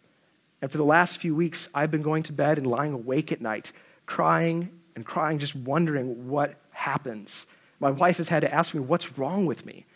And 0.60 0.70
for 0.70 0.76
the 0.76 0.84
last 0.84 1.18
few 1.18 1.34
weeks, 1.34 1.68
I've 1.74 1.90
been 1.90 2.02
going 2.02 2.24
to 2.24 2.32
bed 2.32 2.58
and 2.58 2.66
lying 2.66 2.92
awake 2.92 3.32
at 3.32 3.40
night, 3.40 3.72
crying 4.06 4.70
and 4.96 5.06
crying, 5.06 5.38
just 5.38 5.54
wondering 5.54 6.28
what 6.28 6.56
happens. 6.70 7.46
My 7.80 7.92
wife 7.92 8.16
has 8.16 8.28
had 8.28 8.40
to 8.40 8.52
ask 8.52 8.74
me, 8.74 8.80
What's 8.80 9.18
wrong 9.18 9.46
with 9.46 9.64
me? 9.64 9.86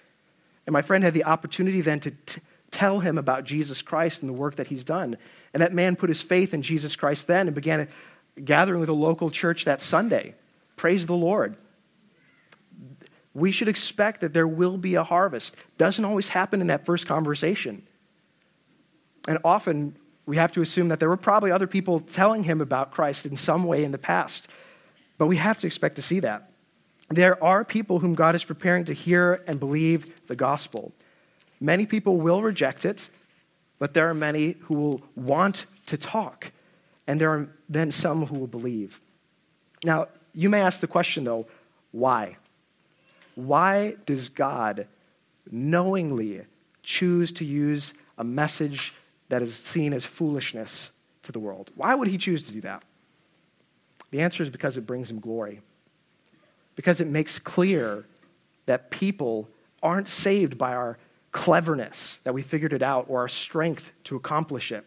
And 0.66 0.72
my 0.72 0.83
friend 0.83 1.03
had 1.03 1.14
the 1.14 1.24
opportunity 1.24 1.80
then 1.80 2.01
to 2.01 2.11
t- 2.11 2.41
tell 2.70 3.01
him 3.01 3.18
about 3.18 3.45
Jesus 3.45 3.83
Christ 3.83 4.22
and 4.22 4.28
the 4.28 4.35
work 4.35 4.57
that 4.57 4.68
he's 4.68 4.85
done. 4.85 5.16
And 5.53 5.62
that 5.62 5.74
man 5.74 5.97
put 5.97 6.09
his 6.09 6.22
faith 6.22 6.55
in 6.55 6.62
Jesus 6.62 6.97
Christ 6.97 7.26
then 7.26 7.49
and 7.49 7.55
began 7.55 7.89
gathering 8.43 8.80
with 8.80 8.89
a 8.89 8.95
local 8.95 9.30
church 9.30 9.64
that 9.64 9.80
Sunday. 9.80 10.35
Praise 10.76 11.07
the 11.07 11.14
Lord. 11.14 11.57
We 13.35 13.51
should 13.51 13.68
expect 13.68 14.20
that 14.20 14.35
there 14.35 14.47
will 14.47 14.76
be 14.76 14.95
a 14.95 15.05
harvest. 15.05 15.57
Doesn't 15.78 16.05
always 16.05 16.28
happen 16.28 16.61
in 16.61 16.66
that 16.66 16.85
first 16.85 17.07
conversation. 17.07 17.87
And 19.26 19.39
often 19.45 19.97
we 20.26 20.37
have 20.37 20.53
to 20.53 20.62
assume 20.62 20.89
that 20.89 21.01
there 21.01 21.09
were 21.09 21.16
probably 21.16 21.51
other 21.51 21.66
people 21.66 22.01
telling 22.01 22.45
him 22.45 22.61
about 22.61 22.93
Christ 22.93 23.26
in 23.26 23.37
some 23.37 23.64
way 23.64 23.85
in 23.85 23.93
the 23.93 23.99
past. 23.99 24.49
But 25.18 25.26
we 25.26 25.37
have 25.37 25.59
to 25.59 25.66
expect 25.66 25.97
to 25.97 26.03
see 26.03 26.20
that. 26.20 26.49
there 27.11 27.43
are 27.45 27.62
people 27.62 27.99
whom 27.99 28.14
God 28.14 28.35
is 28.35 28.43
preparing 28.43 28.87
to 28.87 28.95
hear 28.95 29.43
and 29.47 29.61
believe 29.61 30.26
the 30.28 30.37
gospel. 30.37 30.93
Many 31.61 31.85
people 31.85 32.16
will 32.16 32.43
reject 32.43 32.85
it, 32.87 33.11
but 33.78 33.93
there 33.93 34.09
are 34.09 34.14
many 34.14 34.57
who 34.62 34.74
will 34.74 35.03
want 35.14 35.66
to 35.87 35.99
talk, 35.99 36.51
and 37.07 37.20
there 37.20 37.30
are 37.30 37.48
then 37.68 37.92
some 37.92 38.26
who 38.26 38.38
will 38.38 38.46
believe. 38.46 39.00
Now, 39.84 40.09
you 40.34 40.48
may 40.48 40.61
ask 40.61 40.80
the 40.80 40.86
question, 40.86 41.24
though, 41.24 41.46
why? 41.90 42.36
Why 43.34 43.96
does 44.07 44.28
God 44.28 44.86
knowingly 45.50 46.42
choose 46.82 47.32
to 47.32 47.44
use 47.44 47.94
a 48.18 48.24
message 48.24 48.92
that 49.28 49.42
is 49.42 49.55
seen 49.57 49.92
as 49.92 50.05
foolishness 50.05 50.92
to 51.24 51.32
the 51.32 51.38
world? 51.38 51.70
Why 51.74 51.94
would 51.94 52.09
he 52.09 52.18
choose 52.18 52.44
to 52.46 52.53
do 52.53 52.61
that? 52.62 52.82
The 54.11 54.20
answer 54.20 54.42
is 54.42 54.50
because 54.50 54.76
it 54.76 54.86
brings 54.86 55.11
him 55.11 55.20
glory. 55.20 55.61
Because 56.76 57.00
it 57.00 57.07
makes 57.07 57.38
clear 57.38 58.05
that 58.66 58.90
people 58.90 59.48
aren't 59.82 60.09
saved 60.09 60.57
by 60.57 60.74
our 60.74 60.98
cleverness, 61.32 62.20
that 62.24 62.34
we 62.34 62.42
figured 62.42 62.72
it 62.72 62.82
out, 62.82 63.07
or 63.09 63.20
our 63.20 63.28
strength 63.28 63.90
to 64.05 64.16
accomplish 64.16 64.70
it. 64.70 64.84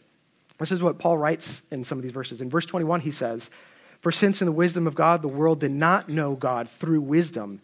This 0.58 0.72
is 0.72 0.82
what 0.82 1.00
Paul 1.00 1.18
writes 1.18 1.62
in 1.72 1.84
some 1.84 1.98
of 1.98 2.04
these 2.04 2.14
verses. 2.14 2.42
In 2.42 2.50
verse 2.50 2.66
21, 2.66 3.02
he 3.02 3.12
says, 3.12 3.50
For 4.02 4.12
since 4.12 4.42
in 4.42 4.46
the 4.46 4.52
wisdom 4.52 4.88
of 4.88 4.96
God 4.96 5.22
the 5.22 5.28
world 5.28 5.60
did 5.60 5.72
not 5.72 6.10
know 6.10 6.36
God 6.36 6.70
through 6.70 7.02
wisdom, 7.02 7.62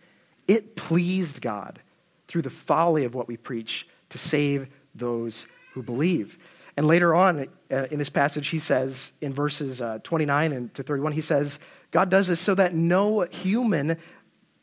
it 0.48 0.76
pleased 0.76 1.42
God 1.42 1.80
through 2.28 2.42
the 2.42 2.50
folly 2.50 3.06
of 3.06 3.16
what 3.16 3.28
we 3.28 3.38
preach 3.38 3.88
to 4.10 4.18
save 4.18 4.68
those 4.94 5.46
who 5.74 5.82
believe. 5.82 6.38
And 6.78 6.88
later 6.88 7.14
on 7.14 7.48
uh, 7.70 7.88
in 7.92 8.00
this 8.00 8.10
passage, 8.10 8.50
he 8.50 8.60
says 8.60 9.12
in 9.22 9.34
verses 9.34 9.82
uh, 9.82 10.00
29 10.04 10.52
and 10.52 10.74
to 10.74 10.84
31, 10.84 11.14
he 11.14 11.22
says, 11.22 11.60
God 11.92 12.10
does 12.10 12.28
this 12.28 12.40
so 12.40 12.56
that 12.56 12.74
no 12.74 13.22
human 13.22 13.98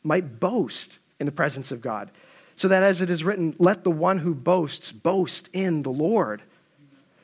might 0.03 0.39
boast 0.39 0.99
in 1.19 1.25
the 1.25 1.31
presence 1.31 1.71
of 1.71 1.81
God. 1.81 2.11
So 2.55 2.67
that 2.67 2.83
as 2.83 3.01
it 3.01 3.09
is 3.09 3.23
written, 3.23 3.55
let 3.57 3.83
the 3.83 3.91
one 3.91 4.17
who 4.17 4.33
boasts 4.33 4.91
boast 4.91 5.49
in 5.53 5.83
the 5.83 5.91
Lord. 5.91 6.41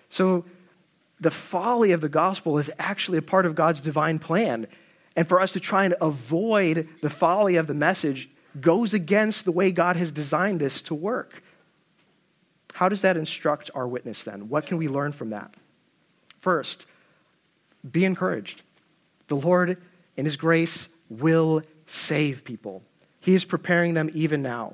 So 0.09 0.45
the 1.19 1.31
folly 1.31 1.91
of 1.91 2.01
the 2.01 2.09
gospel 2.09 2.57
is 2.57 2.69
actually 2.77 3.17
a 3.17 3.21
part 3.23 3.45
of 3.45 3.55
God's 3.55 3.81
divine 3.81 4.19
plan. 4.19 4.67
And 5.15 5.27
for 5.27 5.39
us 5.39 5.53
to 5.53 5.59
try 5.59 5.85
and 5.85 5.95
avoid 6.01 6.89
the 7.01 7.09
folly 7.09 7.55
of 7.55 7.67
the 7.67 7.73
message 7.73 8.29
goes 8.59 8.93
against 8.93 9.45
the 9.45 9.51
way 9.51 9.71
God 9.71 9.95
has 9.95 10.11
designed 10.11 10.59
this 10.59 10.81
to 10.83 10.95
work. 10.95 11.41
How 12.73 12.89
does 12.89 13.01
that 13.01 13.15
instruct 13.15 13.71
our 13.73 13.87
witness 13.87 14.23
then? 14.23 14.49
What 14.49 14.67
can 14.67 14.77
we 14.77 14.89
learn 14.89 15.13
from 15.13 15.29
that? 15.29 15.53
First, 16.41 16.85
be 17.89 18.03
encouraged. 18.03 18.61
The 19.27 19.35
Lord, 19.35 19.81
in 20.17 20.25
His 20.25 20.35
grace, 20.35 20.89
will 21.09 21.63
save 21.85 22.43
people. 22.43 22.83
He 23.21 23.33
is 23.33 23.45
preparing 23.45 23.93
them 23.93 24.09
even 24.13 24.41
now. 24.41 24.73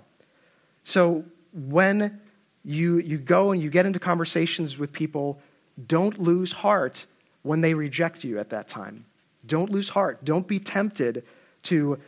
So 0.84 1.24
when 1.54 2.20
you, 2.64 2.98
you 2.98 3.18
go 3.18 3.52
and 3.52 3.62
you 3.62 3.70
get 3.70 3.86
into 3.86 4.00
conversations 4.00 4.78
with 4.78 4.92
people, 4.92 5.40
don't 5.88 6.20
lose 6.20 6.52
heart 6.52 7.06
when 7.44 7.62
they 7.62 7.74
reject 7.74 8.24
you 8.24 8.40
at 8.40 8.50
that 8.50 8.68
time. 8.68 9.06
Don't 9.46 9.72
lose 9.72 9.90
heart. 9.90 10.24
Don't 10.24 10.48
be 10.48 10.60
tempted 10.60 11.24
to 11.64 12.00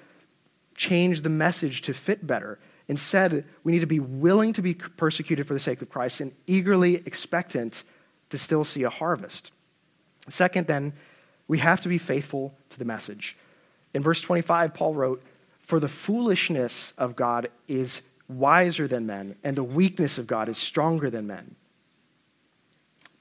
change 0.76 1.22
the 1.22 1.30
message 1.30 1.82
to 1.84 1.93
fit 1.93 2.26
better. 2.26 2.59
Instead, 2.88 3.45
we 3.64 3.72
need 3.72 3.80
to 3.80 3.88
be 3.88 3.99
willing 3.99 4.53
to 4.53 4.61
be 4.61 4.74
persecuted 4.74 5.47
for 5.47 5.53
the 5.53 5.59
sake 5.59 5.82
of 5.82 5.89
Christ 5.89 6.22
and 6.22 6.32
eagerly 6.47 6.95
expectant 6.95 7.84
to 8.30 8.38
still 8.38 8.64
see 8.64 8.84
a 8.84 8.89
harvest. 8.89 9.51
Second, 10.30 10.68
then, 10.68 10.93
we 11.47 11.59
have 11.59 11.82
to 11.82 11.89
be 11.89 11.97
faithful 11.97 12.53
to 12.70 12.80
the 12.80 12.86
message. 12.86 13.38
In 13.93 14.01
verse 14.01 14.22
25, 14.22 14.74
Paul 14.74 14.93
wrote, 14.95 15.24
For 15.59 15.80
the 15.80 15.88
foolishness 15.88 16.93
of 16.97 17.16
God 17.16 17.49
is 17.68 18.01
wiser 18.28 18.88
than 18.88 19.05
men, 19.05 19.36
and 19.43 19.55
the 19.55 19.64
weakness 19.64 20.18
of 20.18 20.28
God 20.28 20.49
is 20.49 20.57
stronger 20.57 21.09
than 21.09 21.28
men. 21.28 21.55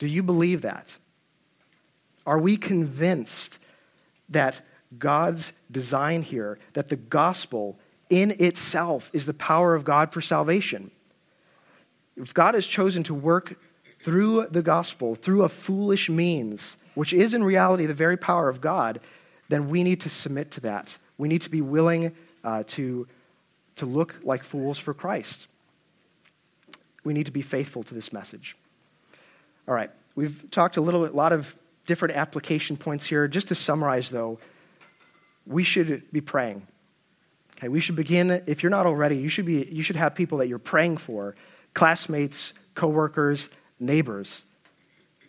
Do 0.03 0.09
you 0.09 0.25
believe 0.25 0.63
that? 0.63 0.97
Are 2.27 2.41
we 2.41 2.57
convinced 2.57 3.61
that 4.31 4.61
God's 4.99 5.53
design 5.71 6.23
here, 6.23 6.59
that 6.73 6.89
the 6.89 6.97
gospel 6.97 7.79
in 8.11 8.33
itself 8.41 9.13
is 9.13 9.27
the 9.27 9.33
power 9.33 9.77
of 9.77 9.85
God 9.85 10.13
for 10.13 10.21
salvation. 10.21 10.91
If 12.17 12.35
God 12.35 12.57
has 12.57 12.67
chosen 12.67 13.05
to 13.05 13.15
work 13.15 13.55
through 14.01 14.49
the 14.51 14.61
gospel, 14.61 15.15
through 15.15 15.45
a 15.45 15.49
foolish 15.49 16.11
means, 16.11 16.79
which 16.97 17.13
is 17.13 17.33
in 17.33 17.45
reality 17.45 17.87
the 17.87 17.95
very 17.95 18.17
power 18.17 18.49
of 18.49 18.61
God, 18.61 18.99
then 19.51 19.69
we 19.69 19.85
need 19.85 20.01
to 20.01 20.09
submit 20.09 20.51
to 20.51 20.61
that. 20.63 20.99
We 21.17 21.29
need 21.29 21.43
to 21.43 21.49
be 21.49 21.61
willing 21.61 22.13
uh, 22.43 22.65
to, 22.67 23.07
to 23.77 23.87
look 23.87 24.19
like 24.25 24.43
fools 24.43 24.81
for 24.81 24.95
Christ. 24.95 25.47
We 27.05 27.13
need 27.13 27.27
to 27.27 27.33
be 27.33 27.43
faithful 27.43 27.85
to 27.85 27.95
this 27.95 28.13
message. 28.13 28.57
All 29.69 29.75
right, 29.75 29.91
we've 30.15 30.51
talked 30.51 30.77
a 30.77 30.81
little 30.81 31.03
bit, 31.03 31.13
a 31.13 31.17
lot 31.17 31.33
of 31.33 31.55
different 31.87 32.17
application 32.17 32.77
points 32.77 33.07
here. 33.07 33.29
Just 33.29 33.49
to 33.49 33.55
summarize, 33.55 34.11
though, 34.11 34.39
we 35.47 35.63
should 35.63 36.11
be 36.13 36.21
praying. 36.21 36.67
Okay, 37.57 37.69
we 37.69 37.81
should 37.81 37.97
begin, 37.97 38.43
if 38.47 38.63
you're 38.63 38.71
not 38.71 38.87
already, 38.87 39.17
you 39.17 39.29
should, 39.29 39.47
be, 39.47 39.65
you 39.71 39.83
should 39.83 39.97
have 39.97 40.15
people 40.15 40.39
that 40.39 40.49
you're 40.49 40.59
praying 40.59 40.97
for 40.97 41.37
classmates, 41.75 42.53
coworkers, 42.75 43.49
neighbors. 43.79 44.45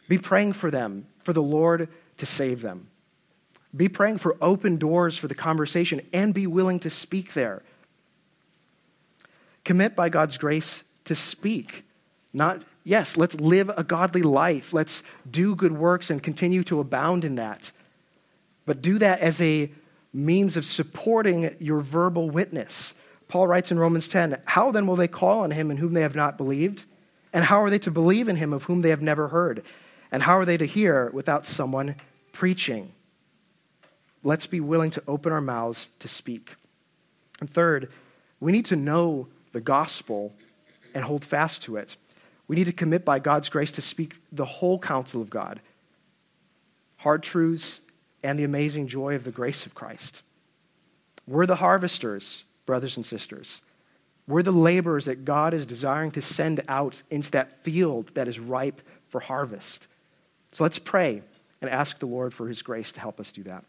Be 0.07 0.17
praying 0.17 0.53
for 0.53 0.71
them, 0.71 1.05
for 1.23 1.33
the 1.33 1.43
Lord 1.43 1.89
to 2.17 2.25
save 2.25 2.61
them. 2.61 2.87
Be 3.75 3.87
praying 3.87 4.17
for 4.19 4.35
open 4.41 4.77
doors 4.77 5.17
for 5.17 5.27
the 5.27 5.35
conversation 5.35 6.01
and 6.11 6.33
be 6.33 6.47
willing 6.47 6.79
to 6.81 6.89
speak 6.89 7.33
there. 7.33 7.63
Commit 9.63 9.95
by 9.95 10.09
God's 10.09 10.37
grace 10.37 10.83
to 11.05 11.15
speak. 11.15 11.85
Not, 12.33 12.63
yes, 12.83 13.17
let's 13.17 13.35
live 13.35 13.69
a 13.75 13.83
godly 13.83 14.21
life. 14.21 14.73
Let's 14.73 15.03
do 15.29 15.55
good 15.55 15.71
works 15.71 16.09
and 16.09 16.21
continue 16.21 16.63
to 16.65 16.79
abound 16.79 17.23
in 17.23 17.35
that. 17.35 17.71
But 18.65 18.81
do 18.81 18.99
that 18.99 19.19
as 19.19 19.41
a 19.41 19.71
means 20.13 20.55
of 20.57 20.65
supporting 20.65 21.55
your 21.59 21.79
verbal 21.81 22.29
witness. 22.29 22.93
Paul 23.27 23.47
writes 23.47 23.71
in 23.71 23.79
Romans 23.79 24.07
10 24.07 24.41
How 24.45 24.71
then 24.71 24.87
will 24.87 24.95
they 24.95 25.07
call 25.07 25.41
on 25.41 25.51
him 25.51 25.71
in 25.71 25.77
whom 25.77 25.93
they 25.93 26.01
have 26.01 26.15
not 26.15 26.37
believed? 26.37 26.85
And 27.33 27.43
how 27.43 27.63
are 27.63 27.69
they 27.69 27.79
to 27.79 27.91
believe 27.91 28.29
in 28.29 28.35
him 28.35 28.53
of 28.53 28.63
whom 28.63 28.81
they 28.81 28.89
have 28.89 29.01
never 29.01 29.27
heard? 29.27 29.63
And 30.11 30.21
how 30.21 30.37
are 30.37 30.45
they 30.45 30.57
to 30.57 30.67
hear 30.67 31.09
without 31.11 31.47
someone 31.47 31.95
preaching? 32.31 32.91
Let's 34.23 34.45
be 34.45 34.59
willing 34.59 34.91
to 34.91 35.03
open 35.07 35.31
our 35.31 35.41
mouths 35.41 35.89
to 35.99 36.07
speak. 36.07 36.55
And 37.39 37.49
third, 37.49 37.91
we 38.39 38.51
need 38.51 38.67
to 38.67 38.75
know 38.75 39.27
the 39.51 39.61
gospel 39.61 40.31
and 40.93 41.03
hold 41.03 41.25
fast 41.25 41.63
to 41.63 41.77
it. 41.77 41.97
We 42.47 42.55
need 42.55 42.65
to 42.65 42.73
commit 42.73 43.05
by 43.05 43.19
God's 43.19 43.49
grace 43.49 43.71
to 43.73 43.81
speak 43.81 44.15
the 44.31 44.45
whole 44.45 44.79
counsel 44.79 45.21
of 45.21 45.29
God 45.29 45.59
hard 46.97 47.21
truths 47.21 47.81
and 48.23 48.39
the 48.39 48.45
amazing 48.45 48.87
joy 48.87 49.13
of 49.13 49.25
the 49.25 49.31
grace 49.31 49.65
of 49.65 49.75
Christ. 49.75 50.21
We're 51.27 51.45
the 51.45 51.57
harvesters, 51.57 52.45
brothers 52.65 52.95
and 52.95 53.05
sisters. 53.05 53.61
We're 54.25 54.41
the 54.41 54.51
laborers 54.53 55.05
that 55.05 55.25
God 55.25 55.53
is 55.53 55.65
desiring 55.65 56.11
to 56.11 56.21
send 56.21 56.63
out 56.69 57.03
into 57.09 57.29
that 57.31 57.61
field 57.63 58.11
that 58.13 58.29
is 58.29 58.39
ripe 58.39 58.81
for 59.09 59.19
harvest. 59.19 59.87
So 60.53 60.63
let's 60.63 60.79
pray 60.79 61.21
and 61.61 61.69
ask 61.69 61.99
the 61.99 62.05
Lord 62.05 62.33
for 62.33 62.47
his 62.47 62.61
grace 62.61 62.93
to 62.93 63.01
help 63.01 63.19
us 63.19 63.33
do 63.33 63.43
that. 63.43 63.65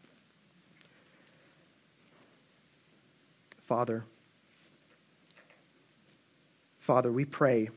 Father, 3.67 4.05
Father, 6.79 7.11
we 7.11 7.25
pray 7.25 7.71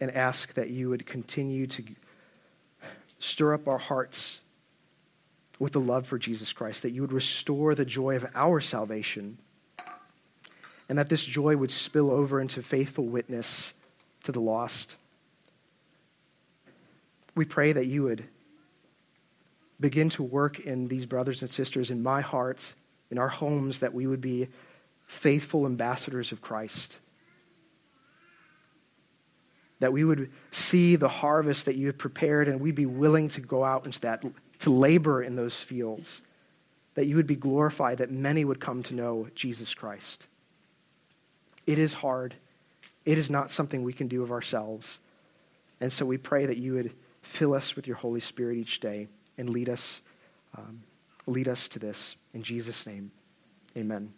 and 0.00 0.10
ask 0.10 0.54
that 0.54 0.70
you 0.70 0.88
would 0.90 1.06
continue 1.06 1.66
to 1.66 1.84
stir 3.18 3.54
up 3.54 3.66
our 3.66 3.78
hearts 3.78 4.40
with 5.58 5.72
the 5.72 5.80
love 5.80 6.06
for 6.06 6.18
Jesus 6.18 6.52
Christ, 6.52 6.82
that 6.82 6.92
you 6.92 7.00
would 7.00 7.12
restore 7.12 7.74
the 7.74 7.84
joy 7.84 8.16
of 8.16 8.24
our 8.34 8.60
salvation, 8.60 9.38
and 10.88 10.98
that 10.98 11.08
this 11.08 11.24
joy 11.24 11.56
would 11.56 11.70
spill 11.70 12.10
over 12.10 12.40
into 12.40 12.62
faithful 12.62 13.04
witness 13.04 13.74
to 14.22 14.32
the 14.32 14.40
lost. 14.40 14.96
We 17.34 17.44
pray 17.44 17.72
that 17.72 17.86
you 17.86 18.04
would 18.04 18.24
begin 19.80 20.08
to 20.10 20.22
work 20.22 20.60
in 20.60 20.88
these 20.88 21.06
brothers 21.06 21.42
and 21.42 21.50
sisters, 21.50 21.90
in 21.90 22.02
my 22.02 22.20
heart, 22.20 22.74
in 23.10 23.18
our 23.18 23.28
homes, 23.28 23.80
that 23.80 23.94
we 23.94 24.06
would 24.06 24.20
be 24.20 24.48
faithful 25.02 25.66
ambassadors 25.66 26.32
of 26.32 26.40
Christ. 26.40 26.98
That 29.80 29.92
we 29.92 30.04
would 30.04 30.30
see 30.50 30.96
the 30.96 31.08
harvest 31.08 31.66
that 31.66 31.76
you 31.76 31.86
have 31.86 31.98
prepared 31.98 32.48
and 32.48 32.60
we'd 32.60 32.74
be 32.74 32.86
willing 32.86 33.28
to 33.28 33.40
go 33.40 33.64
out 33.64 33.86
into 33.86 34.00
that 34.00 34.24
to 34.60 34.70
labor 34.70 35.22
in 35.22 35.36
those 35.36 35.56
fields, 35.56 36.22
that 36.94 37.06
you 37.06 37.16
would 37.16 37.26
be 37.26 37.36
glorified, 37.36 37.98
that 37.98 38.10
many 38.10 38.44
would 38.44 38.60
come 38.60 38.82
to 38.84 38.94
know 38.94 39.28
Jesus 39.34 39.74
Christ. 39.74 40.26
It 41.66 41.78
is 41.78 41.94
hard. 41.94 42.34
It 43.04 43.18
is 43.18 43.30
not 43.30 43.52
something 43.52 43.82
we 43.82 43.92
can 43.92 44.08
do 44.08 44.22
of 44.22 44.32
ourselves. 44.32 44.98
And 45.80 45.92
so 45.92 46.04
we 46.04 46.16
pray 46.16 46.46
that 46.46 46.56
you 46.56 46.74
would 46.74 46.92
fill 47.22 47.54
us 47.54 47.76
with 47.76 47.86
your 47.86 47.96
Holy 47.96 48.20
Spirit 48.20 48.58
each 48.58 48.80
day 48.80 49.06
and 49.36 49.50
lead 49.50 49.68
us, 49.68 50.00
um, 50.56 50.82
lead 51.26 51.46
us 51.46 51.68
to 51.68 51.78
this. 51.78 52.16
In 52.34 52.42
Jesus' 52.42 52.86
name, 52.86 53.12
amen. 53.76 54.12